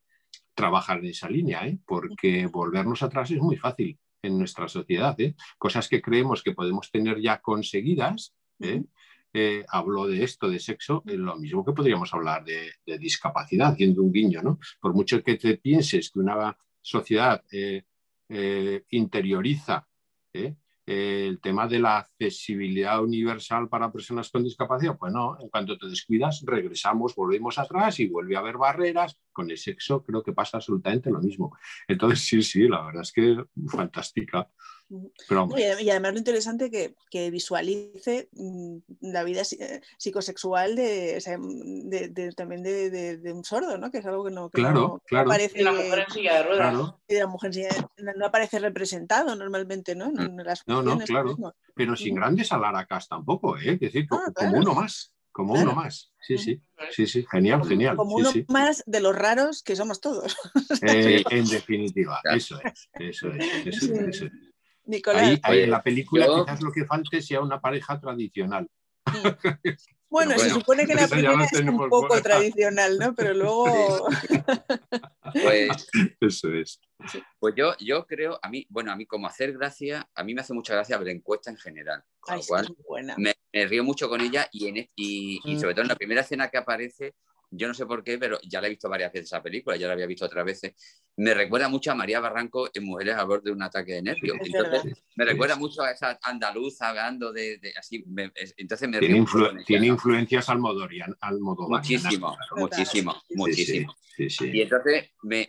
trabajar 0.54 0.98
en 0.98 1.06
esa 1.06 1.28
línea, 1.28 1.66
¿eh? 1.66 1.78
porque 1.86 2.46
volvernos 2.46 3.02
atrás 3.02 3.30
es 3.30 3.40
muy 3.40 3.56
fácil 3.56 3.98
en 4.22 4.38
nuestra 4.38 4.68
sociedad. 4.68 5.18
¿eh? 5.20 5.34
Cosas 5.58 5.88
que 5.88 6.02
creemos 6.02 6.42
que 6.42 6.52
podemos 6.52 6.90
tener 6.90 7.20
ya 7.20 7.40
conseguidas, 7.40 8.34
¿eh? 8.60 8.82
Eh, 9.32 9.64
habló 9.68 10.08
de 10.08 10.24
esto, 10.24 10.48
de 10.48 10.58
sexo, 10.58 11.04
es 11.06 11.14
lo 11.14 11.36
mismo 11.36 11.64
que 11.64 11.72
podríamos 11.72 12.12
hablar 12.12 12.44
de, 12.44 12.72
discapacidad, 12.98 13.72
haciendo 13.72 14.02
un 14.02 14.12
guiño, 14.12 14.42
¿no? 14.42 14.58
Por 14.80 14.92
mucho 14.92 15.22
que 15.22 15.36
te 15.36 15.56
pienses 15.56 16.10
que 16.10 16.18
una 16.18 16.56
sociedad 16.80 17.44
eh, 17.52 17.84
eh, 18.28 18.84
interioriza 18.90 19.86
el 20.86 21.40
tema 21.40 21.68
de 21.68 21.78
la 21.78 21.98
accesibilidad 21.98 23.00
universal 23.02 23.68
para 23.68 23.92
personas 23.92 24.30
con 24.30 24.42
discapacidad, 24.42 24.98
pues 24.98 25.12
no, 25.12 25.38
en 25.40 25.48
cuanto 25.48 25.78
te 25.78 25.88
descuidas, 25.88 26.42
regresamos, 26.44 27.14
volvemos 27.14 27.58
atrás 27.58 28.00
y 28.00 28.08
vuelve 28.08 28.34
a 28.34 28.40
haber 28.40 28.56
barreras. 28.56 29.16
Con 29.30 29.50
el 29.50 29.58
sexo 29.58 30.02
creo 30.02 30.22
que 30.24 30.32
pasa 30.32 30.56
absolutamente 30.56 31.10
lo 31.10 31.20
mismo. 31.20 31.56
Entonces, 31.86 32.20
sí, 32.20 32.42
sí, 32.42 32.66
la 32.66 32.82
verdad 32.82 33.02
es 33.02 33.12
que 33.12 33.44
fantástica 33.68 34.48
y 34.90 35.90
además 35.90 36.12
lo 36.12 36.18
interesante 36.18 36.70
que, 36.70 36.96
que 37.10 37.30
visualice 37.30 38.28
mm, 38.32 38.78
la 39.02 39.22
vida 39.22 39.42
eh, 39.42 39.80
psicosexual 39.96 40.74
de, 40.74 41.20
de, 42.12 42.32
también 42.32 42.62
de, 42.62 43.32
un 43.32 43.44
sordo, 43.44 43.78
¿no? 43.78 43.90
Que 43.90 43.98
es 43.98 44.06
algo 44.06 44.24
que 44.24 44.32
no, 44.32 44.50
claro, 44.50 45.00
claro. 45.06 45.30
aparece. 45.30 45.62
la 45.62 45.72
mujer 45.72 45.98
en 46.00 46.12
silla 46.12 46.34
de 46.38 46.42
ruedas. 46.42 46.94
la 47.08 47.26
mujer 47.26 47.50
no 48.16 48.26
aparece 48.26 48.58
representado 48.58 49.36
normalmente, 49.36 49.94
¿no? 49.94 50.10
Mm. 50.10 50.36
no, 50.66 50.82
no, 50.82 50.98
claro. 50.98 51.36
Pero 51.74 51.96
sin 51.96 52.16
grandes 52.16 52.50
alaracas 52.50 53.08
tampoco, 53.08 53.56
¿eh? 53.56 53.74
Es 53.74 53.80
decir, 53.80 54.06
ah, 54.10 54.32
como, 54.34 54.58
uno 54.58 54.74
más. 54.74 55.12
Como 55.30 55.54
uno 55.54 55.72
más. 55.72 56.12
Sí, 56.20 56.36
sí. 56.36 56.60
Sí, 56.90 57.06
sí. 57.06 57.24
Genial, 57.30 57.64
genial. 57.64 57.96
Como 57.96 58.16
uno 58.16 58.30
más 58.48 58.82
de 58.86 59.00
los 59.00 59.14
raros 59.14 59.62
que 59.62 59.76
somos 59.76 60.00
todos. 60.00 60.36
Eh, 60.82 61.22
en 61.30 61.46
definitiva, 61.46 62.20
eso 62.34 62.58
es. 62.64 62.88
Eso 62.94 63.28
es. 63.28 63.66
Eso 63.66 63.92
es, 63.92 64.00
eso 64.08 64.24
es. 64.26 64.32
Ahí, 65.42 65.60
en 65.60 65.70
la 65.70 65.82
película 65.82 66.26
quizás 66.26 66.62
lo 66.62 66.72
que 66.72 66.84
falte 66.84 67.22
sea 67.22 67.40
una 67.40 67.60
pareja 67.60 68.00
tradicional. 68.00 68.68
Bueno, 70.10 70.36
se 70.36 70.50
supone 70.50 70.86
que 70.86 70.94
la 70.94 71.06
primera 71.06 71.44
es 71.44 71.60
un 71.60 71.88
poco 71.88 72.20
tradicional, 72.20 72.98
¿no? 72.98 73.14
Pero 73.14 73.32
luego. 73.32 74.08
pues, 75.32 75.88
Eso 76.20 76.52
es. 76.52 76.80
Pues 77.38 77.54
yo, 77.56 77.76
yo 77.78 78.04
creo, 78.06 78.40
a 78.42 78.48
mí, 78.48 78.66
bueno, 78.68 78.90
a 78.90 78.96
mí 78.96 79.06
como 79.06 79.28
hacer 79.28 79.52
gracia, 79.52 80.10
a 80.12 80.24
mí 80.24 80.34
me 80.34 80.40
hace 80.40 80.52
mucha 80.52 80.74
gracia 80.74 80.98
ver 80.98 81.10
encuesta 81.10 81.50
en 81.50 81.58
general. 81.58 82.02
Con 82.18 82.38
lo 82.38 82.42
cual, 82.42 82.76
me, 83.18 83.34
río 83.66 83.84
mucho 83.84 84.08
con 84.08 84.20
ella 84.20 84.48
y, 84.50 84.66
en, 84.66 84.76
y, 84.78 85.40
y, 85.44 85.54
mm. 85.54 85.60
sobre 85.60 85.74
todo 85.74 85.82
en 85.82 85.88
la 85.88 85.96
primera 85.96 86.22
escena 86.22 86.48
que 86.48 86.58
aparece, 86.58 87.14
yo 87.50 87.66
no 87.66 87.74
sé 87.74 87.84
por 87.84 88.04
qué, 88.04 88.16
pero 88.16 88.38
ya 88.42 88.60
la 88.60 88.68
he 88.68 88.70
visto 88.70 88.88
varias 88.88 89.12
veces 89.12 89.26
esa 89.26 89.42
película, 89.42 89.76
ya 89.76 89.88
la 89.88 89.94
había 89.94 90.06
visto 90.06 90.24
otras 90.24 90.44
veces. 90.44 90.72
Me 91.16 91.34
recuerda 91.34 91.68
mucho 91.68 91.90
a 91.90 91.94
María 91.94 92.20
Barranco 92.20 92.68
en 92.72 92.84
Mujeres 92.84 93.16
a 93.16 93.24
borde 93.24 93.50
de 93.50 93.52
un 93.52 93.62
ataque 93.62 93.94
de 93.94 94.02
nervios. 94.02 94.36
Entonces, 94.40 95.02
me 95.16 95.24
recuerda 95.24 95.56
mucho 95.56 95.82
a 95.82 95.90
esa 95.90 96.18
andaluza 96.22 96.88
hablando 96.88 97.32
de, 97.32 97.60
así. 97.76 98.04
entonces 98.56 98.88
me 98.88 98.98
tiene, 99.00 99.26
tiene 99.66 99.86
influencias 99.88 100.48
almodorian, 100.48 101.14
Muchísimo, 101.68 102.36
muchísimo, 102.56 103.22
muchísimo. 103.30 103.94
y 104.16 104.60
entonces, 104.60 105.10
me, 105.22 105.48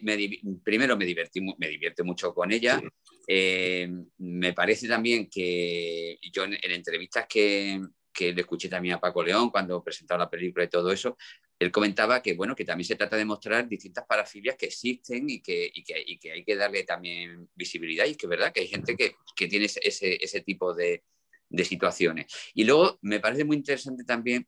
primero 0.64 0.98
me 0.98 1.06
divertí, 1.06 1.42
me 1.42 1.68
divierte 1.68 2.04
mucho 2.04 2.34
con 2.34 2.52
ella. 2.52 2.82
Eh, 3.28 3.88
me 4.18 4.54
parece 4.54 4.88
también 4.88 5.30
que 5.30 6.18
yo 6.34 6.44
en 6.46 6.58
entrevistas 6.64 7.28
que, 7.30 7.80
que 8.12 8.34
le 8.34 8.42
escuché 8.42 8.70
también 8.70 8.96
a 8.96 9.00
Paco 9.00 9.24
León 9.24 9.50
cuando 9.50 9.84
presentaba 9.84 10.26
la 10.26 10.30
película 10.30 10.66
y 10.66 10.70
todo 10.70 10.92
eso, 10.92 11.18
él 11.62 11.72
comentaba 11.72 12.22
que, 12.22 12.34
bueno, 12.34 12.56
que 12.56 12.66
también 12.66 12.88
se 12.88 12.96
trata 12.96 13.16
de 13.16 13.26
mostrar 13.26 13.68
distintas 13.68 14.06
parafilias 14.06 14.56
que 14.56 14.66
existen 14.66 15.30
y 15.30 15.42
que, 15.42 15.72
y 15.74 15.84
que, 15.84 16.04
y 16.06 16.18
que 16.18 16.32
hay 16.32 16.44
que 16.44 16.56
darle 16.56 16.84
también 16.84 17.50
visibilidad 17.54 18.06
y 18.06 18.16
que 18.16 18.26
es 18.26 18.30
verdad 18.30 18.52
que 18.52 18.62
hay 18.62 18.68
gente 18.68 18.98
que, 18.98 19.16
que 19.36 19.48
tiene 19.48 19.66
ese, 19.66 20.18
ese 20.24 20.42
tipo 20.42 20.74
de, 20.74 21.04
de, 21.50 21.64
situaciones. 21.64 22.34
Y 22.56 22.64
luego 22.64 22.98
me 23.02 23.20
parece 23.20 23.44
muy 23.44 23.58
interesante 23.58 24.04
también 24.04 24.48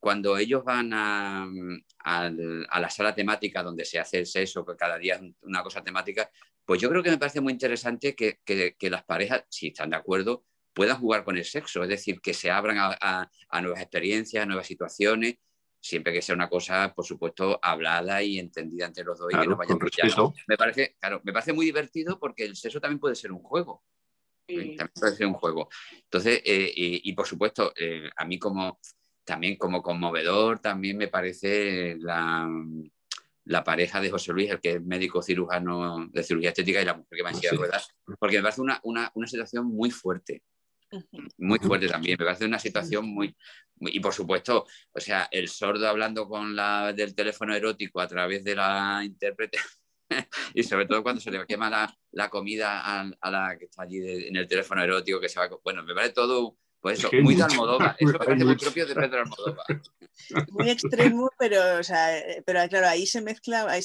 cuando 0.00 0.36
ellos 0.36 0.64
van 0.64 0.92
a, 0.92 1.44
a, 2.04 2.26
a, 2.26 2.80
la 2.80 2.90
sala 2.90 3.14
temática 3.14 3.62
donde 3.62 3.84
se 3.84 3.98
hace 3.98 4.18
el 4.18 4.26
sexo, 4.26 4.66
que 4.66 4.76
cada 4.76 4.98
día 4.98 5.14
es 5.14 5.22
una 5.42 5.62
cosa 5.62 5.82
temática, 5.82 6.30
pues 6.64 6.80
yo 6.80 6.88
creo 6.88 7.02
que 7.02 7.10
me 7.10 7.18
parece 7.18 7.40
muy 7.40 7.52
interesante 7.52 8.14
que, 8.14 8.40
que, 8.44 8.74
que 8.76 8.90
las 8.90 9.04
parejas, 9.04 9.44
si 9.48 9.68
están 9.68 9.90
de 9.90 9.96
acuerdo, 9.96 10.44
puedan 10.74 10.98
jugar 10.98 11.24
con 11.24 11.38
el 11.38 11.44
sexo, 11.44 11.82
es 11.82 11.88
decir, 11.88 12.20
que 12.20 12.34
se 12.34 12.50
abran 12.50 12.76
a, 12.78 13.30
nuevas 13.62 13.80
experiencias, 13.80 14.42
a 14.42 14.46
nuevas 14.46 14.66
situaciones, 14.66 15.36
siempre 15.84 16.14
que 16.14 16.22
sea 16.22 16.34
una 16.34 16.48
cosa, 16.48 16.94
por 16.94 17.04
supuesto, 17.04 17.58
hablada 17.60 18.22
y 18.22 18.38
entendida 18.38 18.86
entre 18.86 19.04
los 19.04 19.18
dos 19.18 19.30
y 19.30 19.38
que 19.38 19.46
no 19.46 19.54
vayan 19.54 19.78
Me 20.48 20.56
parece, 20.56 20.96
claro, 20.98 21.20
me 21.24 21.32
parece 21.32 21.52
muy 21.52 21.66
divertido 21.66 22.18
porque 22.18 22.46
el 22.46 22.56
sexo 22.56 22.80
también 22.80 22.98
puede 22.98 23.14
ser 23.14 23.30
un 23.30 23.42
juego. 23.42 23.84
También 24.46 24.78
puede 24.98 25.14
ser 25.14 25.26
un 25.26 25.34
juego. 25.34 25.68
Entonces, 25.92 26.40
eh, 26.42 26.72
y, 26.74 27.12
por 27.12 27.26
supuesto, 27.26 27.74
eh, 27.76 28.08
a 28.16 28.24
mí 28.24 28.38
como 28.38 28.80
también 29.24 29.56
como 29.56 29.82
conmovedor, 29.82 30.58
también 30.58 30.96
me 30.96 31.08
parece 31.08 31.96
la, 31.98 32.48
la 33.44 33.62
pareja 33.62 34.00
de 34.00 34.10
José 34.10 34.32
Luis, 34.32 34.50
el 34.50 34.60
que 34.60 34.72
es 34.72 34.82
médico 34.82 35.22
cirujano 35.22 36.08
de 36.10 36.22
cirugía 36.22 36.48
estética 36.48 36.80
y 36.80 36.86
la 36.86 36.94
mujer 36.94 37.16
que 37.16 37.22
va 37.22 37.30
en 37.30 37.36
silla 37.36 37.50
de 37.50 37.56
ruedas, 37.58 37.88
porque 38.18 38.36
me 38.36 38.42
parece 38.42 38.62
una, 38.62 38.80
una, 38.84 39.10
una 39.14 39.26
situación 39.26 39.66
muy 39.66 39.90
fuerte 39.90 40.42
muy 41.38 41.58
fuerte 41.58 41.88
también. 41.88 42.16
Me 42.18 42.24
parece 42.24 42.44
una 42.44 42.58
situación 42.58 43.06
muy, 43.06 43.36
y 43.80 44.00
por 44.00 44.12
supuesto, 44.12 44.66
o 44.92 45.00
sea, 45.00 45.28
el 45.30 45.48
sordo 45.48 45.88
hablando 45.88 46.28
con 46.28 46.54
la 46.54 46.92
del 46.92 47.14
teléfono 47.14 47.54
erótico 47.54 48.00
a 48.00 48.08
través 48.08 48.44
de 48.44 48.54
la 48.54 49.02
intérprete 49.04 49.58
y 50.54 50.62
sobre 50.62 50.86
todo 50.86 51.02
cuando 51.02 51.20
se 51.20 51.30
le 51.30 51.46
quema 51.46 51.70
la, 51.70 51.96
la 52.12 52.28
comida 52.28 53.00
a, 53.00 53.30
la 53.30 53.56
que 53.58 53.66
está 53.66 53.82
allí 53.82 53.98
en 54.28 54.36
el 54.36 54.46
teléfono 54.46 54.82
erótico 54.82 55.20
que 55.20 55.28
se 55.28 55.40
va. 55.40 55.48
Bueno, 55.62 55.82
me 55.82 55.94
parece 55.94 56.14
todo 56.14 56.56
pues 56.84 56.98
eso, 56.98 57.08
muy 57.22 57.34
de 57.34 57.42
Almodóvar. 57.42 57.96
Eso 57.98 58.18
parece 58.18 58.44
muy 58.44 58.56
propio 58.56 58.86
de 58.86 58.94
Pedro 58.94 59.22
Almodóvar. 59.22 59.82
Muy 60.50 60.68
extremo, 60.68 61.30
pero, 61.38 61.78
o 61.80 61.82
sea, 61.82 62.22
pero 62.44 62.60
claro, 62.68 62.88
ahí 62.88 63.06
se 63.06 63.22
mezcla, 63.22 63.64
ahí, 63.70 63.82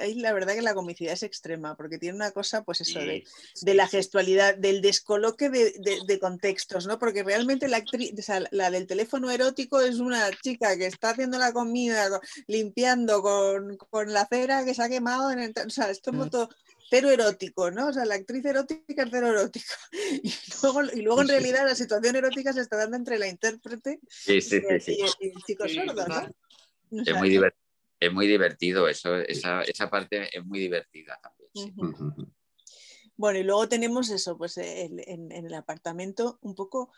ahí, 0.00 0.14
la 0.14 0.32
verdad 0.32 0.54
que 0.54 0.62
la 0.62 0.72
comicidad 0.72 1.14
es 1.14 1.24
extrema, 1.24 1.76
porque 1.76 1.98
tiene 1.98 2.14
una 2.14 2.30
cosa, 2.30 2.62
pues 2.62 2.82
eso, 2.82 3.00
de, 3.00 3.24
de, 3.62 3.74
la 3.74 3.88
gestualidad, 3.88 4.56
del 4.56 4.80
descoloque 4.80 5.50
de, 5.50 5.74
de, 6.06 6.18
contextos, 6.20 6.86
¿no? 6.86 7.00
Porque 7.00 7.24
realmente 7.24 7.66
la 7.66 7.78
actriz, 7.78 8.12
o 8.16 8.22
sea, 8.22 8.40
la 8.52 8.70
del 8.70 8.86
teléfono 8.86 9.28
erótico 9.28 9.80
es 9.80 9.98
una 9.98 10.30
chica 10.30 10.76
que 10.76 10.86
está 10.86 11.10
haciendo 11.10 11.38
la 11.38 11.52
comida, 11.52 12.08
limpiando 12.46 13.22
con, 13.22 13.76
con 13.76 14.12
la 14.12 14.24
cera 14.26 14.64
que 14.64 14.72
se 14.72 14.84
ha 14.84 14.88
quemado, 14.88 15.32
en 15.32 15.40
el, 15.40 15.52
o 15.66 15.70
sea, 15.70 15.90
esto 15.90 16.12
es 16.12 16.16
mm. 16.16 16.30
todo 16.30 16.48
cero 16.88 17.10
erótico, 17.10 17.70
¿no? 17.70 17.88
O 17.88 17.92
sea, 17.92 18.04
la 18.04 18.14
actriz 18.14 18.44
erótica 18.44 19.02
es 19.02 19.08
cero 19.10 19.28
erótico. 19.28 19.66
Y 20.22 20.32
luego, 20.62 20.82
y 20.94 21.02
luego 21.02 21.22
en 21.22 21.28
realidad 21.28 21.64
la 21.64 21.74
situación 21.74 22.16
erótica 22.16 22.52
se 22.52 22.60
está 22.60 22.76
dando 22.76 22.96
entre 22.96 23.18
la 23.18 23.28
intérprete 23.28 24.00
y, 24.26 24.32
el 24.32 25.42
chico 25.46 25.68
sordo, 25.68 26.06
¿no? 26.08 27.02
es, 27.04 27.14
muy 27.14 27.28
divertido, 27.28 27.62
es 28.00 28.12
muy 28.12 28.26
divertido 28.26 28.88
eso, 28.88 29.16
esa, 29.16 29.62
esa 29.62 29.90
parte 29.90 30.28
es 30.36 30.44
muy 30.44 30.58
divertida 30.58 31.18
también. 31.22 32.32
Bueno, 33.16 33.38
y 33.38 33.42
luego 33.42 33.68
tenemos 33.68 34.10
eso, 34.10 34.36
pues 34.36 34.58
en, 34.58 35.00
en, 35.06 35.32
el 35.32 35.54
apartamento 35.54 36.38
un 36.42 36.54
poco 36.54 36.92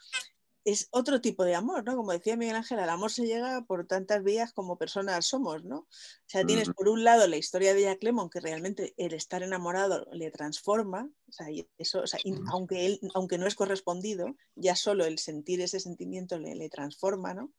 es 0.70 0.88
otro 0.90 1.22
tipo 1.22 1.44
de 1.44 1.54
amor, 1.54 1.82
¿no? 1.84 1.96
Como 1.96 2.12
decía 2.12 2.36
Miguel 2.36 2.56
Ángel, 2.56 2.78
el 2.78 2.90
amor 2.90 3.10
se 3.10 3.26
llega 3.26 3.64
por 3.64 3.86
tantas 3.86 4.22
vías 4.22 4.52
como 4.52 4.76
personas 4.76 5.24
somos, 5.24 5.64
¿no? 5.64 5.78
O 5.78 5.88
sea, 6.26 6.44
tienes 6.44 6.68
por 6.68 6.90
un 6.90 7.04
lado 7.04 7.26
la 7.26 7.38
historia 7.38 7.72
de 7.72 7.82
Jack 7.82 8.02
Lemon, 8.02 8.28
que 8.28 8.40
realmente 8.40 8.92
el 8.98 9.14
estar 9.14 9.42
enamorado 9.42 10.06
le 10.12 10.30
transforma, 10.30 11.10
o 11.26 11.32
sea, 11.32 11.46
eso, 11.78 12.02
o 12.02 12.06
sea, 12.06 12.20
aunque, 12.52 12.84
él, 12.84 13.00
aunque 13.14 13.38
no 13.38 13.46
es 13.46 13.54
correspondido, 13.54 14.36
ya 14.56 14.76
solo 14.76 15.06
el 15.06 15.18
sentir 15.18 15.62
ese 15.62 15.80
sentimiento 15.80 16.38
le, 16.38 16.54
le 16.54 16.68
transforma, 16.68 17.32
¿no? 17.32 17.50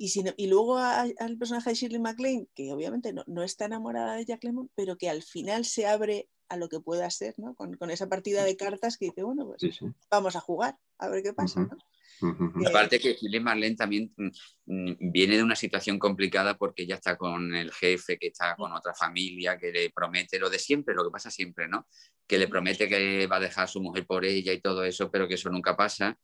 Y, 0.00 0.08
si 0.08 0.24
y 0.36 0.46
luego 0.46 0.78
al 0.78 1.36
personaje 1.38 1.70
de 1.70 1.76
Shirley 1.76 2.00
MacLaine, 2.00 2.48
que 2.54 2.72
obviamente 2.72 3.12
no, 3.12 3.24
no, 3.26 3.42
está 3.42 3.64
enamorada 3.64 4.14
de 4.14 4.24
Jack 4.24 4.44
Lemon, 4.44 4.70
pero 4.74 4.96
que 4.96 5.10
al 5.10 5.22
final 5.22 5.64
se 5.64 5.86
abre 5.86 6.28
a 6.48 6.56
lo 6.56 6.68
que 6.68 6.80
pueda 6.80 7.10
ser, 7.10 7.34
¿no? 7.36 7.54
Con, 7.54 7.76
con 7.76 7.90
esa 7.90 8.08
partida 8.08 8.44
de 8.44 8.56
cartas 8.56 8.96
que 8.96 9.06
dice, 9.06 9.24
bueno, 9.24 9.46
pues 9.46 9.80
vamos 10.10 10.36
a 10.36 10.40
jugar, 10.40 10.78
a 10.98 11.08
ver 11.08 11.22
qué 11.22 11.32
pasa, 11.32 11.60
¿no? 11.60 11.76
Aparte 12.66 12.98
que 12.98 13.14
Gilles 13.14 13.42
Marlene 13.42 13.76
también 13.76 14.12
mm, 14.16 15.12
viene 15.12 15.36
de 15.36 15.42
una 15.42 15.54
situación 15.54 15.98
complicada 15.98 16.56
porque 16.56 16.86
ya 16.86 16.96
está 16.96 17.16
con 17.16 17.54
el 17.54 17.72
jefe, 17.72 18.18
que 18.18 18.28
está 18.28 18.56
con 18.56 18.72
otra 18.72 18.94
familia, 18.94 19.56
que 19.56 19.70
le 19.70 19.90
promete 19.90 20.38
lo 20.38 20.50
de 20.50 20.58
siempre, 20.58 20.94
lo 20.94 21.04
que 21.04 21.10
pasa 21.10 21.30
siempre, 21.30 21.68
¿no? 21.68 21.86
Que 22.26 22.38
le 22.38 22.48
promete 22.48 22.88
que 22.88 23.26
va 23.26 23.36
a 23.36 23.40
dejar 23.40 23.64
a 23.64 23.68
su 23.68 23.80
mujer 23.80 24.06
por 24.06 24.24
ella 24.24 24.52
y 24.52 24.60
todo 24.60 24.84
eso, 24.84 25.10
pero 25.10 25.28
que 25.28 25.34
eso 25.34 25.50
nunca 25.50 25.76
pasa. 25.76 26.18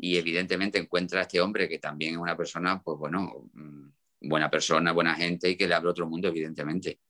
Y 0.00 0.16
evidentemente 0.16 0.78
encuentra 0.78 1.20
a 1.20 1.22
este 1.22 1.40
hombre 1.40 1.68
que 1.68 1.78
también 1.78 2.14
es 2.14 2.18
una 2.18 2.36
persona, 2.36 2.82
pues 2.82 2.98
bueno, 2.98 3.48
mm, 3.52 3.88
buena 4.22 4.50
persona, 4.50 4.92
buena 4.92 5.14
gente 5.14 5.48
y 5.48 5.56
que 5.56 5.68
le 5.68 5.74
abre 5.74 5.90
otro 5.90 6.08
mundo, 6.08 6.28
evidentemente. 6.28 7.00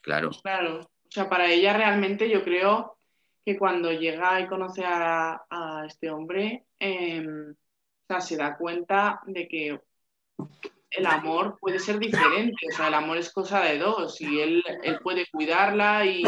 Claro. 0.00 0.30
Claro. 0.42 0.80
O 0.80 1.10
sea, 1.10 1.28
para 1.28 1.50
ella 1.50 1.76
realmente 1.76 2.28
yo 2.28 2.42
creo 2.42 2.98
que 3.44 3.56
cuando 3.56 3.92
llega 3.92 4.40
y 4.40 4.46
conoce 4.46 4.82
a, 4.84 5.42
a 5.48 5.84
este 5.86 6.10
hombre, 6.10 6.64
eh, 6.80 7.24
sea, 8.08 8.20
se 8.20 8.36
da 8.36 8.56
cuenta 8.56 9.20
de 9.26 9.46
que 9.46 9.80
el 10.90 11.06
amor 11.06 11.58
puede 11.60 11.78
ser 11.78 11.98
diferente, 11.98 12.66
o 12.72 12.76
sea, 12.76 12.88
el 12.88 12.94
amor 12.94 13.18
es 13.18 13.30
cosa 13.30 13.60
de 13.60 13.78
dos 13.78 14.20
y 14.20 14.40
él, 14.40 14.64
él 14.82 14.98
puede 15.02 15.26
cuidarla 15.30 16.06
y, 16.06 16.22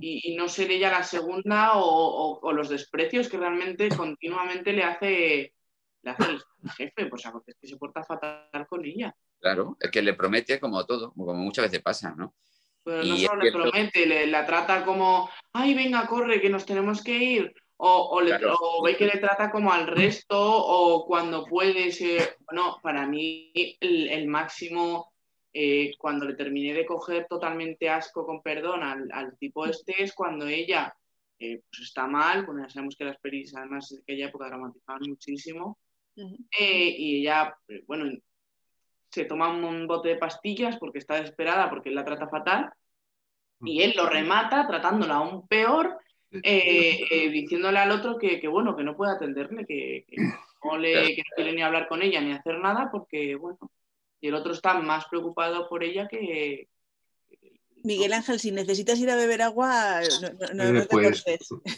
y, 0.00 0.36
no 0.36 0.48
ser 0.48 0.70
ella 0.70 0.90
la 0.90 1.02
segunda 1.02 1.72
o, 1.74 2.52
los 2.52 2.68
desprecios 2.68 3.28
que 3.28 3.36
realmente 3.36 3.88
continuamente 3.88 4.72
le 4.72 4.84
hace, 4.84 5.54
le 6.02 6.10
hace 6.10 6.24
el 6.30 6.42
jefe, 6.76 7.06
pues 7.06 7.24
es 7.46 7.56
que 7.60 7.68
se 7.68 7.76
porta 7.76 8.04
fatal 8.04 8.66
con 8.68 8.84
ella. 8.84 9.14
Claro, 9.40 9.76
es 9.80 9.90
que 9.90 10.02
le 10.02 10.14
promete 10.14 10.58
como 10.58 10.84
todo, 10.86 11.12
como 11.12 11.34
muchas 11.34 11.66
veces 11.66 11.82
pasa, 11.82 12.14
¿no? 12.16 12.34
Pero 12.82 13.02
no 13.02 13.16
solo 13.16 13.42
le 13.42 13.52
promete, 13.52 14.06
le, 14.06 14.26
la 14.28 14.46
trata 14.46 14.84
como, 14.84 15.28
ay, 15.52 15.74
venga, 15.74 16.06
corre, 16.06 16.40
que 16.40 16.48
nos 16.48 16.64
tenemos 16.64 17.02
que 17.02 17.12
ir 17.16 17.54
o, 17.78 18.82
ve 18.84 18.96
que 18.96 19.06
le 19.06 19.18
trata 19.18 19.50
como 19.50 19.72
al 19.72 19.86
resto, 19.86 20.38
o 20.38 21.06
cuando 21.06 21.44
puede 21.44 21.92
ser. 21.92 22.36
Bueno, 22.46 22.78
para 22.82 23.06
mí, 23.06 23.52
el, 23.80 24.26
máximo, 24.26 25.12
eh, 25.58 25.94
cuando 25.96 26.26
le 26.26 26.34
terminé 26.34 26.74
de 26.74 26.84
coger 26.84 27.26
totalmente 27.26 27.88
asco, 27.88 28.26
con 28.26 28.42
perdón, 28.42 28.82
al, 28.82 29.38
tipo 29.38 29.64
este, 29.64 30.02
es 30.02 30.12
cuando 30.12 30.46
ella 30.46 30.94
eh, 31.38 31.62
pues 31.70 31.80
está 31.80 32.06
mal. 32.06 32.44
Bueno, 32.44 32.60
ya 32.60 32.68
sabemos 32.68 32.94
que 32.94 33.06
las 33.06 33.16
pelis, 33.16 33.56
además, 33.56 33.88
de 33.88 34.02
aquella 34.02 34.26
época 34.26 34.48
dramatizaban 34.48 35.08
muchísimo. 35.08 35.78
Eh, 36.14 36.94
y 36.98 37.20
ella, 37.22 37.56
bueno, 37.86 38.04
se 39.10 39.24
toma 39.24 39.48
un 39.48 39.86
bote 39.86 40.10
de 40.10 40.16
pastillas 40.16 40.76
porque 40.76 40.98
está 40.98 41.14
desesperada, 41.14 41.70
porque 41.70 41.88
él 41.88 41.94
la 41.94 42.04
trata 42.04 42.28
fatal. 42.28 42.70
Y 43.62 43.80
él 43.80 43.94
lo 43.96 44.10
remata 44.10 44.66
tratándola 44.66 45.14
aún 45.14 45.48
peor 45.48 45.98
diciéndole 46.30 47.78
al 47.78 47.92
otro 47.92 48.18
que, 48.18 48.46
bueno, 48.46 48.76
que 48.76 48.84
no 48.84 48.94
puede 48.94 49.12
atenderle, 49.12 49.64
que, 49.64 50.04
no 50.62 50.76
le, 50.76 51.14
quiere 51.34 51.54
ni 51.54 51.62
hablar 51.62 51.88
con 51.88 52.02
ella 52.02 52.20
ni 52.20 52.32
hacer 52.32 52.58
nada 52.58 52.90
porque, 52.92 53.36
bueno, 53.36 53.70
y 54.20 54.28
el 54.28 54.34
otro 54.34 54.52
está 54.52 54.74
más 54.74 55.06
preocupado 55.06 55.68
por 55.68 55.84
ella 55.84 56.08
que, 56.08 56.68
Miguel 57.86 58.14
Ángel, 58.14 58.40
si 58.40 58.50
necesitas 58.50 58.98
ir 58.98 59.08
a 59.10 59.16
beber 59.16 59.42
agua, 59.42 60.00
no, 60.54 60.72
te 60.72 60.86
pues, 60.88 61.24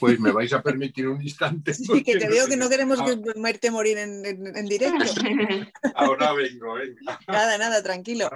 pues, 0.00 0.18
me 0.18 0.32
vais 0.32 0.50
a 0.54 0.62
permitir 0.62 1.06
un 1.06 1.20
instante. 1.20 1.74
Sí, 1.74 2.02
que 2.02 2.16
te 2.16 2.28
veo 2.28 2.46
que 2.46 2.56
no 2.56 2.70
queremos 2.70 3.00
que 3.02 3.20
verte 3.36 3.70
morir 3.70 3.98
en, 3.98 4.66
directo. 4.66 5.04
Ahora 5.94 6.32
vengo, 6.32 6.74
venga. 6.74 7.18
Nada, 7.28 7.58
nada, 7.58 7.82
tranquilo. 7.82 8.30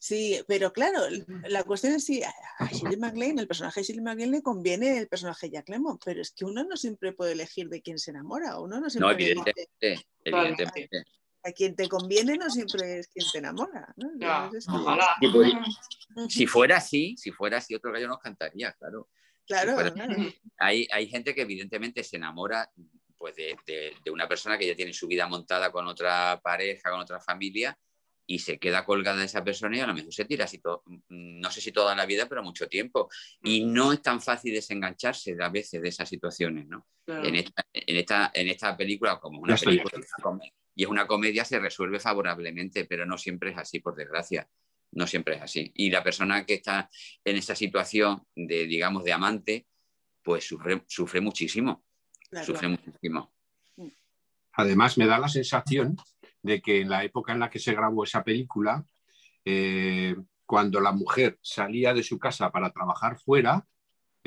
Sí, 0.00 0.40
pero 0.46 0.72
claro, 0.72 1.00
la 1.48 1.62
cuestión 1.62 1.94
es 1.94 2.04
si 2.04 2.22
a 2.22 2.32
Shirley 2.72 2.96
MacLaine, 2.96 3.40
el 3.40 3.48
personaje 3.48 3.80
de 3.80 3.84
Shirley 3.84 4.04
MacLaine 4.04 4.32
le 4.32 4.42
conviene 4.42 4.98
el 4.98 5.08
personaje 5.08 5.46
de 5.46 5.52
Jack 5.54 5.68
Lemmon, 5.68 5.98
pero 6.04 6.20
es 6.20 6.32
que 6.32 6.44
uno 6.44 6.64
no 6.64 6.76
siempre 6.76 7.12
puede 7.12 7.32
elegir 7.32 7.68
de 7.68 7.80
quién 7.80 7.98
se 7.98 8.10
enamora, 8.10 8.60
uno 8.60 8.80
no 8.80 8.90
siempre 8.90 9.08
No, 9.08 9.12
evidentemente, 9.12 10.06
evidentemente. 10.24 11.04
A 11.44 11.52
quien 11.52 11.76
te 11.76 11.88
conviene 11.88 12.36
no 12.36 12.50
siempre 12.50 12.98
es 12.98 13.08
quien 13.08 13.26
te 13.30 13.38
enamora. 13.38 13.94
Si 16.28 16.46
fuera 16.46 16.78
así, 16.78 17.16
si 17.16 17.30
fuera 17.30 17.58
así, 17.58 17.74
otro 17.74 17.92
gallo 17.92 18.08
nos 18.08 18.18
cantaría, 18.18 18.72
claro. 18.72 19.08
Claro, 19.46 19.76
Hay, 20.58 20.86
hay 20.90 21.08
gente 21.08 21.34
que 21.34 21.42
evidentemente 21.42 22.04
se 22.04 22.16
enamora 22.16 22.70
pues, 23.16 23.34
de, 23.36 23.56
de 24.04 24.10
una 24.10 24.28
persona 24.28 24.58
que 24.58 24.66
ya 24.66 24.76
tiene 24.76 24.92
su 24.92 25.06
vida 25.06 25.26
montada 25.26 25.72
con 25.72 25.86
otra 25.86 26.38
pareja, 26.42 26.90
con 26.90 27.00
otra 27.00 27.18
familia, 27.18 27.78
y 28.30 28.38
se 28.40 28.58
queda 28.58 28.84
colgada 28.84 29.24
esa 29.24 29.42
persona 29.42 29.78
y 29.78 29.80
a 29.80 29.86
lo 29.86 29.94
mejor 29.94 30.12
se 30.12 30.26
tira 30.26 30.44
así 30.44 30.58
todo, 30.58 30.82
no 31.08 31.50
sé 31.50 31.62
si 31.62 31.72
toda 31.72 31.96
la 31.96 32.04
vida, 32.04 32.28
pero 32.28 32.42
mucho 32.42 32.68
tiempo. 32.68 33.08
Y 33.42 33.64
no 33.64 33.90
es 33.90 34.02
tan 34.02 34.20
fácil 34.20 34.52
desengancharse 34.52 35.34
a 35.40 35.48
veces 35.48 35.80
de 35.80 35.88
esas 35.88 36.10
situaciones, 36.10 36.68
¿no? 36.68 36.86
En, 37.06 37.36
esta, 37.36 38.30
en, 38.34 38.48
esta, 38.48 38.76
película, 38.76 39.18
como 39.18 39.40
una 39.40 39.56
película 39.56 39.98
y 40.78 40.84
es 40.84 40.88
una 40.88 41.08
comedia, 41.08 41.44
se 41.44 41.58
resuelve 41.58 41.98
favorablemente, 41.98 42.84
pero 42.84 43.04
no 43.04 43.18
siempre 43.18 43.50
es 43.50 43.58
así, 43.58 43.80
por 43.80 43.96
desgracia. 43.96 44.48
No 44.92 45.08
siempre 45.08 45.34
es 45.34 45.42
así. 45.42 45.72
Y 45.74 45.90
la 45.90 46.04
persona 46.04 46.46
que 46.46 46.54
está 46.54 46.88
en 47.24 47.34
esa 47.34 47.56
situación 47.56 48.22
de, 48.36 48.64
digamos, 48.68 49.02
de 49.02 49.12
amante, 49.12 49.66
pues 50.22 50.46
sufre, 50.46 50.84
sufre 50.86 51.20
muchísimo. 51.20 51.82
Sufre 52.44 52.68
muchísimo. 52.68 53.34
Además, 54.52 54.96
me 54.98 55.06
da 55.06 55.18
la 55.18 55.28
sensación 55.28 55.96
de 56.42 56.62
que 56.62 56.82
en 56.82 56.90
la 56.90 57.02
época 57.02 57.32
en 57.32 57.40
la 57.40 57.50
que 57.50 57.58
se 57.58 57.74
grabó 57.74 58.04
esa 58.04 58.22
película, 58.22 58.86
eh, 59.44 60.14
cuando 60.46 60.78
la 60.78 60.92
mujer 60.92 61.40
salía 61.42 61.92
de 61.92 62.04
su 62.04 62.20
casa 62.20 62.52
para 62.52 62.70
trabajar 62.70 63.18
fuera, 63.18 63.66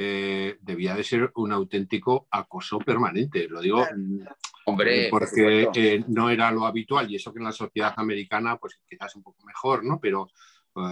eh, 0.04 0.58
debía 0.62 0.96
de 0.96 1.04
ser 1.04 1.32
un 1.36 1.52
auténtico 1.52 2.28
acoso 2.32 2.80
permanente. 2.80 3.48
Lo 3.48 3.62
digo 3.62 3.86
mm, 3.86 4.22
Hombre, 4.66 5.08
porque 5.10 5.70
eh, 5.74 6.04
no 6.08 6.30
era 6.30 6.52
lo 6.52 6.66
habitual 6.66 7.10
y 7.10 7.16
eso 7.16 7.34
que 7.34 7.40
en 7.40 7.46
la 7.46 7.52
sociedad 7.52 7.94
americana 7.98 8.58
pues 8.58 8.80
quizás 8.88 9.16
un 9.16 9.24
poco 9.24 9.44
mejor, 9.46 9.84
¿no? 9.84 10.00
Pero 10.00 10.30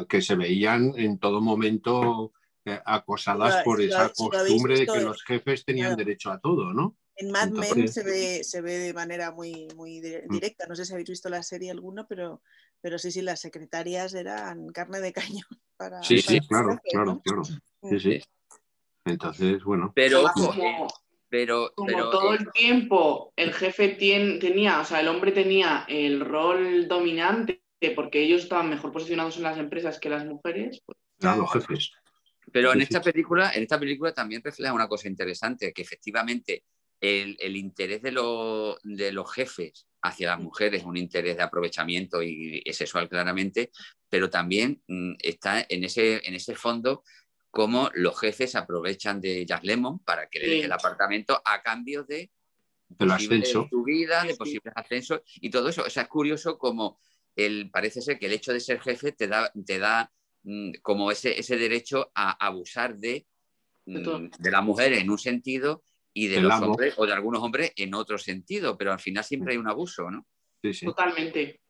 que 0.10 0.22
se 0.22 0.36
veían 0.36 0.94
en 0.98 1.20
todo 1.20 1.40
momento 1.40 2.34
acosadas 2.84 3.64
por 3.64 3.82
esa 3.82 4.10
costumbre 4.10 4.80
de 4.80 4.86
que 4.86 5.00
los 5.00 5.24
jefes 5.24 5.64
tenían 5.64 5.96
derecho 5.96 6.32
a 6.32 6.40
todo, 6.40 6.74
¿no? 6.74 6.98
En 7.20 7.32
Mad 7.32 7.50
Men 7.50 7.90
se 7.90 8.02
ve, 8.02 8.46
se 8.46 8.62
ve 8.62 8.78
de 8.78 8.94
manera 8.94 9.32
muy, 9.32 9.68
muy 9.76 10.00
mm. 10.00 10.32
directa. 10.32 10.66
No 10.68 10.76
sé 10.76 10.86
si 10.86 10.94
habéis 10.94 11.10
visto 11.10 11.28
la 11.28 11.44
serie 11.44 11.70
alguna, 11.70 12.08
pero, 12.08 12.42
pero 12.80 12.98
sí, 12.98 13.12
sí, 13.12 13.22
las 13.22 13.42
secretarias 13.42 14.14
eran 14.14 14.70
carne 14.70 15.02
de 15.02 15.12
cañón. 15.12 15.44
Para, 15.78 16.02
sí, 16.02 16.22
sí, 16.22 16.40
claro, 16.48 16.80
claro, 16.90 17.22
claro. 17.24 17.44
Sí, 17.44 17.60
mm. 17.82 18.00
sí. 18.00 18.22
Entonces, 19.10 19.64
bueno. 19.64 19.92
Pero, 19.96 20.24
como, 20.34 20.88
pero, 21.30 21.72
como 21.76 22.10
todo 22.10 22.34
el 22.34 22.52
tiempo 22.52 23.34
el 23.36 23.54
jefe 23.54 23.90
tenía, 23.90 24.82
o 24.82 24.86
sea, 24.86 25.02
el 25.02 25.08
hombre 25.08 25.32
tenía 25.32 25.86
el 25.88 26.22
rol 26.22 26.88
dominante 26.88 27.62
porque 27.96 28.22
ellos 28.22 28.44
estaban 28.44 28.70
mejor 28.70 28.92
posicionados 28.92 29.38
en 29.38 29.44
las 29.44 29.58
empresas 29.58 30.00
que 30.00 30.10
las 30.10 30.26
mujeres. 30.26 30.82
Pues, 30.86 30.98
claro, 31.18 31.42
los 31.42 31.54
jefes. 31.54 31.92
Pero 32.52 32.74
en 32.74 32.82
esta 32.82 33.02
película, 33.02 33.52
en 33.54 33.64
esta 33.64 33.80
película 33.80 34.14
también 34.14 34.42
refleja 34.44 34.74
una 34.74 34.88
cosa 34.88 35.08
interesante, 35.08 35.72
que 35.72 35.82
efectivamente 35.82 36.64
el, 37.00 37.56
interés 37.56 38.02
de, 38.02 38.12
los 38.12 39.34
jefes 39.34 39.88
hacia 40.02 40.30
las 40.30 40.40
mujeres, 40.40 40.84
un 40.84 40.98
interés 40.98 41.38
de 41.38 41.44
aprovechamiento 41.44 42.22
y, 42.24 42.62
sexual 42.72 43.08
claramente, 43.08 43.72
pero 44.10 44.30
también 44.30 44.82
mm, 44.88 45.14
está 45.20 45.66
en 45.68 45.84
ese, 45.84 46.28
en 46.28 46.36
ese 46.36 46.56
fondo 46.56 47.04
cómo 47.52 47.90
los 47.94 48.20
jefes 48.20 48.56
aprovechan 48.56 49.20
de 49.22 49.46
Jack 49.46 49.64
Lemon 49.64 50.00
para 50.00 50.28
que 50.28 50.40
le 50.40 50.48
deje 50.48 50.66
el 50.66 50.72
apartamento 50.72 51.42
a 51.44 51.62
cambio 51.62 52.04
de 52.04 52.32
ascenso. 53.00 53.68
su 53.70 53.84
vida, 53.84 54.24
de 54.24 54.36
posibles 54.36 54.74
ascensos 54.76 55.22
y 55.36 55.50
todo 55.50 55.70
eso. 55.70 55.84
O 55.84 55.90
sea, 55.90 56.04
es 56.04 56.10
curioso 56.10 56.58
como 56.58 57.00
el, 57.36 57.70
parece 57.72 58.02
ser 58.02 58.20
que 58.20 58.28
el 58.28 58.34
hecho 58.34 58.54
de 58.54 58.60
ser 58.60 58.80
jefe 58.80 59.12
te 59.12 59.28
da, 59.28 59.52
te 59.66 59.80
da 59.80 60.12
mm, 60.44 60.74
como 60.82 61.12
ese, 61.12 61.40
ese 61.40 61.58
derecho 61.58 62.12
a 62.14 62.46
abusar 62.46 62.98
de, 62.98 63.26
de, 63.86 64.00
mm, 64.00 64.32
de 64.38 64.52
la 64.52 64.62
mujer 64.62 64.94
en 64.94 65.10
un 65.10 65.18
sentido 65.18 65.84
y 66.14 66.28
de 66.28 66.42
los 66.42 66.54
hombres 66.62 66.96
o 66.98 67.06
de 67.06 67.14
algunos 67.14 67.42
hombres 67.42 67.72
en 67.76 67.94
otro 67.94 68.18
sentido, 68.18 68.78
pero 68.78 68.92
al 68.92 69.00
final 69.00 69.24
siempre 69.24 69.54
hay 69.54 69.58
un 69.58 69.70
abuso, 69.70 70.10
¿no? 70.10 70.26
Sí, 70.62 70.74
sí. 70.74 70.86
Totalmente. 70.86 71.62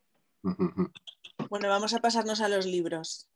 Bueno, 0.42 1.68
vamos 1.68 1.94
a 1.94 2.00
pasarnos 2.00 2.40
a 2.40 2.48
los 2.48 2.66
libros. 2.66 3.29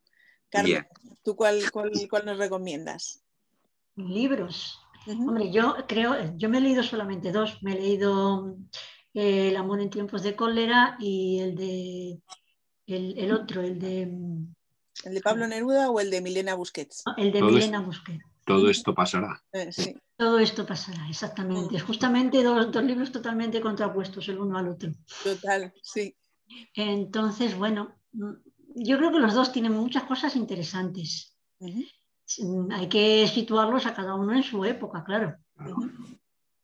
Carmen, 0.54 0.86
¿tú 1.22 1.36
cuál, 1.36 1.60
cuál, 1.70 2.24
nos 2.24 2.38
recomiendas? 2.38 3.22
Libros. 3.96 4.80
Hombre, 5.06 5.50
yo 5.50 5.76
creo, 5.86 6.34
yo 6.36 6.48
me 6.48 6.58
he 6.58 6.60
leído 6.60 6.82
solamente 6.82 7.32
dos. 7.32 7.62
Me 7.62 7.72
he 7.72 7.80
leído 7.80 8.56
eh, 9.12 9.48
El 9.48 9.56
amor 9.56 9.80
en 9.80 9.90
tiempos 9.90 10.22
de 10.22 10.34
cólera 10.34 10.96
y 10.98 11.40
el 11.40 11.54
de 11.54 12.20
el, 12.86 13.32
otro, 13.32 13.62
el 13.62 13.78
de. 13.78 14.02
¿El 15.04 15.14
de 15.14 15.20
Pablo 15.20 15.46
Neruda 15.46 15.90
o 15.90 16.00
el 16.00 16.10
de 16.10 16.20
Milena 16.20 16.54
Busquets? 16.54 17.02
el 17.16 17.32
de 17.32 17.42
Milena 17.42 17.80
Busquets. 17.80 18.24
Todo 18.46 18.68
esto 18.68 18.94
pasará. 18.94 19.42
Eh, 19.52 19.72
sí. 19.72 19.96
Todo 20.16 20.38
esto 20.38 20.66
pasará, 20.66 21.08
exactamente. 21.08 21.78
Justamente 21.80 22.42
dos, 22.42 22.72
libros 22.84 23.10
totalmente 23.10 23.60
contrapuestos 23.60 24.28
el 24.28 24.38
uno 24.38 24.58
al 24.58 24.68
otro. 24.68 24.92
Total, 25.22 25.72
sí. 25.82 26.14
Entonces, 26.74 27.56
bueno, 27.56 27.94
yo 28.74 28.98
creo 28.98 29.12
que 29.12 29.18
los 29.18 29.34
dos 29.34 29.52
tienen 29.52 29.72
muchas 29.72 30.04
cosas 30.04 30.36
interesantes. 30.36 31.36
Hay 32.70 32.88
que 32.88 33.26
situarlos 33.28 33.86
a 33.86 33.94
cada 33.94 34.14
uno 34.14 34.34
en 34.34 34.42
su 34.42 34.64
época, 34.64 35.04
claro. 35.04 35.36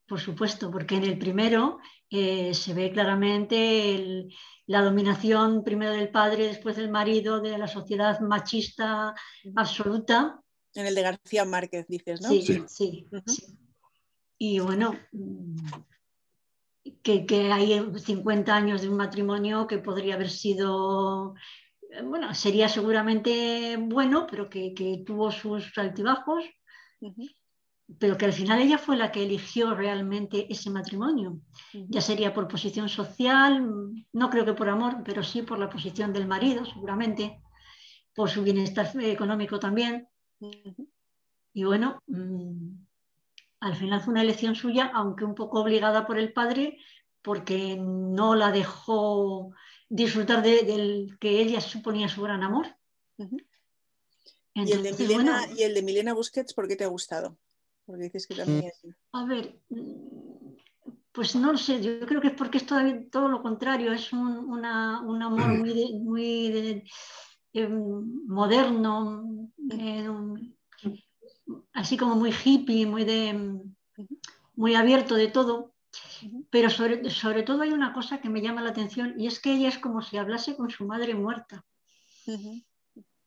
Por 0.06 0.18
supuesto, 0.18 0.70
porque 0.70 0.96
en 0.96 1.04
el 1.04 1.18
primero 1.18 1.78
eh, 2.10 2.52
se 2.52 2.74
ve 2.74 2.90
claramente 2.90 4.26
la 4.66 4.82
dominación 4.82 5.62
primero 5.62 5.92
del 5.92 6.10
padre, 6.10 6.48
después 6.48 6.76
del 6.76 6.90
marido, 6.90 7.40
de 7.40 7.56
la 7.56 7.68
sociedad 7.68 8.18
machista 8.20 9.14
absoluta, 9.54 10.40
en 10.74 10.86
el 10.86 10.94
de 10.94 11.02
García 11.02 11.44
Márquez, 11.44 11.86
dices, 11.88 12.20
¿no? 12.20 12.28
Sí, 12.28 12.42
sí. 12.42 12.64
sí, 12.68 13.06
Y 14.38 14.60
bueno, 14.60 14.94
que, 17.02 17.52
hay 17.52 17.82
50 17.96 18.54
años 18.54 18.82
de 18.82 18.88
un 18.88 18.96
matrimonio 18.96 19.66
que 19.66 19.78
podría 19.78 20.14
haber 20.14 20.30
sido, 20.30 21.34
bueno, 22.04 22.34
sería 22.34 22.68
seguramente 22.68 23.76
bueno, 23.78 24.26
pero 24.30 24.48
que, 24.48 25.02
tuvo 25.06 25.30
sus 25.30 25.76
altibajos, 25.78 26.44
pero 27.98 28.16
que 28.16 28.24
al 28.24 28.32
final 28.32 28.60
ella 28.60 28.78
fue 28.78 28.96
la 28.96 29.10
que 29.10 29.24
eligió 29.24 29.74
realmente 29.74 30.46
ese 30.52 30.70
matrimonio. 30.70 31.40
Ya 31.72 32.00
sería 32.00 32.32
por 32.32 32.48
posición 32.48 32.88
social, 32.88 33.66
no 34.12 34.30
creo 34.30 34.44
que 34.44 34.54
por 34.54 34.68
amor, 34.68 35.02
pero 35.04 35.22
sí 35.22 35.42
por 35.42 35.58
la 35.58 35.70
posición 35.70 36.12
del 36.12 36.26
marido, 36.26 36.64
seguramente, 36.64 37.40
por 38.14 38.30
su 38.30 38.42
bienestar 38.42 38.88
económico 39.00 39.58
también. 39.58 40.08
Y 41.52 41.64
bueno, 41.64 42.02
mm, 42.06 42.70
al 43.60 43.76
final 43.76 44.00
fue 44.00 44.12
una 44.12 44.22
elección 44.22 44.54
suya, 44.54 44.92
aunque 44.94 45.24
un 45.24 45.34
poco 45.34 45.60
obligada 45.60 46.06
por 46.06 46.18
el 46.18 46.32
padre, 46.32 46.78
porque 47.22 47.76
no 47.76 48.34
la 48.34 48.52
dejó 48.52 49.52
disfrutar 49.90 50.42
del 50.42 51.18
que 51.18 51.40
ella 51.40 51.60
suponía 51.60 52.08
su 52.08 52.22
gran 52.22 52.42
amor. 52.42 52.68
¿Y, 54.54 54.72
el 54.72 54.82
de 54.82 54.92
Milena, 54.92 55.46
¿Y 55.54 55.64
el 55.64 55.74
de 55.74 55.82
Milena 55.82 56.14
Busquets 56.14 56.54
por 56.54 56.66
qué 56.66 56.76
te 56.76 56.84
ha 56.84 56.88
gustado? 56.88 57.36
Porque 57.84 58.04
dices 58.04 58.26
que 58.26 58.36
también 58.36 58.72
A 59.12 59.24
ver, 59.24 59.60
pues 61.12 61.34
no 61.34 61.52
lo 61.52 61.58
sé, 61.58 61.82
yo 61.82 62.06
creo 62.06 62.20
que 62.20 62.28
es 62.28 62.34
porque 62.34 62.58
es 62.58 62.66
todo, 62.66 63.28
lo 63.28 63.42
contrario, 63.42 63.92
es 63.92 64.12
un, 64.12 64.64
amor 64.64 65.58
muy, 65.58 65.92
muy 65.94 66.84
em, 67.52 68.26
moderno, 68.26 69.50
así 71.72 71.96
como 71.96 72.14
muy 72.14 72.32
hippie, 72.32 72.86
muy, 72.86 73.04
de, 73.04 73.60
muy 74.54 74.74
abierto 74.74 75.16
de 75.16 75.28
todo. 75.28 75.74
Pero 76.50 76.70
sobre, 76.70 77.08
sobre, 77.10 77.42
todo 77.42 77.62
hay 77.62 77.70
una 77.72 77.92
cosa 77.92 78.20
que 78.20 78.28
me 78.28 78.42
llama 78.42 78.62
la 78.62 78.70
atención 78.70 79.14
y 79.18 79.26
es 79.26 79.40
que 79.40 79.52
ella 79.54 79.68
es 79.68 79.78
como 79.78 80.02
si 80.02 80.18
hablase 80.18 80.56
con 80.56 80.70
su 80.70 80.86
madre 80.86 81.14
muerta, 81.14 81.64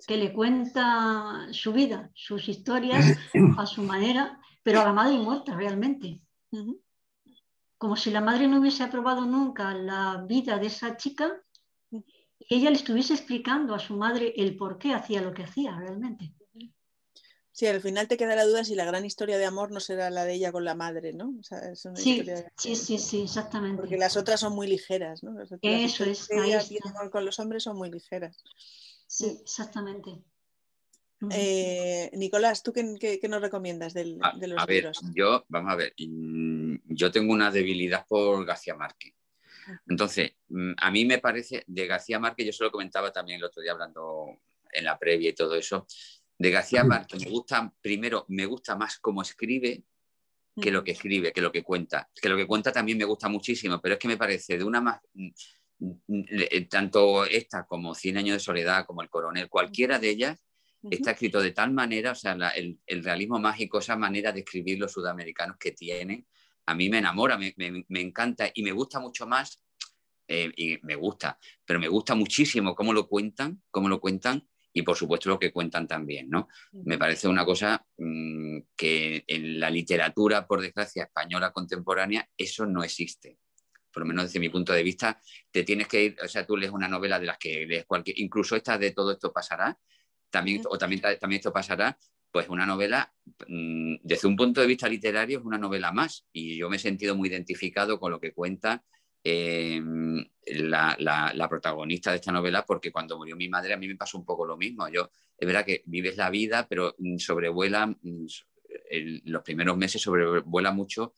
que 0.08 0.18
le 0.18 0.34
cuenta 0.34 1.48
su 1.52 1.74
vida, 1.74 2.12
sus 2.14 2.48
historias 2.48 3.18
a 3.58 3.66
su 3.66 3.84
manera, 3.84 4.40
pero 4.64 4.82
a 4.82 4.86
la 4.86 4.94
madre 4.94 5.18
muerta 5.18 5.56
realmente. 5.56 6.22
Como 7.78 7.96
si 7.96 8.12
la 8.12 8.22
madre 8.22 8.48
no 8.48 8.60
hubiese 8.60 8.84
aprobado 8.84 9.26
nunca 9.26 9.74
la 9.74 10.24
vida 10.28 10.58
de 10.58 10.68
esa 10.68 10.96
chica 10.96 11.42
y 11.92 12.56
ella 12.56 12.70
le 12.70 12.76
estuviese 12.76 13.14
explicando 13.14 13.74
a 13.74 13.80
su 13.80 13.96
madre 13.96 14.34
el 14.38 14.56
por 14.56 14.78
qué 14.78 14.94
hacía 14.94 15.22
lo 15.22 15.34
que 15.34 15.44
hacía 15.44 15.76
realmente. 15.76 16.34
Sí, 17.54 17.68
al 17.68 17.82
final 17.82 18.08
te 18.08 18.18
queda 18.18 18.36
la 18.36 18.46
duda 18.46 18.64
si 18.64 18.74
la 18.74 18.84
gran 18.84 19.06
historia 19.06 19.38
de 19.38 19.46
amor 19.46 19.72
no 19.72 19.80
será 19.80 20.10
la 20.10 20.26
de 20.26 20.34
ella 20.34 20.52
con 20.52 20.66
la 20.66 20.74
madre, 20.74 21.14
¿no? 21.14 21.36
sí, 21.96 22.26
sí, 22.58 22.76
sí, 22.76 22.98
sí, 22.98 23.22
exactamente. 23.22 23.80
Porque 23.80 23.96
las 23.96 24.18
otras 24.18 24.40
son 24.40 24.54
muy 24.54 24.66
ligeras, 24.66 25.24
¿no? 25.24 25.40
Eso 25.40 25.58
es. 25.62 26.30
amor 26.84 27.12
con 27.12 27.26
los 27.26 27.40
hombres 27.40 27.64
son 27.64 27.78
muy 27.78 27.92
ligeras. 27.92 28.44
Sí, 29.06 29.38
exactamente. 29.40 30.18
Eh, 31.30 32.10
Nicolás, 32.14 32.64
¿tú 32.64 32.74
qué, 32.74 33.20
nos 33.30 33.42
recomiendas 33.42 33.94
de 33.94 34.06
los 34.06 34.58
a 34.58 34.66
ver, 34.66 34.92
Yo, 35.16 35.46
vamos 35.48 35.74
a 35.74 35.76
ver, 35.76 35.94
mm, 35.98 36.76
yo 36.88 37.12
tengo 37.12 37.32
una 37.32 37.52
debilidad 37.52 38.06
por 38.08 38.44
García 38.46 38.76
Márquez. 38.76 39.14
Entonces, 39.88 40.32
mm, 40.50 40.74
a 40.78 40.90
mí 40.90 41.06
me 41.06 41.20
parece, 41.20 41.64
de 41.68 41.86
García 41.86 42.20
Márquez, 42.20 42.48
yo 42.48 42.52
se 42.52 42.64
lo 42.64 42.72
comentaba 42.72 43.12
también 43.12 43.38
el 43.38 43.46
otro 43.46 43.62
día 43.62 43.74
hablando 43.74 44.40
en 44.72 44.84
la 44.84 44.98
previa 44.98 45.30
y 45.30 45.34
todo 45.34 45.56
eso, 45.56 45.86
de 46.44 46.52
García 46.52 46.84
Márquez 46.84 47.24
me 47.24 47.32
gusta, 47.32 47.74
primero, 47.82 48.26
me 48.28 48.46
gusta 48.46 48.76
más 48.76 49.00
cómo 49.00 49.22
escribe 49.22 49.86
que 50.62 50.72
lo 50.72 50.84
que 50.84 50.92
escribe, 50.92 51.32
que 51.32 51.40
lo 51.40 51.54
que 51.54 51.64
cuenta. 51.64 52.10
Que 52.14 52.28
lo 52.28 52.36
que 52.36 52.46
cuenta 52.46 52.70
también 52.70 52.98
me 52.98 53.06
gusta 53.06 53.30
muchísimo, 53.30 53.80
pero 53.82 53.94
es 53.94 54.00
que 54.00 54.10
me 54.10 54.18
parece 54.18 54.58
de 54.58 54.64
una 54.66 54.82
más, 54.82 55.00
mm, 55.14 55.30
eh, 56.10 56.68
tanto 56.68 57.24
esta 57.26 57.66
como 57.66 57.96
Cien 57.96 58.18
años 58.18 58.36
de 58.36 58.40
soledad, 58.42 58.86
como 58.86 59.02
El 59.02 59.10
coronel, 59.10 59.48
cualquiera 59.48 60.00
de 60.00 60.10
ellas 60.10 60.44
está 60.92 61.12
escrito 61.12 61.40
de 61.40 61.52
tal 61.52 61.72
manera, 61.72 62.12
o 62.12 62.16
sea, 62.16 62.34
el, 62.50 62.78
realismo 63.04 63.40
mágico, 63.40 63.80
esa 63.80 63.96
manera 63.96 64.34
de 64.34 64.42
escribir 64.42 64.78
los 64.80 64.92
sudamericanos 64.92 65.56
que 65.58 65.72
tienen, 65.72 66.28
a 66.66 66.76
mí 66.76 66.90
me 66.90 66.98
enamora, 66.98 67.38
me, 67.38 67.54
encanta 68.02 68.52
y 68.54 68.64
me 68.64 68.74
gusta 68.74 69.00
mucho 69.00 69.26
más, 69.26 69.64
eh, 70.28 70.52
y 70.58 70.78
me 70.82 70.96
gusta, 70.96 71.40
pero 71.64 71.80
me 71.80 71.88
gusta 71.88 72.16
muchísimo 72.16 72.76
cómo 72.76 72.92
lo 72.92 73.08
cuentan, 73.08 73.64
cómo 73.72 73.88
lo 73.88 74.02
cuentan 74.02 74.46
y 74.74 74.82
por 74.82 74.98
supuesto 74.98 75.30
lo 75.30 75.40
que 75.40 75.52
cuentan 75.52 75.88
también, 75.88 76.30
¿no? 76.30 76.48
Me 76.72 76.98
parece 76.98 77.28
una 77.28 77.46
cosa 77.46 77.86
mm, 77.98 78.60
que 78.76 79.24
en 79.28 79.60
la 79.60 79.70
literatura, 79.70 80.48
por 80.48 80.62
desgracia, 80.62 81.04
española 81.04 81.52
contemporánea, 81.52 82.28
eso 82.36 82.66
no 82.66 82.84
existe 82.84 83.38
por 83.94 84.02
lo 84.02 84.08
menos 84.08 84.26
desde 84.26 84.40
mi 84.40 84.50
punto 84.50 84.74
de 84.74 84.82
vista, 84.82 85.22
te 85.52 85.64
tienes 85.64 85.88
que 85.88 86.04
ir, 86.04 86.18
o 86.20 86.28
sea, 86.28 86.48
tú 86.48 86.58
lees 86.58 86.72
una 86.72 86.88
novela 86.88 87.20
de 87.20 87.28
las 87.28 87.38
que 87.38 87.68
lees 87.68 87.86
cualquier, 87.86 88.20
incluso 88.20 88.56
esta 88.56 88.76
de 88.80 88.90
todo 88.90 89.12
esto 89.12 89.32
pasará, 89.32 89.78
también, 90.32 90.64
o 90.68 90.80
también, 90.80 91.00
también 91.00 91.38
esto 91.38 91.54
pasará, 91.54 91.96
pues 92.34 92.50
una 92.50 92.66
novela, 92.66 93.14
mm, 93.48 93.98
desde 94.02 94.28
un 94.28 94.36
punto 94.36 94.60
de 94.60 94.66
vista 94.66 94.90
literario, 94.90 95.38
es 95.38 95.46
una 95.46 95.60
novela 95.60 95.92
más. 95.92 96.26
Y 96.34 96.58
yo 96.58 96.68
me 96.68 96.78
he 96.78 96.80
sentido 96.80 97.16
muy 97.16 97.30
identificado 97.30 98.00
con 98.00 98.12
lo 98.12 98.20
que 98.20 98.34
cuenta 98.34 98.84
em, 99.24 100.26
la, 100.98 101.48
protagonista 101.50 102.12
de 102.12 102.18
esta 102.18 102.32
novela, 102.32 102.66
porque 102.66 102.92
cuando 102.92 103.18
murió 103.18 103.36
mi 103.36 103.50
madre 103.50 103.74
a 103.74 103.78
mí 103.78 103.88
me 103.88 103.96
pasó 103.96 104.18
un 104.18 104.26
poco 104.26 104.46
lo 104.46 104.58
mismo. 104.58 104.88
Yo, 104.90 105.10
es 105.38 105.46
verdad 105.46 105.66
que 105.66 105.84
vives 105.86 106.18
la 106.18 106.30
vida, 106.30 106.68
pero 106.68 106.96
mm, 106.98 107.18
sobrevuela, 107.18 107.88
mm, 107.88 108.26
los 109.26 109.44
primeros 109.44 109.78
meses 109.78 110.02
sobrevuela 110.02 110.72
mucho 110.72 111.14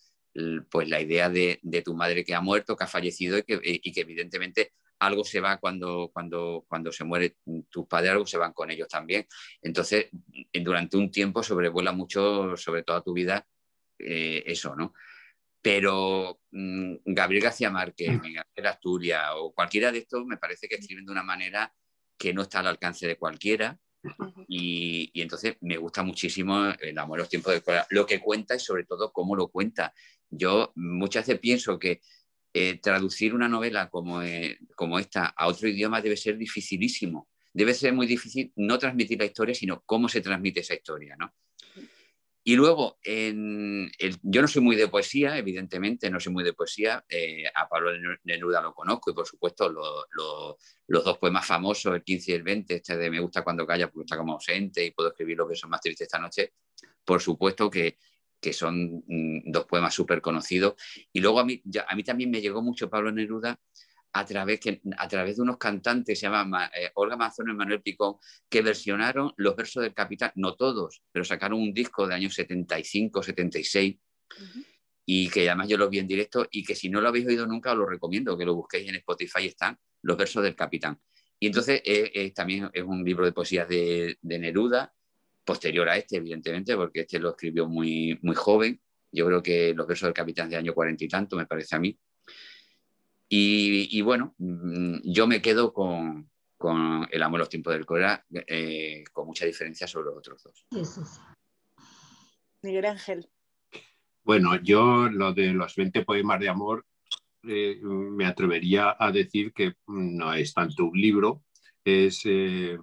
pues 0.70 0.90
la 0.90 1.00
idea 1.00 1.30
de, 1.30 1.60
tu 1.84 1.96
madre 1.96 2.26
que 2.26 2.36
ha 2.36 2.42
muerto, 2.42 2.76
que 2.76 2.84
ha 2.84 2.88
fallecido 2.88 3.38
y 3.38 3.44
que, 3.44 4.02
evidentemente 4.02 4.74
algo 5.00 5.24
se 5.24 5.40
va 5.40 5.58
cuando, 5.58 6.10
cuando, 6.14 6.66
cuando 6.68 6.92
se 6.92 7.04
muere 7.04 7.38
tus 7.70 7.88
padres, 7.88 8.12
algo 8.12 8.26
se 8.26 8.38
van 8.38 8.54
con 8.54 8.70
ellos 8.72 8.88
también. 8.88 9.28
Entonces, 9.62 10.10
durante 10.54 10.98
un 10.98 11.12
tiempo 11.12 11.44
sobrevuela 11.44 11.92
mucho 11.92 12.58
sobre 12.58 12.84
toda 12.84 13.02
tu 13.02 13.14
vida 13.14 13.46
eh, 14.00 14.44
eso, 14.46 14.76
¿no? 14.76 14.94
Pero 15.66 16.42
mm, 16.52 16.98
Gabriel 17.06 17.46
García 17.46 17.72
Márquez, 17.72 18.12
mm. 18.12 18.22
Miguel 18.22 18.68
Asturias 18.68 19.32
o 19.34 19.52
cualquiera 19.52 19.92
de 19.92 19.98
estos 19.98 20.24
me 20.24 20.38
parece 20.38 20.68
que 20.68 20.76
escriben 20.76 21.08
de 21.08 21.12
una 21.12 21.24
manera 21.24 21.74
que 22.20 22.36
no 22.36 22.44
está 22.44 22.60
al 22.60 22.68
alcance 22.68 23.08
de 23.08 23.18
cualquiera. 23.18 23.80
Y, 24.48 25.10
y, 25.12 25.22
entonces 25.24 25.58
me 25.62 25.78
gusta 25.78 26.04
muchísimo 26.04 26.68
el 26.80 27.00
amor 27.00 27.18
a 27.18 27.22
los 27.24 27.30
tiempos 27.30 27.52
de 27.52 27.58
escuela. 27.58 27.88
Lo 27.90 28.06
que 28.06 28.20
cuenta 28.20 28.54
y 28.54 28.60
sobre 28.60 28.86
todo 28.86 29.12
cómo 29.12 29.36
lo 29.36 29.48
cuenta. 29.48 29.92
Yo 30.30 30.72
muchas 30.76 31.26
veces 31.26 31.40
pienso 31.40 31.80
que 31.80 32.00
eh, 32.54 32.80
traducir 32.80 33.34
una 33.34 33.50
novela 33.50 33.90
como, 33.90 34.22
eh, 34.22 34.60
como 34.76 35.00
esta 35.00 35.34
a 35.36 35.48
otro 35.48 35.68
idioma 35.68 36.00
debe 36.00 36.16
ser 36.16 36.38
dificilísimo. 36.38 37.28
Debe 37.52 37.74
ser 37.74 37.92
muy 37.92 38.06
difícil 38.06 38.54
no 38.56 38.78
transmitir 38.78 39.18
la 39.18 39.26
historia, 39.26 39.56
sino 39.56 39.82
cómo 39.84 40.10
se 40.10 40.22
transmite 40.22 40.60
esa 40.60 40.76
historia. 40.76 41.16
¿no? 41.18 41.34
Y 42.48 42.56
luego, 42.56 43.00
yo 43.04 44.42
no 44.42 44.48
soy 44.48 44.62
muy 44.62 44.76
de 44.76 44.88
poesía, 44.88 45.36
evidentemente, 45.36 46.12
no 46.12 46.20
soy 46.20 46.32
muy 46.32 46.44
de 46.44 46.54
poesía. 46.54 47.04
Eh, 47.10 47.44
a 47.48 47.68
Pablo 47.68 47.90
Neruda 48.24 48.62
lo 48.62 48.72
conozco 48.72 49.10
y, 49.10 49.16
por 49.16 49.26
supuesto, 49.26 49.68
los 49.68 51.04
dos 51.04 51.18
poemas 51.18 51.44
famosos, 51.44 51.96
el 51.96 52.04
15 52.04 52.32
y 52.32 52.36
el 52.36 52.44
20, 52.44 52.76
este 52.76 52.98
de 52.98 53.10
Me 53.10 53.20
gusta 53.20 53.44
cuando 53.44 53.66
calla 53.66 53.90
porque 53.90 54.06
está 54.06 54.16
como 54.16 54.34
ausente 54.34 54.86
y 54.86 54.92
puedo 54.92 55.10
escribir 55.10 55.38
los 55.38 55.48
versos 55.48 55.68
más 55.68 55.82
tristes 55.82 56.06
esta 56.06 56.20
noche. 56.20 56.54
Por 57.04 57.20
supuesto 57.20 57.68
que 57.68 57.98
que 58.40 58.54
son 58.54 59.04
mm, 59.08 59.52
dos 59.52 59.66
poemas 59.66 59.96
súper 59.96 60.22
conocidos. 60.22 60.76
Y 61.12 61.20
luego 61.20 61.40
a 61.40 61.46
mí, 61.46 61.64
a 61.88 61.96
mí 61.96 62.04
también 62.04 62.30
me 62.30 62.42
llegó 62.42 62.62
mucho 62.62 62.92
Pablo 62.92 63.12
Neruda 63.12 63.60
a 64.16 64.24
través, 64.24 64.62
que, 64.62 64.82
a 64.98 65.08
través 65.10 65.36
de 65.36 65.42
unos 65.42 65.58
cantantes, 65.58 66.18
se 66.18 66.26
llaman 66.26 66.70
eh, 66.74 66.90
Olga 66.96 67.18
Mazón 67.18 67.50
y 67.50 67.54
Manuel 67.54 67.82
Picón, 67.82 68.16
que 68.50 68.62
versionaron 68.62 69.34
los 69.36 69.58
versos 69.58 69.84
del 69.84 69.94
Capitán, 69.94 70.32
no 70.36 70.56
todos, 70.56 71.04
pero 71.12 71.26
sacaron 71.26 71.60
un 71.60 71.74
disco 71.74 72.08
de 72.08 72.16
años 72.16 72.34
75, 72.34 73.22
76, 73.22 73.98
y 75.06 75.30
que 75.30 75.50
además 75.50 75.68
yo 75.68 75.78
lo 75.78 75.90
vi 75.90 76.00
en 76.00 76.08
directo, 76.08 76.48
y 76.50 76.64
que 76.64 76.76
si 76.76 76.88
no 76.88 77.02
lo 77.02 77.10
habéis 77.10 77.28
oído 77.28 77.46
nunca, 77.46 77.74
os 77.74 77.78
lo 77.78 77.86
recomiendo, 77.86 78.38
que 78.38 78.46
lo 78.46 78.56
busquéis 78.56 78.88
en 78.88 78.96
Spotify, 78.96 79.48
están 79.48 79.78
los 80.04 80.16
versos 80.16 80.42
del 80.42 80.56
Capitán. 80.56 80.98
Y 81.38 81.48
entonces 81.48 81.82
eh, 81.84 82.10
eh, 82.14 82.32
también 82.32 82.70
es 82.72 82.84
un 82.84 83.04
libro 83.04 83.26
de 83.26 83.34
poesías 83.34 83.68
de, 83.68 84.18
de 84.22 84.40
Neruda, 84.40 84.94
posterior 85.44 85.90
a 85.90 85.98
este, 85.98 86.16
evidentemente, 86.18 86.74
porque 86.78 87.02
este 87.02 87.20
lo 87.20 87.32
escribió 87.32 87.68
muy, 87.68 88.18
muy 88.22 88.36
joven. 88.36 88.80
Yo 89.12 89.26
creo 89.26 89.44
que 89.44 89.74
los 89.74 89.86
versos 89.86 90.08
del 90.08 90.14
capitán 90.14 90.50
de 90.50 90.56
año 90.56 90.74
cuarenta 90.74 91.04
y 91.04 91.10
tanto, 91.10 91.36
me 91.36 91.46
parece 91.46 91.76
a 91.76 91.80
mí. 91.80 92.00
Y, 93.28 94.02
bueno, 94.02 94.36
mm, 94.38 94.98
yo 95.04 95.28
me 95.28 95.42
quedo 95.42 95.74
con, 95.74 96.30
El 97.12 97.24
amor 97.24 97.40
a 97.40 97.44
los 97.44 97.50
tiempos 97.50 97.74
del 97.74 97.86
cólera, 97.86 98.26
eh, 98.48 99.04
con 99.12 99.28
mucha 99.28 99.46
diferencia 99.46 99.88
sobre 99.88 100.06
los 100.06 100.18
otros 100.18 100.44
dos. 100.44 100.66
Miguel 102.62 102.86
Ángel. 102.86 103.30
Bueno, 104.24 104.56
yo 104.62 105.08
lo 105.10 105.34
de 105.34 105.54
los 105.54 105.76
20 105.76 106.04
poemas 106.04 106.40
de 106.40 106.50
amor 106.50 106.86
eh, 107.44 107.80
me 107.82 108.26
atrevería 108.26 108.96
a 108.98 109.12
decir 109.12 109.54
que 109.54 109.76
no 109.88 110.34
es 110.34 110.54
tanto 110.54 110.86
un 110.86 111.00
libro, 111.00 111.44
es 111.84 112.22
eh, 112.26 112.80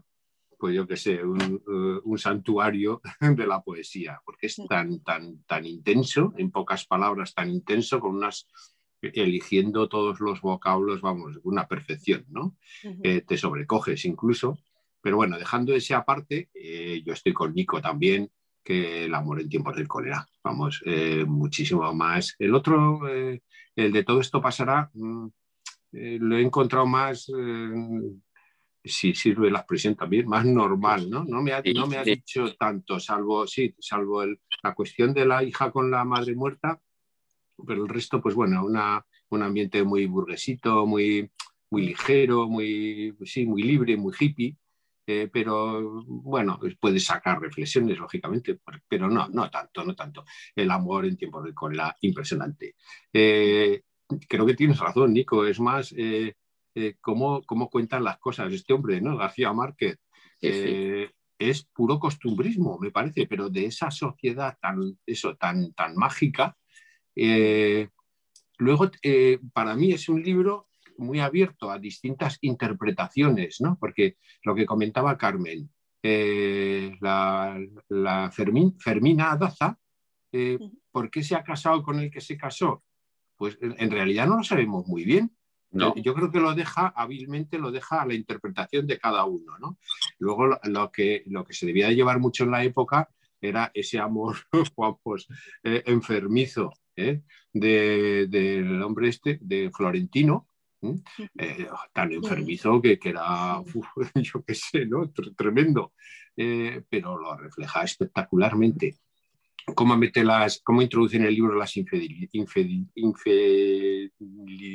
pues 0.63 0.77
yo 0.77 0.87
qué 0.87 0.97
sé, 0.97 1.15
eh, 1.15 1.25
un, 1.25 2.19
santuario 2.19 3.01
de 3.21 3.47
la 3.49 3.61
poesía, 3.61 4.21
porque 4.25 4.47
es 4.47 4.61
tan, 4.69 5.01
tan, 5.01 5.43
tan 5.43 5.67
intenso, 5.67 6.33
en 6.37 6.53
pocas 6.53 6.87
palabras, 6.87 7.35
tan 7.35 7.51
intenso, 7.51 7.99
con 7.99 8.15
unas 8.15 8.47
eligiendo 9.03 9.89
todos 9.89 10.21
los 10.21 10.41
vocablos, 10.41 11.01
vamos, 11.01 11.39
una 11.43 11.67
perfección, 11.67 12.25
¿no? 12.29 12.57
Eh, 13.03 13.23
te 13.23 13.37
sobrecoges 13.37 14.05
incluso. 14.05 14.59
Pero 15.01 15.17
bueno, 15.17 15.37
dejando 15.37 15.75
ese 15.75 15.95
aparte, 15.95 16.49
eh, 16.55 17.03
yo 17.05 17.13
estoy 17.13 17.33
con 17.33 17.55
Nico 17.55 17.81
también, 17.81 18.31
que 18.63 19.07
el 19.07 19.15
amor 19.15 19.41
en 19.41 19.49
tiempos 19.49 19.75
del 19.75 19.89
cólera. 19.89 20.25
Vamos, 20.45 20.83
muchísimo 21.27 21.93
más. 21.93 22.37
El 22.39 22.55
otro, 22.55 23.09
el 23.09 23.93
de 23.93 24.05
todo 24.05 24.21
esto 24.21 24.41
pasará, 24.41 24.89
mm, 24.95 25.27
lo 25.91 26.37
he 26.37 26.43
encontrado 26.43 26.87
más 26.87 27.29
si 28.85 29.15
sirve 29.15 29.51
la 29.51 29.61
expresión 29.61 29.95
también, 29.95 30.27
más 30.27 30.45
normal, 30.45 31.09
¿no? 31.09 31.25
No 31.25 31.43
me 31.43 31.53
ha, 31.53 31.63
no 31.75 31.87
me 31.87 31.99
ha 31.99 32.05
dicho 32.05 32.55
tanto, 32.55 32.99
salvo, 32.99 33.47
sí, 33.47 33.75
salvo 33.79 34.23
el, 34.23 34.41
la 34.63 34.75
cuestión 34.75 35.15
de 35.15 35.25
la 35.25 35.43
hija 35.43 35.71
con 35.71 35.91
la 35.91 36.05
madre 36.05 36.35
muerta, 36.35 36.81
pero 37.67 37.83
el 37.85 37.89
resto, 37.89 38.21
pues 38.21 38.35
bueno, 38.35 38.65
una, 38.65 39.05
un 39.31 39.43
ambiente 39.43 39.83
muy 39.83 40.07
burguesito, 40.07 40.87
muy, 40.87 41.31
muy 41.71 41.83
ligero, 41.83 42.49
muy, 42.49 43.17
sí, 43.25 43.47
muy 43.47 43.63
libre, 43.63 43.97
muy 43.97 44.13
hippie, 44.19 44.57
eh, 45.07 45.29
pero 45.33 46.03
bueno, 46.07 46.61
puede 46.79 47.01
sacar 47.01 47.41
reflexiones, 47.41 47.99
lógicamente, 47.99 48.61
pero 48.89 49.09
no, 49.09 49.29
no 49.29 49.51
tanto, 49.51 49.85
no 49.85 49.95
tanto. 49.95 50.25
El 50.55 50.71
amor 50.71 51.07
en 51.07 51.17
tiempos 51.17 51.45
de 51.45 51.55
cólera, 51.55 51.97
impresionante. 52.03 52.77
Eh, 53.13 53.83
creo 54.29 54.47
que 54.47 54.55
tienes 54.55 54.79
razón, 54.79 55.13
Nico, 55.13 55.45
es 55.45 55.61
más... 55.61 55.93
Eh, 55.97 56.35
eh, 56.75 56.97
cómo, 57.03 57.43
cuentan 57.71 58.03
las 58.03 58.19
cosas 58.19 58.51
este 58.51 58.73
hombre, 58.73 58.99
¿no? 59.01 59.17
García 59.19 59.53
Márquez. 59.53 59.99
Es 60.41 61.65
puro 61.65 61.99
costumbrismo, 61.99 62.79
me 62.79 62.91
parece, 62.91 63.27
pero 63.27 63.51
de 63.51 63.67
esa 63.67 63.91
sociedad 63.91 64.57
tan, 64.61 64.99
eso, 65.05 65.37
tan, 65.37 65.73
tan 65.75 65.97
mágica. 65.97 66.57
Eh, 67.17 67.89
luego, 68.59 68.91
para 69.53 69.75
mí 69.75 69.93
es 69.93 70.09
un 70.09 70.23
libro 70.23 70.69
muy 70.99 71.21
abierto 71.21 71.71
a 71.71 71.79
distintas 71.79 72.39
interpretaciones, 72.43 73.61
¿no? 73.61 73.77
Porque 73.79 74.17
lo 74.45 74.55
que 74.55 74.67
comentaba 74.67 75.19
Carmen, 75.19 75.71
la, 77.01 77.59
Fermina 78.33 79.37
Daza, 79.37 79.79
¿por 80.91 81.11
qué 81.11 81.23
se 81.23 81.35
ha 81.35 81.43
casado 81.43 81.83
con 81.83 81.99
el 81.99 82.11
que 82.11 82.21
se 82.21 82.37
casó? 82.37 82.85
Pues 83.37 83.59
en 83.61 83.91
realidad 83.91 84.27
no 84.27 84.37
lo 84.37 84.45
sabemos 84.45 84.87
muy 84.87 85.05
bien. 85.05 85.35
Yo 85.73 86.15
creo 86.15 86.31
que 86.31 86.41
lo 86.41 86.55
deja, 86.55 86.93
hábilmente 86.95 87.59
lo 87.59 87.71
deja 87.71 88.03
a 88.03 88.07
la 88.07 88.15
interpretación 88.15 88.87
de 88.87 88.99
cada 88.99 89.25
uno. 89.25 89.59
¿no? 89.59 89.79
Luego 90.19 90.59
lo, 90.63 90.93
que, 90.93 91.23
lo 91.27 91.45
que 91.45 91.55
se 91.55 91.67
debía 91.67 91.89
de 91.89 91.97
llevar 91.97 92.21
mucho 92.21 92.45
en 92.45 92.51
la 92.51 92.63
época 92.63 93.09
era 93.41 93.71
ese 93.75 93.99
amor, 93.99 94.37
pues, 95.03 95.27
enfermizo 95.63 96.73
del 97.53 98.83
hombre 98.83 99.09
este, 99.09 99.39
de 99.41 99.71
Florentino, 99.71 100.49
tan 101.93 102.13
enfermizo 102.13 102.81
que, 102.83 102.99
que 102.99 103.11
era, 103.11 103.63
yo 104.17 104.45
qué 104.45 104.55
sé, 104.55 104.87
¿no? 104.87 105.11
tremendo, 105.37 105.93
pero 106.35 107.17
lo 107.17 107.37
refleja 107.37 107.83
espectacularmente 107.83 108.97
cómo, 109.75 109.97
mete 109.97 110.25
las, 110.25 110.61
cómo 110.63 110.83
introduce 110.83 111.17
en 111.17 111.25
el 111.25 111.35
libro 111.35 111.57
las 111.57 111.77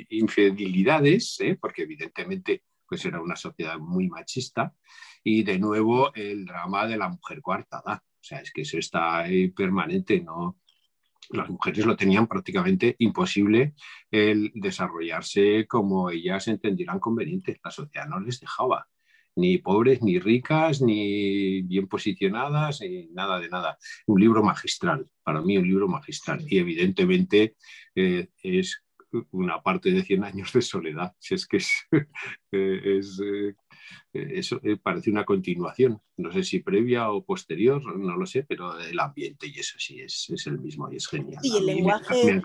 infidelidades, 0.10 1.38
¿eh? 1.42 1.58
porque 1.60 1.84
evidentemente 1.84 2.64
pues 2.88 3.04
era 3.06 3.22
una 3.22 3.36
sociedad 3.36 3.78
muy 3.80 4.08
machista, 4.08 4.74
y 5.24 5.44
de 5.44 5.60
nuevo 5.60 6.14
el 6.16 6.46
drama 6.46 6.88
de 6.88 6.96
la 6.96 7.10
mujer 7.10 7.42
coartada. 7.42 8.02
O 8.02 8.24
sea, 8.24 8.40
es 8.40 8.52
que 8.52 8.62
eso 8.62 8.78
está 8.78 9.20
ahí 9.20 9.50
permanente, 9.50 10.22
¿no? 10.22 10.58
Las 11.30 11.50
mujeres 11.50 11.86
lo 11.86 11.96
tenían 11.96 12.28
prácticamente 12.28 12.96
imposible 13.00 13.74
el 14.12 14.52
desarrollarse 14.56 15.68
como 15.68 16.10
ellas 16.10 16.48
entendieran 16.48 17.00
conveniente. 17.00 17.60
La 17.64 17.72
sociedad 17.72 18.08
no 18.08 18.20
les 18.20 18.40
dejaba 18.40 18.88
ni 19.38 19.60
pobres, 19.60 20.02
ni 20.02 20.20
ricas, 20.20 20.82
ni 20.82 21.62
bien 21.62 21.88
posicionadas, 21.88 22.82
ni 22.82 23.08
nada 23.10 23.40
de 23.40 23.50
nada. 23.50 23.78
Un 24.08 24.20
libro 24.20 24.44
magistral, 24.44 25.08
para 25.24 25.42
mí 25.42 25.58
un 25.58 25.68
libro 25.68 25.88
magistral. 25.88 26.44
Y 26.48 26.58
evidentemente 26.58 27.56
eh, 27.96 28.30
es 28.42 28.84
una 29.32 29.62
parte 29.62 29.92
de 29.92 30.04
100 30.04 30.24
años 30.24 30.54
de 30.54 30.62
soledad. 30.62 31.14
Si 31.20 31.36
es 31.36 31.48
que 31.48 31.58
es, 31.58 31.88
eh, 32.52 33.02
eh, 33.02 33.54
eso 34.34 34.60
eh, 34.64 34.78
parece 34.78 35.10
una 35.10 35.26
continuación, 35.26 36.02
no 36.18 36.32
sé 36.32 36.44
si 36.44 36.60
previa 36.60 37.12
o 37.12 37.24
posterior, 37.24 37.82
no 37.98 38.18
lo 38.18 38.26
sé, 38.26 38.44
pero 38.44 38.80
el 38.80 39.00
ambiente 39.00 39.48
y 39.48 39.60
eso 39.60 39.76
sí 39.78 40.02
es, 40.02 40.28
el 40.48 40.60
mismo 40.60 40.92
y 40.92 40.98
es 40.98 41.08
genial. 41.08 41.40
Y 41.44 41.58
el 41.58 41.66
lenguaje, 41.66 42.42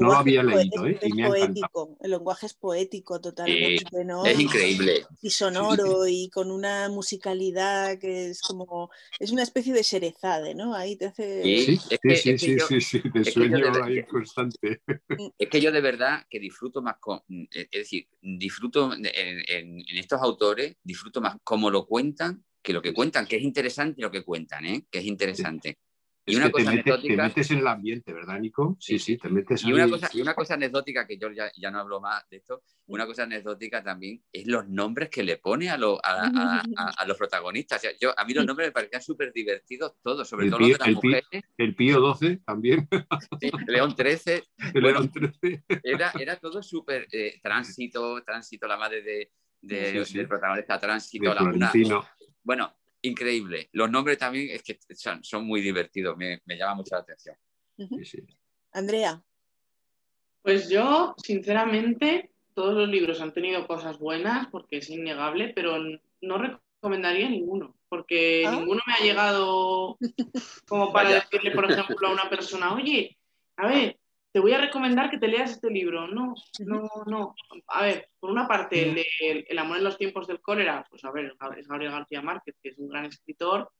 no 0.00 0.08
lo 0.08 0.14
había 0.14 0.42
leído, 0.42 0.86
¿eh? 0.86 0.98
y 1.02 1.12
me 1.12 1.28
poético, 1.28 1.96
el 2.02 2.10
lenguaje 2.10 2.46
es 2.46 2.54
poético 2.54 3.20
totalmente, 3.20 4.04
¿no? 4.04 4.24
Es 4.24 4.38
increíble. 4.38 5.06
Y 5.22 5.30
sonoro 5.30 6.06
y 6.06 6.28
con 6.30 6.50
una 6.50 6.88
musicalidad 6.88 7.98
que 7.98 8.30
es 8.30 8.40
como, 8.42 8.90
es 9.18 9.30
una 9.30 9.42
especie 9.42 9.72
de 9.72 9.84
serezade, 9.84 10.54
¿no? 10.54 10.74
Ahí 10.74 10.96
te 10.96 11.06
hace... 11.06 11.42
Sí, 11.42 11.76
sí, 11.76 12.38
sí, 12.38 12.58
sí, 12.58 12.80
sí, 12.80 13.02
de 13.12 13.24
sueño 13.24 13.56
ahí 13.82 14.04
constante. 14.04 14.82
Es 15.38 15.48
que 15.48 15.60
yo 15.60 15.72
de 15.72 15.80
verdad 15.80 16.26
que 16.28 16.38
disfruto 16.38 16.82
más 16.82 16.96
con, 16.98 17.20
es 17.50 17.68
decir, 17.70 18.06
disfruto 18.20 18.92
en 18.92 19.84
estos 19.96 20.20
autores 20.20 20.76
disfruto 20.82 21.13
más 21.20 21.36
cómo 21.42 21.70
lo 21.70 21.86
cuentan 21.86 22.44
que 22.64 22.72
lo 22.72 22.80
que 22.80 22.94
cuentan, 22.94 23.26
que 23.26 23.36
es 23.36 23.42
interesante 23.42 24.00
lo 24.00 24.10
que 24.10 24.24
cuentan, 24.24 24.64
¿eh? 24.64 24.86
que 24.90 24.98
es 25.00 25.04
interesante. 25.04 25.78
Y 26.26 26.36
una 26.36 26.50
cosa 26.50 26.70
anecdótica. 26.70 27.16
Te 27.16 27.22
metes 27.22 27.50
en 27.50 27.58
el 27.58 27.66
ambiente, 27.66 28.12
¿verdad, 28.14 28.40
Nico? 28.40 28.78
Sí, 28.80 28.98
sí, 28.98 29.18
te 29.18 29.28
metes 29.28 29.62
y 29.62 29.72
una, 29.74 29.86
cosa, 29.86 30.08
y 30.14 30.22
una 30.22 30.34
cosa 30.34 30.54
anecdótica, 30.54 31.06
que 31.06 31.18
yo 31.18 31.30
ya, 31.30 31.52
ya, 31.54 31.70
no 31.70 31.80
hablo 31.80 32.00
más 32.00 32.26
de 32.30 32.38
esto, 32.38 32.62
una 32.86 33.04
cosa 33.04 33.24
anecdótica 33.24 33.84
también 33.84 34.22
es 34.32 34.46
los 34.46 34.66
nombres 34.66 35.10
que 35.10 35.22
le 35.22 35.36
pone 35.36 35.68
a, 35.68 35.74
a, 35.74 36.62
a, 36.96 37.06
los 37.06 37.18
protagonistas. 37.18 37.82
yo, 38.00 38.18
a 38.18 38.24
mí 38.24 38.32
los 38.32 38.46
nombres 38.46 38.68
me 38.68 38.72
parecían 38.72 39.02
súper 39.02 39.34
divertidos 39.34 39.96
todos, 40.02 40.26
sobre 40.26 40.48
todo 40.48 40.60
los 40.60 40.68
de 40.68 40.78
las 40.78 40.88
el 40.88 40.94
mujeres. 40.94 41.24
el 41.58 41.74
Pío 41.76 42.00
12 42.00 42.38
también. 42.38 42.88
León 43.66 43.94
13. 43.94 44.44
León 44.72 45.12
13. 45.12 45.64
Era, 45.82 46.10
era 46.18 46.36
todo 46.36 46.62
súper 46.62 47.06
eh, 47.12 47.38
tránsito, 47.42 48.22
tránsito, 48.24 48.66
la 48.66 48.78
madre 48.78 49.02
de, 49.02 49.30
de, 49.66 50.04
del 50.04 50.28
protagonista 50.28 50.78
tránsito, 50.78 51.34
la, 51.34 52.04
Bueno, 52.42 52.74
increíble. 53.02 53.68
Los 53.72 53.90
nombres 53.90 54.18
también 54.18 54.50
es 54.50 54.62
que 54.62 54.78
son, 55.22 55.46
muy 55.46 55.60
divertidos, 55.60 56.16
me, 56.16 56.40
me, 56.44 56.56
llama 56.56 56.76
mucho 56.76 56.94
la 56.94 57.00
atención. 57.00 57.36
Andrea. 58.72 59.22
Pues 60.42 60.68
yo, 60.68 61.14
sinceramente, 61.22 62.30
todos 62.54 62.74
los 62.74 62.88
libros 62.88 63.20
han 63.20 63.32
tenido 63.32 63.66
cosas 63.66 63.98
buenas, 63.98 64.48
porque 64.48 64.78
es 64.78 64.90
innegable, 64.90 65.52
pero 65.54 65.78
no 66.20 66.38
recomendaría 66.38 67.28
ninguno, 67.28 67.74
porque 67.88 68.44
¿Ah? 68.46 68.52
ninguno 68.52 68.82
me 68.86 68.92
ha 68.92 68.98
llegado 68.98 69.96
como 70.68 70.92
para 70.92 71.14
decirle, 71.14 71.50
por 71.52 71.70
ejemplo, 71.70 72.08
a 72.08 72.12
una 72.12 72.28
persona, 72.28 72.74
oye, 72.74 73.16
a 73.56 73.68
ver, 73.68 73.98
te 74.34 74.40
voy 74.40 74.52
a 74.52 74.60
recomendar 74.60 75.10
que 75.10 75.18
te 75.18 75.28
leas 75.28 75.52
este 75.52 75.70
libro. 75.70 76.08
No, 76.08 76.34
no, 76.66 76.90
no. 77.06 77.36
A 77.68 77.82
ver, 77.84 78.08
por 78.18 78.32
una 78.32 78.48
parte, 78.48 78.82
el, 78.82 78.96
de, 78.96 79.06
el, 79.48 79.58
amor 79.60 79.78
en 79.78 79.84
los 79.84 79.96
tiempos 79.96 80.26
del 80.26 80.40
cólera, 80.40 80.84
pues 80.90 81.04
a 81.04 81.12
ver, 81.12 81.36
es 81.56 81.68
Gabriel 81.68 81.92
García 81.92 82.20
Márquez, 82.20 82.56
que 82.60 82.70
es 82.70 82.78
un 82.78 82.88
gran 82.88 83.04
escritor 83.04 83.70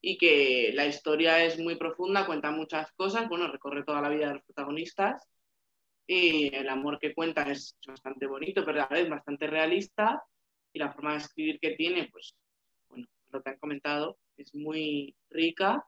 y 0.00 0.18
que 0.18 0.70
la 0.72 0.86
historia 0.86 1.44
es 1.44 1.58
muy 1.58 1.74
profunda, 1.74 2.26
cuenta 2.26 2.52
muchas 2.52 2.92
cosas, 2.92 3.28
bueno, 3.28 3.50
recorre 3.50 3.82
toda 3.82 4.00
la 4.00 4.08
vida 4.08 4.28
de 4.28 4.34
los 4.34 4.44
protagonistas 4.44 5.28
y 6.06 6.54
el 6.54 6.68
amor 6.68 7.00
que 7.00 7.12
cuenta 7.12 7.42
es 7.50 7.76
bastante 7.84 8.28
bonito, 8.28 8.64
pero 8.64 8.84
a 8.84 8.88
la 8.88 8.96
vez 9.00 9.08
bastante 9.10 9.48
realista 9.48 10.22
y 10.72 10.78
la 10.78 10.92
forma 10.92 11.10
de 11.14 11.18
escribir 11.18 11.58
que 11.58 11.72
tiene, 11.72 12.08
pues, 12.12 12.36
bueno, 12.88 13.08
lo 13.30 13.42
que 13.42 13.50
han 13.50 13.58
comentado, 13.58 14.16
es 14.36 14.54
muy 14.54 15.16
rica 15.28 15.84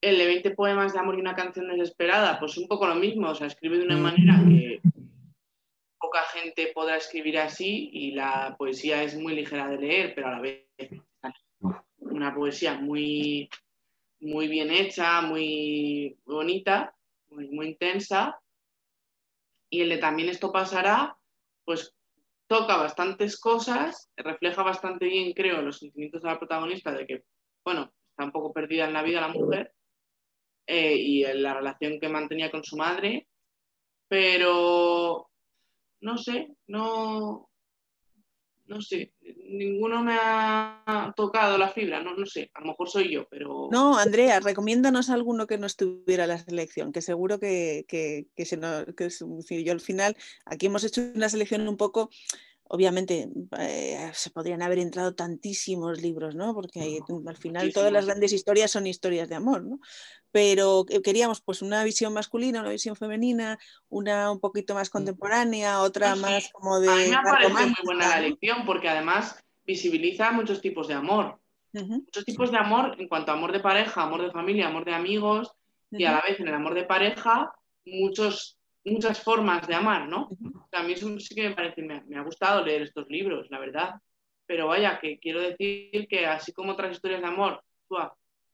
el 0.00 0.18
de 0.18 0.26
20 0.26 0.50
poemas 0.52 0.92
de 0.92 0.98
amor 0.98 1.16
y 1.16 1.20
una 1.20 1.34
canción 1.34 1.68
desesperada, 1.68 2.38
pues 2.38 2.56
un 2.56 2.66
poco 2.66 2.86
lo 2.86 2.94
mismo, 2.94 3.28
o 3.28 3.34
sea, 3.34 3.46
escribe 3.46 3.78
de 3.78 3.84
una 3.84 3.98
manera 3.98 4.42
que 4.48 4.80
poca 5.98 6.22
gente 6.32 6.72
podrá 6.74 6.96
escribir 6.96 7.38
así 7.38 7.90
y 7.92 8.12
la 8.12 8.54
poesía 8.58 9.02
es 9.02 9.16
muy 9.16 9.34
ligera 9.34 9.68
de 9.68 9.78
leer, 9.78 10.14
pero 10.14 10.28
a 10.28 10.32
la 10.32 10.40
vez 10.40 10.66
una 11.98 12.34
poesía 12.34 12.74
muy, 12.74 13.50
muy 14.20 14.48
bien 14.48 14.70
hecha, 14.70 15.20
muy 15.20 16.18
bonita, 16.24 16.94
muy, 17.28 17.48
muy 17.50 17.68
intensa. 17.68 18.40
Y 19.68 19.82
el 19.82 19.90
de 19.90 19.98
también 19.98 20.30
esto 20.30 20.50
pasará, 20.50 21.16
pues 21.64 21.94
toca 22.48 22.76
bastantes 22.76 23.38
cosas, 23.38 24.10
refleja 24.16 24.62
bastante 24.62 25.06
bien, 25.06 25.32
creo, 25.34 25.62
los 25.62 25.78
sentimientos 25.78 26.22
de 26.22 26.28
la 26.28 26.38
protagonista 26.38 26.90
de 26.90 27.06
que, 27.06 27.24
bueno, 27.64 27.92
está 28.10 28.24
un 28.24 28.32
poco 28.32 28.52
perdida 28.52 28.86
en 28.86 28.94
la 28.94 29.02
vida 29.02 29.20
la 29.20 29.28
mujer 29.28 29.72
eh, 30.66 30.94
y 30.96 31.24
la 31.34 31.54
relación 31.54 31.98
que 32.00 32.08
mantenía 32.08 32.50
con 32.50 32.64
su 32.64 32.76
madre, 32.76 33.26
pero 34.08 35.30
no 36.00 36.18
sé, 36.18 36.48
no, 36.66 37.50
no 38.70 38.80
sé, 38.80 39.12
ninguno 39.48 40.02
me 40.02 40.16
ha 40.16 41.12
tocado 41.16 41.58
la 41.58 41.68
fibra, 41.68 42.00
no, 42.02 42.14
no 42.14 42.24
sé, 42.24 42.50
a 42.54 42.60
lo 42.60 42.66
mejor 42.66 42.88
soy 42.88 43.12
yo, 43.12 43.26
pero... 43.28 43.68
No, 43.72 43.98
Andrea, 43.98 44.38
recomiéndanos 44.38 45.10
alguno 45.10 45.48
que 45.48 45.58
no 45.58 45.66
estuviera 45.66 46.24
en 46.24 46.30
la 46.30 46.38
selección, 46.38 46.92
que 46.92 47.02
seguro 47.02 47.40
que, 47.40 47.84
que, 47.88 48.26
que 48.36 48.44
se 48.44 48.58
que, 48.96 49.64
yo 49.64 49.72
al 49.72 49.80
final, 49.80 50.16
aquí 50.44 50.66
hemos 50.66 50.84
hecho 50.84 51.02
una 51.14 51.28
selección 51.28 51.66
un 51.68 51.76
poco 51.76 52.10
obviamente 52.72 53.28
eh, 53.58 54.10
se 54.14 54.30
podrían 54.30 54.62
haber 54.62 54.78
entrado 54.78 55.12
tantísimos 55.12 56.00
libros, 56.00 56.36
¿no? 56.36 56.54
Porque 56.54 57.00
al 57.26 57.36
final 57.36 57.72
todas 57.72 57.90
las 57.90 58.06
grandes 58.06 58.32
historias 58.32 58.70
son 58.70 58.86
historias 58.86 59.28
de 59.28 59.34
amor, 59.34 59.64
¿no? 59.64 59.80
Pero 60.30 60.84
queríamos 61.02 61.40
pues 61.40 61.62
una 61.62 61.82
visión 61.82 62.12
masculina, 62.12 62.60
una 62.60 62.70
visión 62.70 62.94
femenina, 62.94 63.58
una 63.88 64.30
un 64.30 64.38
poquito 64.38 64.74
más 64.74 64.88
contemporánea, 64.88 65.80
otra 65.80 66.14
más 66.14 66.50
como 66.52 66.78
de... 66.78 66.88
A 66.88 66.94
mí 66.94 67.10
me 67.10 67.16
parece 67.24 67.66
muy 67.66 67.74
buena 67.84 68.08
la 68.08 68.20
lección 68.20 68.64
porque 68.64 68.88
además 68.88 69.42
visibiliza 69.64 70.30
muchos 70.30 70.60
tipos 70.60 70.86
de 70.86 70.94
amor. 70.94 71.40
Muchos 71.72 72.24
tipos 72.24 72.52
de 72.52 72.58
amor 72.58 72.94
en 73.00 73.08
cuanto 73.08 73.32
a 73.32 73.34
amor 73.34 73.50
de 73.50 73.60
pareja, 73.60 74.02
amor 74.02 74.22
de 74.22 74.30
familia, 74.30 74.68
amor 74.68 74.84
de 74.84 74.94
amigos 74.94 75.52
y 75.90 76.04
a 76.04 76.12
la 76.12 76.20
vez 76.20 76.38
en 76.38 76.46
el 76.46 76.54
amor 76.54 76.74
de 76.74 76.84
pareja 76.84 77.52
muchos 77.84 78.59
muchas 78.84 79.20
formas 79.20 79.66
de 79.66 79.74
amar, 79.74 80.08
¿no? 80.08 80.28
a 80.72 80.82
mí 80.82 80.92
eso 80.92 81.18
sí 81.18 81.34
que 81.34 81.48
me 81.48 81.54
parece, 81.54 81.82
me, 81.82 82.16
ha 82.16 82.22
gustado 82.22 82.64
leer 82.64 82.82
estos 82.82 83.08
libros, 83.08 83.46
la 83.50 83.58
verdad. 83.58 83.94
Pero 84.46 84.66
vaya, 84.66 84.98
que 85.00 85.18
quiero 85.18 85.40
decir 85.40 86.08
que 86.08 86.26
así 86.26 86.52
como 86.52 86.72
otras 86.72 86.92
historias 86.92 87.20
de 87.20 87.28
amor, 87.28 87.62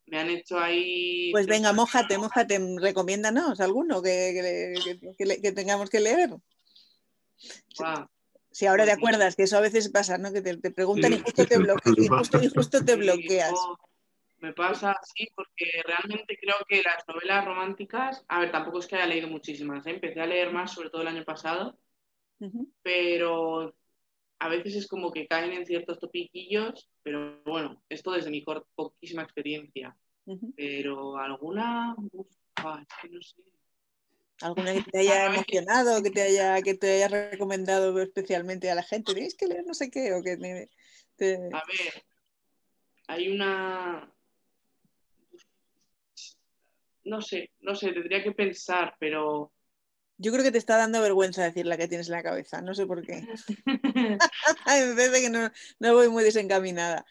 me 0.07 0.19
han 0.19 0.29
hecho 0.29 0.59
ahí... 0.59 1.31
Pues 1.33 1.47
venga, 1.47 1.73
mojate, 1.73 2.19
mojate, 2.19 2.61
recomiéndanos 2.81 3.61
alguno 3.61 4.03
que, 4.03 4.75
que, 5.19 5.53
tengamos 5.53 5.89
que 5.89 6.01
leer. 6.01 6.31
Si 8.51 8.67
ahora 8.67 8.85
te 8.85 8.91
pues 8.91 8.99
acuerdas, 8.99 9.37
que 9.37 9.45
eso 9.45 9.57
a 9.57 9.61
veces 9.61 9.89
pasa, 9.91 10.19
¿no? 10.19 10.33
Que 10.33 10.43
te, 10.43 10.71
preguntan 10.71 11.13
y 11.13 11.19
justo 11.21 11.47
te, 11.47 11.57
y 12.43 12.49
justo 12.49 12.85
te 12.85 12.97
bloqueas 12.97 13.55
me 14.39 14.53
pasa 14.53 14.93
así 14.93 15.29
porque 15.35 15.67
realmente 15.85 16.39
creo 16.41 16.57
que 16.69 16.83
las 16.83 17.07
novelas 17.09 17.45
románticas, 17.45 18.25
a 18.29 18.41
ver, 18.41 18.51
tampoco 18.51 18.79
es 18.79 18.87
que 18.87 18.97
haya 18.97 19.07
leído 19.07 19.29
muchísimas, 19.29 19.87
¿eh? 19.87 19.91
empecé 19.91 20.21
a 20.21 20.27
leer 20.27 20.53
más 20.53 20.73
sobre 20.73 20.91
todo 20.91 21.03
el 21.03 21.09
año 21.09 21.25
pasado, 21.25 21.79
pero 22.83 23.75
a 24.39 24.49
veces 24.49 24.77
es 24.77 24.87
como 24.87 25.11
que 25.11 25.27
caen 25.27 25.53
en 25.53 25.67
ciertos 25.67 25.99
topiquillos, 25.99 26.89
pero 27.03 27.43
bueno, 27.45 27.83
esto 27.89 28.13
desde 28.13 28.31
mi 28.31 28.45
poquísima 28.75 29.23
experiencia. 29.23 29.97
Pero 30.57 31.17
alguna, 31.19 31.95
uf, 32.13 32.27
es 32.27 32.89
que 33.01 33.09
no 33.09 33.23
sé. 33.23 33.37
¿Alguna 34.43 34.75
que 34.75 34.83
te 34.83 34.99
haya 34.99 35.27
emocionado, 35.27 36.03
que 36.03 36.11
te 36.11 36.23
haya, 36.23 36.61
que 36.63 36.75
te 36.75 36.91
haya 36.91 37.31
recomendado 37.31 37.99
especialmente 38.01 38.71
a 38.71 38.75
la 38.75 38.83
gente? 38.83 39.15
¿Tenéis 39.15 39.37
que 39.37 39.47
leer 39.47 39.65
no 39.65 39.73
sé 39.73 39.91
qué? 39.91 40.13
O 40.15 40.23
que 40.23 40.33
A 40.33 41.63
ver, 41.67 42.05
hay 43.07 43.29
una, 43.29 44.13
no 47.07 47.23
sé, 47.23 47.51
no 47.61 47.75
sé, 47.75 47.93
tendría 47.93 48.23
que 48.23 48.33
pensar, 48.33 48.95
pero... 48.99 49.53
Yo 50.19 50.33
creo 50.33 50.43
que 50.43 50.51
te 50.51 50.59
está 50.59 50.79
dando 50.79 51.03
vergüenza 51.03 51.45
decir 51.45 51.67
la 51.67 51.77
que 51.77 51.89
tienes 51.89 52.09
en 52.09 52.15
la 52.15 52.23
cabeza, 52.23 52.63
no 52.63 52.75
sé 52.75 52.87
por 52.87 53.03
qué. 53.03 53.23
me 53.67 54.19
parece 54.95 55.21
que 55.21 55.31
no, 55.31 55.51
no, 55.79 55.95
voy 55.95 56.09
muy 56.09 56.25
desencaminada. 56.25 57.05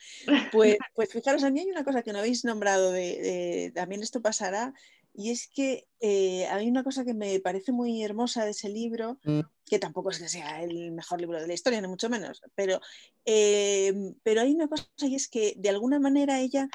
Pues, 0.51 0.77
pues 0.95 1.13
fijaros, 1.13 1.43
a 1.43 1.51
mí 1.51 1.59
hay 1.59 1.67
una 1.67 1.83
cosa 1.83 2.01
que 2.01 2.11
no 2.11 2.19
habéis 2.19 2.43
nombrado, 2.45 2.91
de, 2.91 3.71
también 3.75 4.01
esto 4.01 4.23
pasará, 4.23 4.73
y 5.13 5.29
es 5.29 5.47
que 5.47 5.87
eh, 5.99 6.47
hay 6.47 6.67
una 6.67 6.83
cosa 6.83 7.05
que 7.05 7.13
me 7.13 7.39
parece 7.39 7.71
muy 7.71 8.03
hermosa 8.03 8.43
de 8.43 8.51
ese 8.51 8.69
libro, 8.69 9.19
mm. 9.23 9.41
que 9.65 9.79
tampoco 9.79 10.09
es 10.09 10.19
que 10.19 10.27
sea 10.27 10.63
el 10.63 10.91
mejor 10.91 11.21
libro 11.21 11.39
de 11.39 11.47
la 11.47 11.53
historia, 11.53 11.79
ni 11.79 11.87
mucho 11.87 12.09
menos, 12.09 12.41
pero, 12.55 12.81
eh, 13.23 13.93
pero 14.23 14.41
hay 14.41 14.51
una 14.51 14.67
cosa 14.67 14.87
y 15.01 15.15
es 15.15 15.29
que 15.29 15.53
de 15.57 15.69
alguna 15.69 15.99
manera 15.99 16.39
ella, 16.39 16.67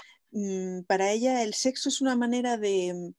para 0.87 1.11
ella 1.11 1.43
el 1.43 1.55
sexo 1.55 1.89
es 1.89 2.01
una 2.01 2.17
manera 2.17 2.57
de, 2.57 3.13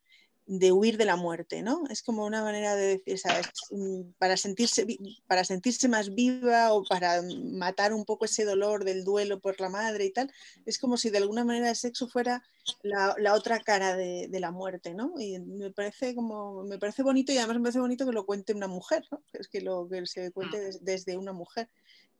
de 0.48 0.72
huir 0.74 0.98
de 0.98 1.06
la 1.06 1.16
muerte, 1.16 1.62
¿no? 1.62 1.84
Es 1.90 2.02
como 2.02 2.26
una 2.26 2.44
manera 2.44 2.76
de 2.76 2.98
decir, 2.98 3.18
¿sabes? 3.18 3.48
Mm, 3.70 4.12
para 4.18 4.36
sentirse, 4.36 4.86
para 5.26 5.46
sentirse 5.46 5.88
más 5.88 6.14
viva 6.14 6.74
o 6.74 6.84
para 6.84 7.22
matar 7.22 7.94
un 7.94 8.04
poco 8.04 8.26
ese 8.26 8.44
dolor 8.44 8.84
del 8.84 9.06
duelo 9.06 9.40
por 9.40 9.62
la 9.62 9.70
madre 9.70 10.04
y 10.04 10.12
tal, 10.12 10.30
es 10.66 10.78
como 10.78 10.98
si 10.98 11.10
de 11.10 11.20
alguna 11.20 11.46
manera 11.46 11.70
el 11.70 11.76
sexo 11.78 12.10
fuera 12.10 12.44
la, 12.84 13.16
otra 13.34 13.62
cara 13.62 13.96
de, 13.96 14.28
la 14.42 14.52
muerte, 14.52 14.94
¿no? 14.94 15.14
Y 15.18 15.40
me 15.40 15.72
parece 15.72 16.16
como, 16.16 16.64
me 16.64 16.78
parece 16.78 17.02
bonito 17.02 17.32
y 17.32 17.38
además 17.38 17.56
me 17.58 17.64
parece 17.64 17.80
bonito 17.80 18.06
que 18.06 18.12
lo 18.12 18.26
cuente 18.26 18.54
una 18.54 18.68
mujer, 18.68 19.06
¿no? 19.10 19.24
Es 19.32 19.48
que 19.48 19.62
lo 19.62 19.88
que 19.88 20.06
se 20.06 20.32
cuente 20.32 20.58
mm. 20.58 20.84
desde 20.84 21.16
una 21.16 21.32
mujer, 21.32 21.70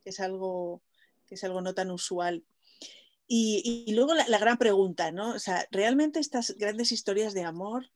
que 0.02 0.08
es 0.08 0.20
algo, 0.20 0.80
que 1.26 1.34
es 1.34 1.44
algo 1.44 1.60
no 1.60 1.74
tan 1.74 1.90
usual. 1.90 2.44
Y, 3.34 3.90
luego 3.94 4.14
la, 4.14 4.28
la, 4.28 4.38
gran 4.38 4.58
pregunta, 4.58 5.10
¿no? 5.10 5.30
O 5.30 5.38
sea, 5.38 5.66
¿realmente 5.70 6.20
estas 6.20 6.54
grandes 6.58 6.92
historias 6.92 7.32
de 7.32 7.44
amor 7.44 7.86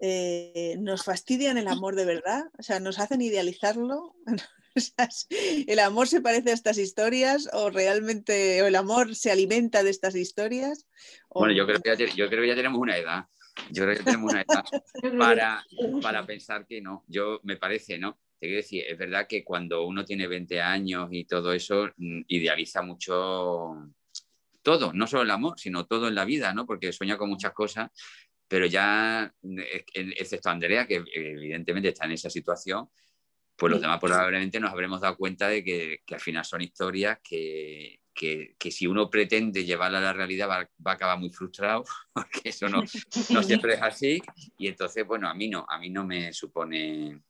eh, 0.00 0.76
nos 0.80 1.04
fastidian 1.04 1.56
el 1.56 1.68
amor 1.68 1.94
de 1.94 2.04
verdad, 2.04 2.44
o 2.58 2.62
sea, 2.62 2.80
nos 2.80 2.98
hacen 2.98 3.22
idealizarlo. 3.22 4.14
¿El 5.66 5.78
amor 5.78 6.08
se 6.08 6.20
parece 6.20 6.50
a 6.50 6.54
estas 6.54 6.78
historias 6.78 7.48
o 7.52 7.70
realmente 7.70 8.60
o 8.62 8.66
el 8.66 8.74
amor 8.74 9.14
se 9.14 9.30
alimenta 9.30 9.82
de 9.82 9.90
estas 9.90 10.16
historias? 10.16 10.86
Bueno, 11.30 11.54
yo 11.54 11.64
creo, 11.64 11.80
que 11.80 11.96
ya, 11.96 12.14
yo 12.14 12.28
creo 12.28 12.42
que 12.42 12.48
ya 12.48 12.54
tenemos 12.54 12.80
una 12.80 12.98
edad. 12.98 13.24
Yo 13.70 13.84
creo 13.84 13.96
que 13.96 14.02
tenemos 14.02 14.32
una 14.32 14.42
edad 14.42 14.64
para, 15.18 15.64
para 16.02 16.26
pensar 16.26 16.66
que 16.66 16.80
no. 16.80 17.04
Yo 17.06 17.40
me 17.44 17.56
parece, 17.56 17.98
¿no? 17.98 18.18
Te 18.38 18.48
quiero 18.48 18.56
decir, 18.56 18.84
es 18.86 18.98
verdad 18.98 19.26
que 19.28 19.44
cuando 19.44 19.86
uno 19.86 20.04
tiene 20.04 20.26
20 20.26 20.60
años 20.60 21.08
y 21.12 21.24
todo 21.24 21.52
eso, 21.52 21.88
mm, 21.96 22.22
idealiza 22.26 22.82
mucho 22.82 23.90
todo, 24.64 24.92
no 24.92 25.06
solo 25.06 25.22
el 25.22 25.30
amor, 25.30 25.60
sino 25.60 25.86
todo 25.86 26.08
en 26.08 26.16
la 26.16 26.24
vida, 26.24 26.52
¿no? 26.52 26.66
Porque 26.66 26.92
sueña 26.92 27.16
con 27.16 27.28
muchas 27.28 27.52
cosas 27.52 27.90
pero 28.48 28.66
ya, 28.66 29.34
excepto 29.94 30.50
Andrea, 30.50 30.86
que 30.86 31.02
evidentemente 31.12 31.88
está 31.88 32.04
en 32.04 32.12
esa 32.12 32.30
situación, 32.30 32.88
pues 33.56 33.70
los 33.70 33.80
demás 33.80 33.98
probablemente 34.00 34.60
nos 34.60 34.70
habremos 34.70 35.00
dado 35.00 35.16
cuenta 35.16 35.48
de 35.48 35.64
que, 35.64 36.02
al 36.10 36.20
final 36.20 36.44
son 36.44 36.60
historias 36.60 37.18
que, 37.22 38.00
si 38.70 38.86
uno 38.86 39.08
pretende 39.08 39.64
llevarla 39.64 39.98
a 39.98 40.02
la 40.02 40.12
realidad 40.12 40.48
va, 40.48 40.68
a 40.84 40.92
acabar 40.92 41.18
muy 41.18 41.30
frustrado, 41.30 41.84
porque 42.12 42.50
eso 42.50 42.68
no, 42.68 42.84
no, 43.30 43.42
siempre 43.42 43.74
es 43.74 43.82
así. 43.82 44.22
Y 44.58 44.68
entonces, 44.68 45.06
bueno, 45.06 45.28
a 45.28 45.34
mí 45.34 45.48
no, 45.48 45.66
a 45.68 45.78
mí 45.78 45.90
no 45.90 46.04
me 46.04 46.32
supone, 46.32 47.22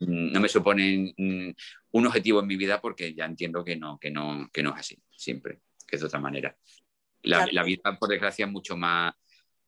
no 0.00 0.40
me 0.40 0.48
supone 0.48 1.14
un 1.16 2.06
objetivo 2.06 2.40
en 2.40 2.46
mi 2.46 2.56
vida 2.56 2.80
porque 2.80 3.14
ya 3.14 3.24
entiendo 3.24 3.64
que 3.64 3.76
no, 3.76 3.98
que 3.98 4.10
no, 4.10 4.50
que 4.52 4.62
no 4.62 4.74
es 4.74 4.80
así, 4.80 5.02
siempre, 5.10 5.60
que 5.90 5.96
es 5.96 6.02
de 6.02 6.06
otra 6.06 6.20
manera. 6.20 6.56
La, 7.22 7.46
la 7.52 7.62
vida, 7.62 7.98
por 7.98 8.08
desgracia, 8.08 8.46
es 8.46 8.52
mucho 8.52 8.76
más 8.76 9.12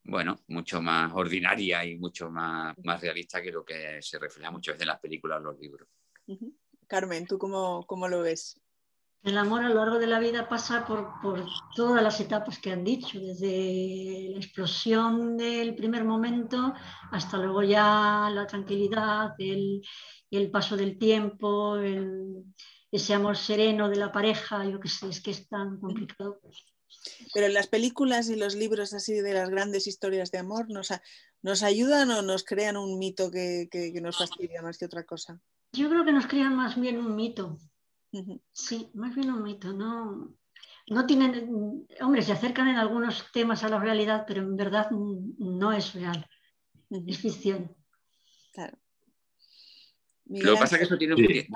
bueno, 0.05 0.41
mucho 0.49 0.83
más 0.83 1.13
ordinaria 1.15 1.85
y 1.85 1.97
mucho 1.97 2.31
más, 2.31 2.77
más 2.85 3.01
realista 3.01 3.41
que 3.41 3.53
lo 3.53 3.65
que 3.65 4.01
se 4.03 4.19
refleja 4.19 4.51
muchas 4.51 4.75
veces 4.75 4.83
en 4.83 4.89
las 4.89 5.01
películas 5.01 5.41
o 5.41 5.45
los 5.45 5.59
libros. 5.59 5.89
Carmen, 6.87 7.27
¿tú 7.27 7.39
cómo, 7.39 8.09
lo 8.09 8.23
ves? 8.23 8.61
El 9.23 9.39
amor 9.39 9.63
a 9.63 9.69
lo 9.69 9.77
largo 9.77 9.99
de 10.01 10.09
la 10.09 10.19
vida 10.19 10.49
pasa 10.49 10.85
por, 10.85 11.47
todas 11.77 12.03
las 12.03 12.21
etapas 12.21 12.59
que 12.59 12.73
han 12.73 12.83
dicho, 12.83 13.21
desde 13.21 14.31
la 14.31 14.39
explosión 14.39 15.37
del 15.37 15.77
primer 15.77 16.05
momento 16.05 16.75
hasta 17.13 17.39
luego 17.39 17.63
ya 17.63 18.29
la 18.33 18.47
tranquilidad, 18.49 19.35
el, 19.39 19.81
el 20.31 20.51
paso 20.51 20.77
del 20.77 20.99
tiempo, 20.99 21.77
ese 22.93 23.15
amor 23.15 23.39
sereno 23.39 23.89
de 23.89 23.97
la 23.97 24.13
pareja, 24.13 24.65
yo 24.67 24.79
que 24.79 24.89
sé, 24.89 25.09
es 25.09 25.23
que 25.23 25.31
es 25.31 25.49
tan 25.49 25.81
complicado. 25.81 26.41
Pero 27.33 27.49
las 27.49 27.67
películas 27.67 28.29
y 28.29 28.37
los 28.37 28.55
libros 28.55 28.93
así 28.93 29.15
de 29.15 29.33
las 29.33 29.49
grandes 29.49 29.87
historias 29.87 30.31
de 30.31 30.39
amor 30.39 30.71
nos, 30.71 30.91
nos 31.41 31.63
ayudan 31.63 32.11
o 32.11 32.21
nos 32.21 32.45
crean 32.45 32.77
un 32.77 32.99
mito 32.99 33.31
que, 33.31 33.69
nos 34.03 34.19
fastidia 34.19 34.61
más 34.61 34.77
que 34.77 34.85
otra 34.85 35.05
cosa. 35.05 35.41
Yo 35.73 35.89
creo 35.89 36.05
que 36.05 36.13
nos 36.13 36.27
crean 36.27 36.55
más 36.55 36.79
bien 36.79 36.99
un 36.99 37.17
mito. 37.17 37.59
Sí, 38.53 38.91
más 38.93 39.15
bien 39.15 39.33
un 39.33 39.43
mito. 39.43 39.73
No, 39.73 40.37
no 40.89 41.07
tienen, 41.07 41.87
hombre, 42.03 42.21
se 42.21 42.33
acercan 42.33 42.69
en 42.69 42.77
algunos 42.77 43.25
temas 43.33 43.65
a 43.65 43.71
la 43.71 43.81
realidad, 43.81 44.25
pero 44.29 44.43
en 44.43 44.55
verdad 44.55 44.91
no 44.91 45.73
es 45.73 45.95
real. 45.95 46.29
Es 47.07 47.19
ficción. 47.19 47.75
Claro. 48.53 48.79
Lo 50.27 50.55
que 50.55 50.61
pasa 50.61 50.77
es 50.77 50.81
que 50.81 50.85
eso 50.85 50.99
tiene 50.99 51.15
un... 51.15 51.27
Sí, 51.27 51.47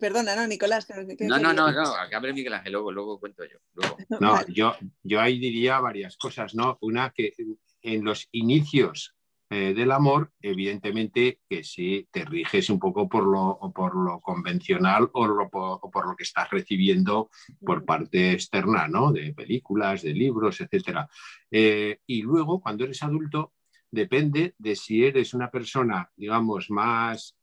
perdona, 0.00 0.34
no, 0.36 0.46
Nicolás. 0.46 0.88
no, 1.20 1.38
no, 1.38 1.52
no, 1.52 1.70
no, 1.72 2.34
Miguel 2.34 2.54
Ángel, 2.54 2.72
luego, 2.72 2.92
luego 2.92 3.20
cuento 3.20 3.44
yo. 3.44 3.58
No, 4.20 4.46
yo, 4.48 4.74
yo 5.02 5.20
ahí 5.20 5.38
diría 5.38 5.80
varias 5.80 6.16
cosas, 6.16 6.54
¿no? 6.54 6.78
Una 6.80 7.10
que 7.10 7.34
en 7.82 8.04
los 8.04 8.28
inicios 8.32 9.14
eh, 9.50 9.72
del 9.72 9.92
amor, 9.92 10.30
evidentemente 10.42 11.40
que 11.48 11.64
sí 11.64 12.06
te 12.10 12.24
riges 12.26 12.68
un 12.68 12.78
poco 12.78 13.08
por 13.08 13.24
lo, 13.24 13.72
por 13.74 13.96
lo 13.96 14.20
convencional 14.20 15.08
o, 15.14 15.26
lo, 15.26 15.48
por, 15.48 16.06
lo 16.06 16.14
que 16.16 16.24
estás 16.24 16.50
recibiendo 16.50 17.30
por 17.64 17.86
parte 17.86 18.32
externa, 18.32 18.88
¿no? 18.88 19.10
De 19.10 19.32
películas, 19.32 20.02
de 20.02 20.12
libros, 20.12 20.60
etc. 20.60 21.06
Eh, 21.50 21.98
y 22.06 22.20
luego, 22.20 22.60
cuando 22.60 22.84
eres 22.84 23.02
adulto, 23.02 23.54
depende 23.90 24.54
de 24.58 24.76
si 24.76 25.06
eres 25.06 25.32
una 25.32 25.50
persona, 25.50 26.10
digamos, 26.14 26.68
más 26.68 27.37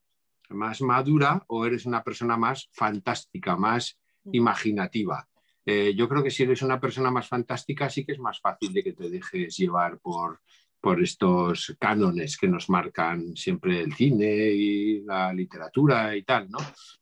más 0.50 0.82
madura 0.82 1.44
o 1.48 1.66
eres 1.66 1.86
una 1.86 2.04
persona 2.04 2.38
más 2.38 2.70
fantástica, 2.72 3.56
más 3.56 3.98
imaginativa. 4.32 5.28
Eh, 5.66 5.94
yo 5.96 6.08
creo 6.08 6.24
que 6.24 6.32
si 6.32 6.44
eres 6.44 6.62
una 6.62 6.80
persona 6.80 7.10
más 7.10 7.28
fantástica 7.28 7.90
sí 7.90 8.06
que 8.06 8.12
es 8.12 8.20
más 8.20 8.40
fácil 8.40 8.72
de 8.72 8.84
que 8.84 8.94
te 8.94 9.10
dejes 9.10 9.58
llevar 9.58 10.00
por, 10.00 10.42
por 10.80 11.02
estos 11.02 11.76
cánones 11.80 12.38
que 12.38 12.48
nos 12.48 12.70
marcan 12.70 13.36
siempre 13.36 13.82
el 13.82 13.94
cine 13.94 14.52
y 14.52 15.02
la 15.02 15.34
literatura 15.34 16.16
y 16.16 16.24
tal, 16.24 16.50
¿no? 16.50 16.60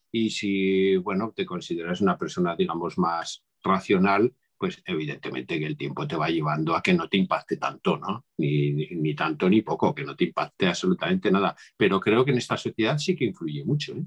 Y 0.09 0.29
si, 0.29 0.95
bueno, 0.95 1.33
te 1.35 1.45
consideras 1.45 1.99
una 1.99 2.17
persona, 2.17 2.55
digamos, 2.55 2.97
más 2.97 3.43
racional, 3.61 4.33
pues 4.63 4.81
evidentemente 4.85 5.59
que 5.59 5.65
el 5.65 5.75
tiempo 5.75 6.07
te 6.07 6.15
va 6.15 6.29
llevando 6.29 6.73
a 6.73 6.81
que 6.81 6.93
no 6.93 7.09
te 7.09 7.17
impacte 7.17 7.57
tanto, 7.57 7.97
¿no? 7.97 8.27
Ni, 8.37 9.13
tanto 9.13 9.49
ni 9.49 9.61
poco, 9.61 9.93
que 9.93 10.05
no 10.05 10.15
te 10.15 10.23
impacte 10.23 10.67
absolutamente 10.67 11.29
nada. 11.29 11.53
Pero 11.75 11.99
creo 11.99 12.23
que 12.23 12.31
en 12.31 12.37
esta 12.37 12.55
sociedad 12.55 12.97
sí 12.97 13.13
que 13.13 13.25
influye 13.25 13.65
mucho, 13.65 13.91
¿eh? 13.91 14.05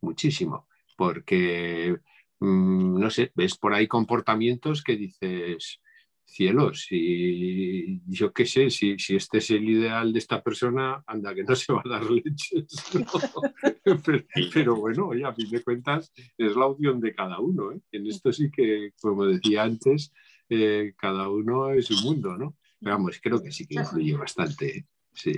muchísimo, 0.00 0.66
porque, 0.96 1.94
mm, 2.40 2.98
no 2.98 3.10
sé, 3.10 3.32
ves 3.34 3.58
por 3.58 3.74
ahí 3.74 3.86
comportamientos 3.86 4.82
que 4.82 4.96
dices, 4.96 5.78
cielos, 6.24 6.86
y 6.90 8.00
yo 8.06 8.32
qué 8.32 8.46
sé, 8.46 8.70
si, 8.70 8.98
si, 8.98 9.16
este 9.16 9.38
es 9.38 9.50
el 9.50 9.68
ideal 9.68 10.12
de 10.12 10.18
esta 10.18 10.42
persona, 10.42 11.02
anda, 11.06 11.34
que 11.34 11.44
no 11.44 11.54
se 11.54 11.72
va 11.72 11.82
a 11.84 11.88
dar 11.88 12.10
leches. 12.10 12.66
Pero, 14.54 14.76
bueno, 14.76 15.08
oye, 15.08 15.24
a 15.24 15.34
fin 15.34 15.50
de 15.50 15.62
cuentas 15.62 16.12
es 16.36 16.56
la 16.56 16.66
opción 16.66 17.00
de 17.00 17.14
cada 17.14 17.38
uno. 17.40 17.72
¿eh? 17.72 17.80
En 17.92 18.06
esto 18.06 18.32
sí 18.32 18.50
que, 18.50 18.92
como 19.00 19.26
decía 19.26 19.62
antes, 19.62 20.12
eh, 20.48 20.94
cada 20.96 21.28
uno 21.28 21.70
es 21.70 21.90
un 21.90 22.02
mundo, 22.02 22.36
¿no? 22.36 22.56
Pero 22.80 22.96
vamos, 22.96 23.18
creo 23.22 23.42
que 23.42 23.52
sí 23.52 23.66
que 23.66 23.76
influye 23.76 24.16
bastante, 24.16 24.86
sí. 25.12 25.32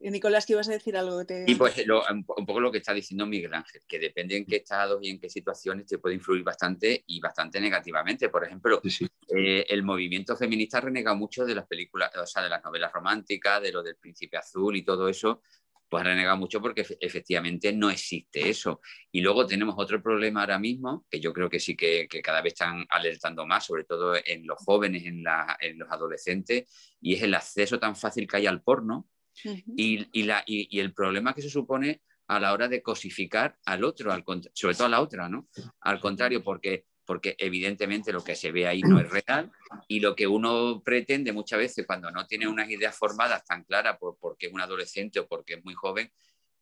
Nicolás, 0.00 0.46
que 0.46 0.54
ibas 0.54 0.68
a 0.68 0.72
decir 0.72 0.96
algo. 0.96 1.22
Y 1.46 1.54
pues 1.56 1.74
un, 2.08 2.24
poco 2.24 2.60
lo 2.60 2.72
que 2.72 2.78
está 2.78 2.94
diciendo 2.94 3.26
Miguel 3.26 3.52
Ángel, 3.52 3.82
que 3.86 3.98
depende 3.98 4.36
en 4.36 4.46
qué 4.46 4.56
estados 4.56 4.98
y 5.02 5.10
en 5.10 5.20
qué 5.20 5.28
situaciones 5.28 5.86
te 5.86 5.98
puede 5.98 6.14
influir 6.14 6.42
bastante 6.42 7.04
y 7.06 7.20
bastante 7.20 7.60
negativamente. 7.60 8.30
Por 8.30 8.44
ejemplo, 8.44 8.80
eh, 9.28 9.66
el 9.68 9.82
movimiento 9.82 10.36
feminista 10.36 10.78
ha 10.78 10.82
renegado 10.82 11.16
mucho 11.16 11.44
de 11.44 11.54
las 11.54 11.66
películas, 11.66 12.10
o 12.16 12.26
sea, 12.26 12.42
de 12.42 12.48
las 12.48 12.64
novelas 12.64 12.90
románticas, 12.92 13.60
de 13.60 13.72
lo 13.72 13.82
del 13.82 13.96
príncipe 13.96 14.38
azul 14.38 14.74
y 14.74 14.82
todo 14.82 15.06
eso, 15.06 15.42
pues 15.90 16.00
ha 16.00 16.04
renegado 16.04 16.38
mucho 16.38 16.62
porque 16.62 16.86
efectivamente 17.00 17.70
no 17.74 17.90
existe 17.90 18.48
eso. 18.48 18.80
Y 19.12 19.20
luego 19.20 19.46
tenemos 19.46 19.74
otro 19.76 20.02
problema 20.02 20.40
ahora 20.40 20.58
mismo, 20.58 21.04
que 21.10 21.20
yo 21.20 21.34
creo 21.34 21.50
que 21.50 21.60
sí 21.60 21.76
que, 21.76 22.08
cada 22.22 22.40
vez 22.40 22.54
están 22.54 22.86
alertando 22.88 23.44
más, 23.44 23.66
sobre 23.66 23.84
todo 23.84 24.14
en 24.24 24.46
los 24.46 24.56
jóvenes, 24.64 25.04
en, 25.04 25.24
en 25.60 25.78
los 25.78 25.90
adolescentes, 25.90 26.96
y 27.02 27.14
es 27.14 27.22
el 27.22 27.34
acceso 27.34 27.78
tan 27.78 27.96
fácil 27.96 28.26
que 28.26 28.38
hay 28.38 28.46
al 28.46 28.62
porno 28.62 29.06
y, 29.44 30.78
el 30.80 30.94
problema 30.94 31.34
que 31.34 31.42
se 31.42 31.50
supone 31.50 32.02
a 32.28 32.38
la 32.38 32.52
hora 32.52 32.68
de 32.68 32.82
cosificar 32.82 33.56
al 33.64 33.84
otro, 33.84 34.12
al, 34.12 34.24
sobre 34.52 34.74
todo 34.74 34.86
a 34.86 34.90
la 34.90 35.00
otra, 35.00 35.28
¿no? 35.28 35.48
Al 35.80 36.00
contrario, 36.00 36.42
porque, 36.42 36.86
porque 37.04 37.34
evidentemente 37.38 38.12
lo 38.12 38.22
que 38.22 38.36
se 38.36 38.52
ve 38.52 38.66
ahí 38.66 38.82
no 38.82 39.00
es 39.00 39.10
real 39.10 39.50
y 39.88 40.00
lo 40.00 40.14
que 40.14 40.26
uno 40.26 40.80
pretende 40.84 41.32
muchas 41.32 41.58
veces 41.58 41.86
cuando 41.86 42.10
no 42.10 42.26
tiene 42.26 42.46
unas 42.46 42.70
ideas 42.70 42.96
formadas 42.96 43.44
tan 43.44 43.64
claras 43.64 43.98
por, 43.98 44.16
porque 44.18 44.46
es 44.46 44.52
un 44.52 44.60
adolescente 44.60 45.18
o 45.18 45.26
porque 45.26 45.54
es 45.54 45.64
muy 45.64 45.74
joven, 45.74 46.10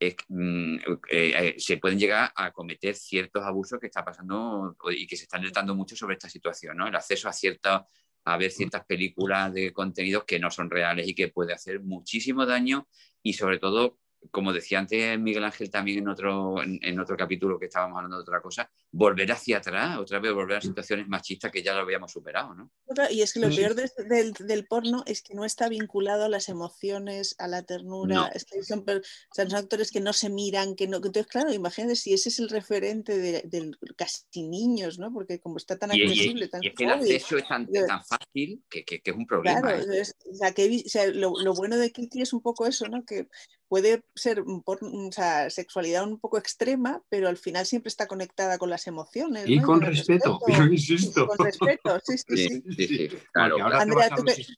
es, 0.01 0.15
mm, 0.29 0.77
eh, 0.77 0.85
eh, 1.11 1.55
se 1.59 1.77
pueden 1.79 1.99
llegar 1.99 2.33
a 2.35 2.53
cometer 2.53 2.95
ciertos 2.95 3.43
abusos 3.45 3.81
que 3.81 3.87
está 3.87 4.05
pasando 4.05 4.77
y 4.91 5.07
que 5.07 5.17
se 5.17 5.25
están 5.25 5.41
alertando 5.41 5.75
mucho 5.75 5.97
sobre 5.97 6.15
esta 6.15 6.29
situación, 6.29 6.77
¿no? 6.77 6.87
El 6.87 6.95
acceso 6.95 7.29
a 7.29 7.33
cierta 7.33 7.85
a 8.29 8.37
ver 8.37 8.51
ciertas 8.51 8.85
películas 8.85 9.53
de 9.55 9.73
contenidos 9.73 10.25
que 10.25 10.39
no 10.39 10.51
son 10.51 10.71
reales 10.71 11.09
y 11.09 11.15
que 11.15 11.29
puede 11.29 11.55
hacer 11.55 11.81
muchísimo 11.81 12.45
daño 12.45 12.87
y 13.23 13.33
sobre 13.33 13.59
todo 13.59 13.99
como 14.31 14.53
decía 14.53 14.79
antes 14.79 15.19
Miguel 15.19 15.45
Ángel 15.45 15.71
también 15.71 15.99
en 15.99 16.09
otro, 16.09 16.57
en, 16.63 17.01
otro 17.01 17.17
capítulo 17.17 17.59
que 17.59 17.67
estábamos 17.67 17.97
hablando 17.97 18.17
de 18.17 18.23
otra 18.23 18.41
cosa, 18.41 18.71
volver 18.91 19.31
hacia 19.33 19.59
atrás, 19.59 19.99
otra 19.99 20.19
vez 20.19 20.33
volver 20.33 20.59
a 20.59 20.61
situaciones 20.61 21.09
machistas 21.09 21.51
que 21.51 21.63
ya 21.63 21.75
lo 21.75 21.81
habíamos 21.81 22.13
superado, 22.13 22.55
¿no? 22.55 22.71
Y 23.11 23.23
es 23.23 23.33
que 23.33 23.41
lo 23.41 23.49
peor 23.49 23.75
del, 23.75 24.67
porno 24.67 25.03
es 25.07 25.23
que 25.23 25.35
no 25.35 25.45
está 25.45 25.69
vinculado 25.69 26.25
a 26.25 26.29
las 26.29 26.49
emociones, 26.49 27.35
a 27.39 27.49
la 27.49 27.63
ternura, 27.63 28.31
son, 28.63 29.55
actores 29.55 29.91
que 29.91 30.01
no 30.01 30.13
se 30.13 30.31
miran, 30.31 30.75
que 30.75 30.89
no... 30.89 30.97
Entonces, 30.97 31.27
claro, 31.27 31.53
imagínate 31.53 31.97
si 31.97 32.13
ese 32.13 32.29
es 32.29 32.39
el 32.39 32.49
referente 32.49 33.19
de, 33.19 33.71
casi 33.97 34.43
niños, 34.43 34.99
¿no? 34.99 35.13
Porque 35.13 35.41
como 35.41 35.57
está 35.57 35.79
tan 35.79 35.91
accesible, 35.91 36.49
tan 36.49 36.63
y 36.63 36.69
es 36.69 36.75
que 36.75 36.85
el 36.85 36.91
acceso 36.91 37.39
es 37.39 37.49
tan, 37.49 37.69
fácil 38.05 38.63
que, 38.69 38.85
es 38.89 39.15
un 39.15 39.27
problema. 39.27 39.61
Claro, 39.61 39.83
¿eh? 39.93 41.13
lo, 41.15 41.33
lo, 41.41 41.55
bueno 41.55 41.77
de 41.77 41.91
Kitty 41.91 42.23
es 42.23 42.33
un 42.33 42.43
poco 42.43 42.67
eso, 42.67 42.87
¿no? 42.89 43.05
Que 43.05 43.29
puede 43.69 44.03
ser 44.15 44.43
o 44.47 45.13
sea, 45.13 45.51
sexualidad 45.51 46.05
un 46.05 46.19
poco 46.19 46.39
extrema, 46.39 47.03
pero 47.09 47.29
al 47.29 47.37
final 47.37 47.67
siempre 47.67 47.89
está 47.89 48.07
conectada 48.07 48.59
con 48.59 48.71
las 48.71 48.87
emociones. 48.87 49.45
Y 49.47 49.61
con, 49.61 49.81
respeto, 49.81 50.41
yo 50.49 50.65
insisto. 50.65 51.27
con 51.27 51.47
respeto, 51.47 52.01
sí, 52.05 52.17
sí, 52.19 52.63
sí. 52.77 53.09
Andrea, 53.35 54.11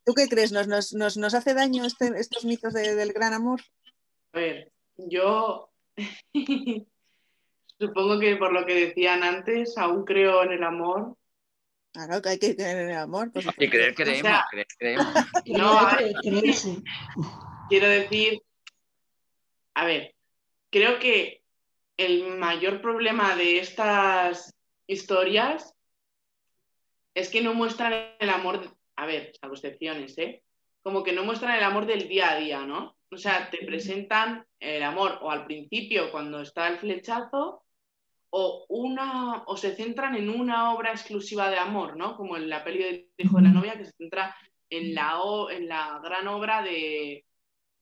¿tú 0.04 0.14
qué, 0.14 0.28
crees? 0.28 0.52
¿Nos, 0.52 0.68
nos, 0.68 1.16
nos, 1.16 1.34
hace 1.34 1.54
daño 1.54 1.84
este, 1.84 2.12
estos 2.18 2.44
mitos 2.44 2.72
del 2.72 3.12
gran 3.12 3.34
amor? 3.34 3.60
A 4.32 4.38
ver, 4.38 4.72
yo 4.96 5.70
supongo 7.78 8.20
que 8.20 8.36
por 8.36 8.52
lo 8.52 8.64
que 8.64 8.86
decían 8.86 9.24
antes, 9.24 9.76
aún 9.76 10.04
creo 10.04 10.44
en 10.44 10.52
el 10.52 10.62
amor. 10.62 11.16
Claro, 11.92 12.22
que 12.22 12.28
hay 12.28 12.38
que 12.38 12.54
creer 12.54 12.78
en 12.82 12.90
el 12.90 12.98
amor. 12.98 13.32
Pues, 13.32 13.44
y 13.58 13.68
creer 13.68 13.94
creemos, 13.96 14.40
creer 14.52 14.66
creemos. 14.78 15.14
No, 15.46 15.88
quiero 17.68 17.88
decir 17.88 18.40
a 19.74 19.84
ver, 19.84 20.14
creo 20.70 20.98
que 20.98 21.42
el 21.96 22.38
mayor 22.38 22.80
problema 22.80 23.36
de 23.36 23.58
estas 23.58 24.56
historias 24.86 25.74
es 27.14 27.28
que 27.28 27.42
no 27.42 27.54
muestran 27.54 27.92
el 28.18 28.30
amor, 28.30 28.76
a 28.96 29.06
ver, 29.06 29.32
salvo 29.38 29.54
excepciones, 29.54 30.16
¿eh? 30.18 30.42
Como 30.82 31.02
que 31.02 31.12
no 31.12 31.24
muestran 31.24 31.56
el 31.56 31.64
amor 31.64 31.86
del 31.86 32.08
día 32.08 32.32
a 32.32 32.36
día, 32.36 32.64
¿no? 32.64 32.96
O 33.10 33.16
sea, 33.16 33.50
te 33.50 33.58
presentan 33.66 34.46
el 34.60 34.82
amor 34.82 35.18
o 35.20 35.30
al 35.30 35.44
principio 35.44 36.10
cuando 36.10 36.40
está 36.40 36.68
el 36.68 36.78
flechazo 36.78 37.64
o 38.30 38.64
una 38.68 39.42
o 39.46 39.56
se 39.56 39.74
centran 39.74 40.14
en 40.14 40.30
una 40.30 40.72
obra 40.72 40.92
exclusiva 40.92 41.50
de 41.50 41.58
amor, 41.58 41.96
¿no? 41.96 42.16
Como 42.16 42.36
en 42.36 42.48
la 42.48 42.64
peli 42.64 42.82
del 42.82 43.10
hijo 43.18 43.36
de 43.36 43.42
la 43.42 43.50
novia 43.50 43.76
que 43.76 43.84
se 43.84 43.92
centra 43.92 44.34
en 44.70 44.94
la, 44.94 45.18
en 45.50 45.68
la 45.68 46.00
gran 46.02 46.28
obra 46.28 46.62
de, 46.62 47.24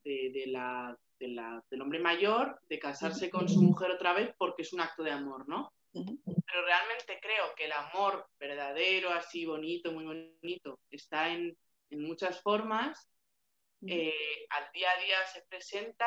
de 0.04 0.44
la 0.46 0.96
del 1.18 1.82
hombre 1.82 1.98
mayor 1.98 2.60
de 2.68 2.78
casarse 2.78 3.30
con 3.30 3.48
su 3.48 3.62
mujer 3.62 3.90
otra 3.90 4.12
vez 4.12 4.34
porque 4.38 4.62
es 4.62 4.72
un 4.72 4.80
acto 4.80 5.02
de 5.02 5.10
amor, 5.10 5.48
¿no? 5.48 5.72
Pero 5.92 6.64
realmente 6.64 7.18
creo 7.20 7.54
que 7.56 7.64
el 7.64 7.72
amor 7.72 8.28
verdadero, 8.38 9.10
así 9.10 9.44
bonito, 9.44 9.92
muy 9.92 10.04
bonito, 10.04 10.80
está 10.90 11.28
en, 11.30 11.56
muchas 11.90 12.42
formas. 12.42 13.08
Eh, 13.86 14.46
al 14.50 14.70
día 14.72 14.90
a 14.90 15.02
día 15.02 15.16
se 15.32 15.42
presenta. 15.48 16.06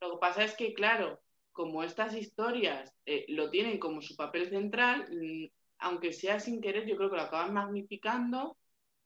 Lo 0.00 0.12
que 0.12 0.18
pasa 0.18 0.44
es 0.44 0.56
que, 0.56 0.74
claro, 0.74 1.20
como 1.52 1.84
estas 1.84 2.14
historias 2.14 2.92
eh, 3.06 3.24
lo 3.28 3.50
tienen 3.50 3.78
como 3.78 4.02
su 4.02 4.16
papel 4.16 4.48
central, 4.48 5.08
mm, 5.10 5.46
aunque 5.78 6.12
sea 6.12 6.40
sin 6.40 6.60
querer, 6.60 6.86
yo 6.86 6.96
creo 6.96 7.10
que 7.10 7.16
lo 7.16 7.22
acaban 7.22 7.54
magnificando 7.54 8.56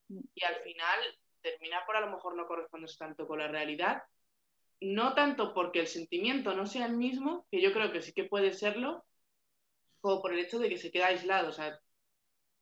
y 0.09 0.43
al 0.43 0.55
final 0.61 0.99
termina 1.41 1.85
por 1.85 1.97
a 1.97 2.01
lo 2.01 2.11
mejor 2.11 2.35
no 2.35 2.47
corresponderse 2.47 2.97
tanto 2.97 3.27
con 3.27 3.39
la 3.39 3.47
realidad 3.47 4.03
no 4.81 5.13
tanto 5.15 5.53
porque 5.53 5.79
el 5.79 5.87
sentimiento 5.87 6.53
no 6.55 6.65
sea 6.65 6.85
el 6.85 6.97
mismo, 6.97 7.47
que 7.51 7.61
yo 7.61 7.73
creo 7.73 7.91
que 7.91 8.01
sí 8.01 8.13
que 8.13 8.25
puede 8.25 8.53
serlo, 8.53 9.05
como 10.01 10.21
por 10.21 10.33
el 10.33 10.39
hecho 10.39 10.59
de 10.59 10.69
que 10.69 10.77
se 10.77 10.91
queda 10.91 11.07
aislado, 11.07 11.49
o 11.49 11.51
sea, 11.51 11.79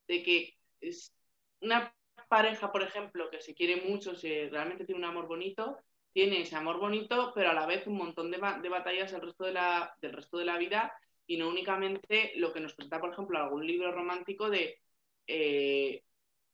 de 0.08 0.24
que 0.24 0.54
es 0.82 1.14
una 1.62 1.94
pareja, 2.30 2.72
por 2.72 2.84
ejemplo, 2.84 3.30
que 3.30 3.42
se 3.42 3.54
quiere 3.54 3.82
mucho, 3.88 4.16
se 4.16 4.50
realmente 4.50 4.86
tiene 4.86 5.00
un 5.00 5.06
amor 5.06 5.28
bonito, 5.28 5.78
tiene 6.14 6.42
ese 6.42 6.56
amor 6.56 6.80
bonito, 6.80 7.34
pero 7.36 7.50
a 7.52 7.54
la 7.54 7.66
vez 7.66 7.86
un 7.88 7.98
montón 7.98 8.32
de, 8.32 8.38
batallas 8.38 9.12
el 9.14 9.22
resto 9.22 9.46
de 9.46 9.54
la, 9.54 9.94
del 10.02 10.14
resto 10.14 10.38
de 10.38 10.46
la 10.46 10.58
vida 10.58 10.94
y 11.28 11.38
no 11.38 11.50
únicamente 11.50 12.34
lo 12.38 12.54
que 12.54 12.62
nos 12.62 12.74
presenta, 12.74 13.02
por 13.02 13.12
ejemplo, 13.12 13.38
algún 13.38 13.66
libro 13.66 13.92
romántico 13.92 14.50
de, 14.50 14.80
eh, 15.28 16.04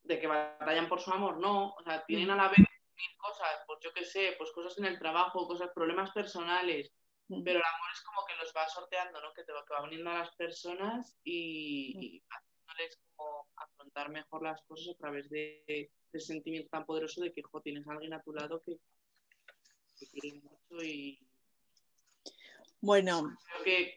de 0.03 0.19
que 0.19 0.27
batallan 0.27 0.89
por 0.89 0.99
su 1.01 1.11
amor, 1.11 1.37
no, 1.37 1.73
o 1.73 1.83
sea, 1.83 2.03
tienen 2.05 2.31
a 2.31 2.35
la 2.35 2.47
vez 2.49 2.59
cosas, 3.17 3.63
pues 3.67 3.79
yo 3.81 3.93
qué 3.93 4.05
sé, 4.05 4.35
pues 4.37 4.51
cosas 4.51 4.77
en 4.77 4.85
el 4.85 4.99
trabajo, 4.99 5.47
cosas, 5.47 5.69
problemas 5.73 6.11
personales, 6.11 6.91
pero 7.27 7.59
el 7.59 7.65
amor 7.65 7.89
es 7.93 8.01
como 8.01 8.25
que 8.25 8.35
los 8.35 8.53
va 8.55 8.67
sorteando, 8.67 9.21
¿no? 9.21 9.33
Que 9.33 9.43
te 9.43 9.53
va, 9.53 9.63
que 9.65 9.73
va 9.73 9.83
uniendo 9.83 10.09
a 10.09 10.19
las 10.19 10.35
personas 10.35 11.15
y, 11.23 12.21
haciéndoles 12.29 12.99
como 13.15 13.47
afrontar 13.55 14.09
mejor 14.09 14.43
las 14.43 14.61
cosas 14.63 14.95
a 14.95 14.97
través 14.97 15.29
de, 15.29 15.63
ese 16.13 16.25
sentimiento 16.25 16.69
tan 16.69 16.85
poderoso 16.85 17.21
de 17.21 17.31
que, 17.31 17.41
jo, 17.41 17.61
tienes 17.61 17.87
a 17.87 17.93
alguien 17.93 18.13
a 18.13 18.21
tu 18.21 18.33
lado 18.33 18.61
que, 18.65 18.77
que 19.97 20.07
quiere 20.07 20.41
mucho 20.41 20.83
y... 20.83 21.19
Bueno, 22.81 23.37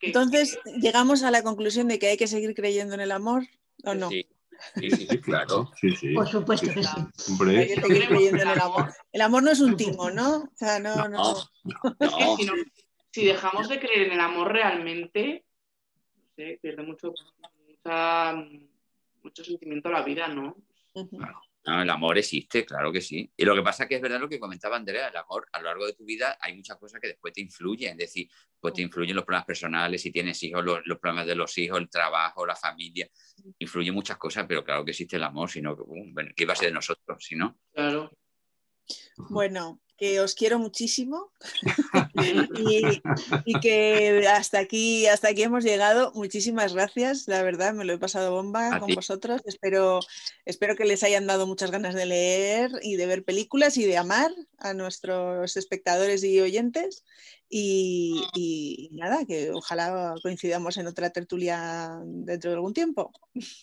entonces 0.03 0.59
llegamos 0.77 1.23
a 1.23 1.31
la 1.31 1.43
conclusión 1.43 1.89
de 1.89 1.99
que 1.99 2.09
hay 2.09 2.17
que 2.19 2.27
seguir 2.27 2.55
creyendo 2.55 2.95
en 2.95 3.01
el 3.01 3.13
amor, 3.13 3.45
¿o 3.83 3.95
no? 3.95 4.11
Sí, 4.11 4.29
sí, 4.75 5.07
claro. 5.21 5.71
Por 6.15 6.29
supuesto 6.29 6.67
que 6.73 6.83
sí. 6.83 6.97
el 8.41 8.61
amor. 8.61 8.93
El 9.13 9.21
amor 9.21 9.43
no 9.43 9.51
es 9.51 9.61
un 9.61 9.77
timo, 9.77 10.11
¿no? 10.11 10.43
O 10.43 10.51
sea, 10.55 10.79
no, 10.79 11.09
no. 11.09 11.35
si, 13.11 13.25
dejamos 13.25 13.69
de 13.69 13.79
creer 13.79 14.09
en 14.09 14.13
el 14.13 14.21
amor 14.21 14.53
realmente, 14.53 15.45
pierde 16.37 16.83
mucho, 16.83 17.13
mucho 19.23 19.45
sentimiento 19.45 19.89
a 19.89 19.93
la 19.93 20.03
vida, 20.03 20.29
¿no? 20.29 20.57
Claro 20.93 21.41
el 21.67 21.91
amor 21.91 22.19
existe, 22.19 22.65
claro 22.65 22.93
que 22.93 23.01
sí. 23.01 23.31
Y 23.37 23.45
lo 23.45 23.55
que 23.55 23.63
pasa 23.63 23.85
es 23.85 23.89
que 23.89 23.95
es 23.97 24.03
verdad 24.03 24.21
lo 24.21 24.29
que 24.29 24.39
comentaba 24.39 24.77
Andrea, 24.77 25.09
el 25.09 25.17
amor 25.17 25.47
a 25.51 25.59
lo 25.61 25.65
largo 25.65 25.87
de 25.87 25.95
tu 25.95 26.05
vida 26.05 26.37
hay 26.41 26.55
muchas 26.55 26.77
cosas 26.77 27.01
que 27.01 27.09
después 27.09 27.33
te 27.33 27.41
influyen, 27.41 27.93
es 27.93 27.99
decir, 27.99 28.29
pues 28.61 28.75
te 28.75 28.83
influyen 28.83 29.17
los 29.17 29.25
problemas 29.25 29.47
personales, 29.47 30.03
si 30.03 30.11
tienes 30.11 30.43
hijos, 30.43 30.63
los, 30.63 30.99
problemas 30.99 31.27
de 31.27 31.35
los 31.35 31.57
hijos, 31.57 31.79
el 31.79 31.89
trabajo, 31.89 32.45
la 32.45 32.55
familia, 32.55 33.09
influyen 33.59 33.95
muchas 33.95 34.19
cosas, 34.19 34.45
pero 34.47 34.63
claro 34.63 34.85
que 34.85 34.91
existe 34.91 35.17
el 35.17 35.23
amor, 35.23 35.51
sino 35.51 35.75
que, 35.75 35.83
uh, 35.83 36.15
¿qué 36.37 36.45
iba 36.45 36.53
a 36.53 36.57
ser 36.57 36.69
de 36.69 36.75
nosotros 36.75 37.25
si 37.25 37.35
no? 37.35 37.59
Claro. 37.73 38.11
Bueno, 39.17 39.81
que 40.05 40.21
os 40.21 40.35
quiero 40.35 40.59
muchísimo 40.59 41.33
y, 43.47 43.59
que 43.61 44.29
hasta 44.29 44.59
aquí, 44.59 45.07
hasta 45.07 45.29
aquí 45.29 45.45
hemos 45.45 45.65
llegado. 45.65 46.13
Muchísimas 46.15 46.75
gracias, 46.75 47.27
la 47.27 47.43
verdad, 47.43 47.73
me 47.73 47.87
lo 47.87 47.95
he 47.95 47.99
pasado 47.99 48.33
bomba 48.33 48.81
con 48.81 48.95
vosotros. 48.95 49.41
Espero, 49.47 50.01
espero 50.45 50.77
que 50.77 50.85
les 50.85 51.03
hayan 51.05 51.27
dado 51.27 51.47
muchas 51.47 51.71
ganas 51.71 51.95
de 51.95 52.05
leer 52.05 52.71
y 52.83 52.97
de 52.97 53.07
ver 53.07 53.25
películas 53.25 53.79
y 53.79 53.87
de 53.87 53.97
amar 53.97 54.31
a 54.59 54.75
nuestros 54.75 55.57
espectadores 55.57 56.23
y 56.23 56.39
oyentes. 56.39 57.03
Y, 57.49 58.91
nada, 58.93 59.25
que 59.25 59.53
ojalá 59.53 60.17
coincidamos 60.23 60.77
en 60.77 60.87
otra 60.87 61.11
tertulia 61.11 61.99
dentro 62.05 62.51
de 62.51 62.57
algún 62.57 62.75
tiempo. 62.75 63.11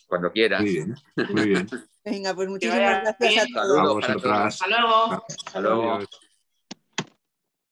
Cuando 0.08 0.32
quieras. 0.32 0.62
Muy 0.62 0.72
bien, 0.72 0.94
muy 1.30 1.48
bien. 1.50 1.68
Venga, 2.04 2.34
pues 2.34 2.48
muchísimas 2.48 3.16
gracias 3.18 3.44
a 3.44 3.46
todos. 3.54 4.04
Hasta 4.08 4.66
luego. 4.66 5.24
Hasta 5.28 5.60
luego. 5.60 6.00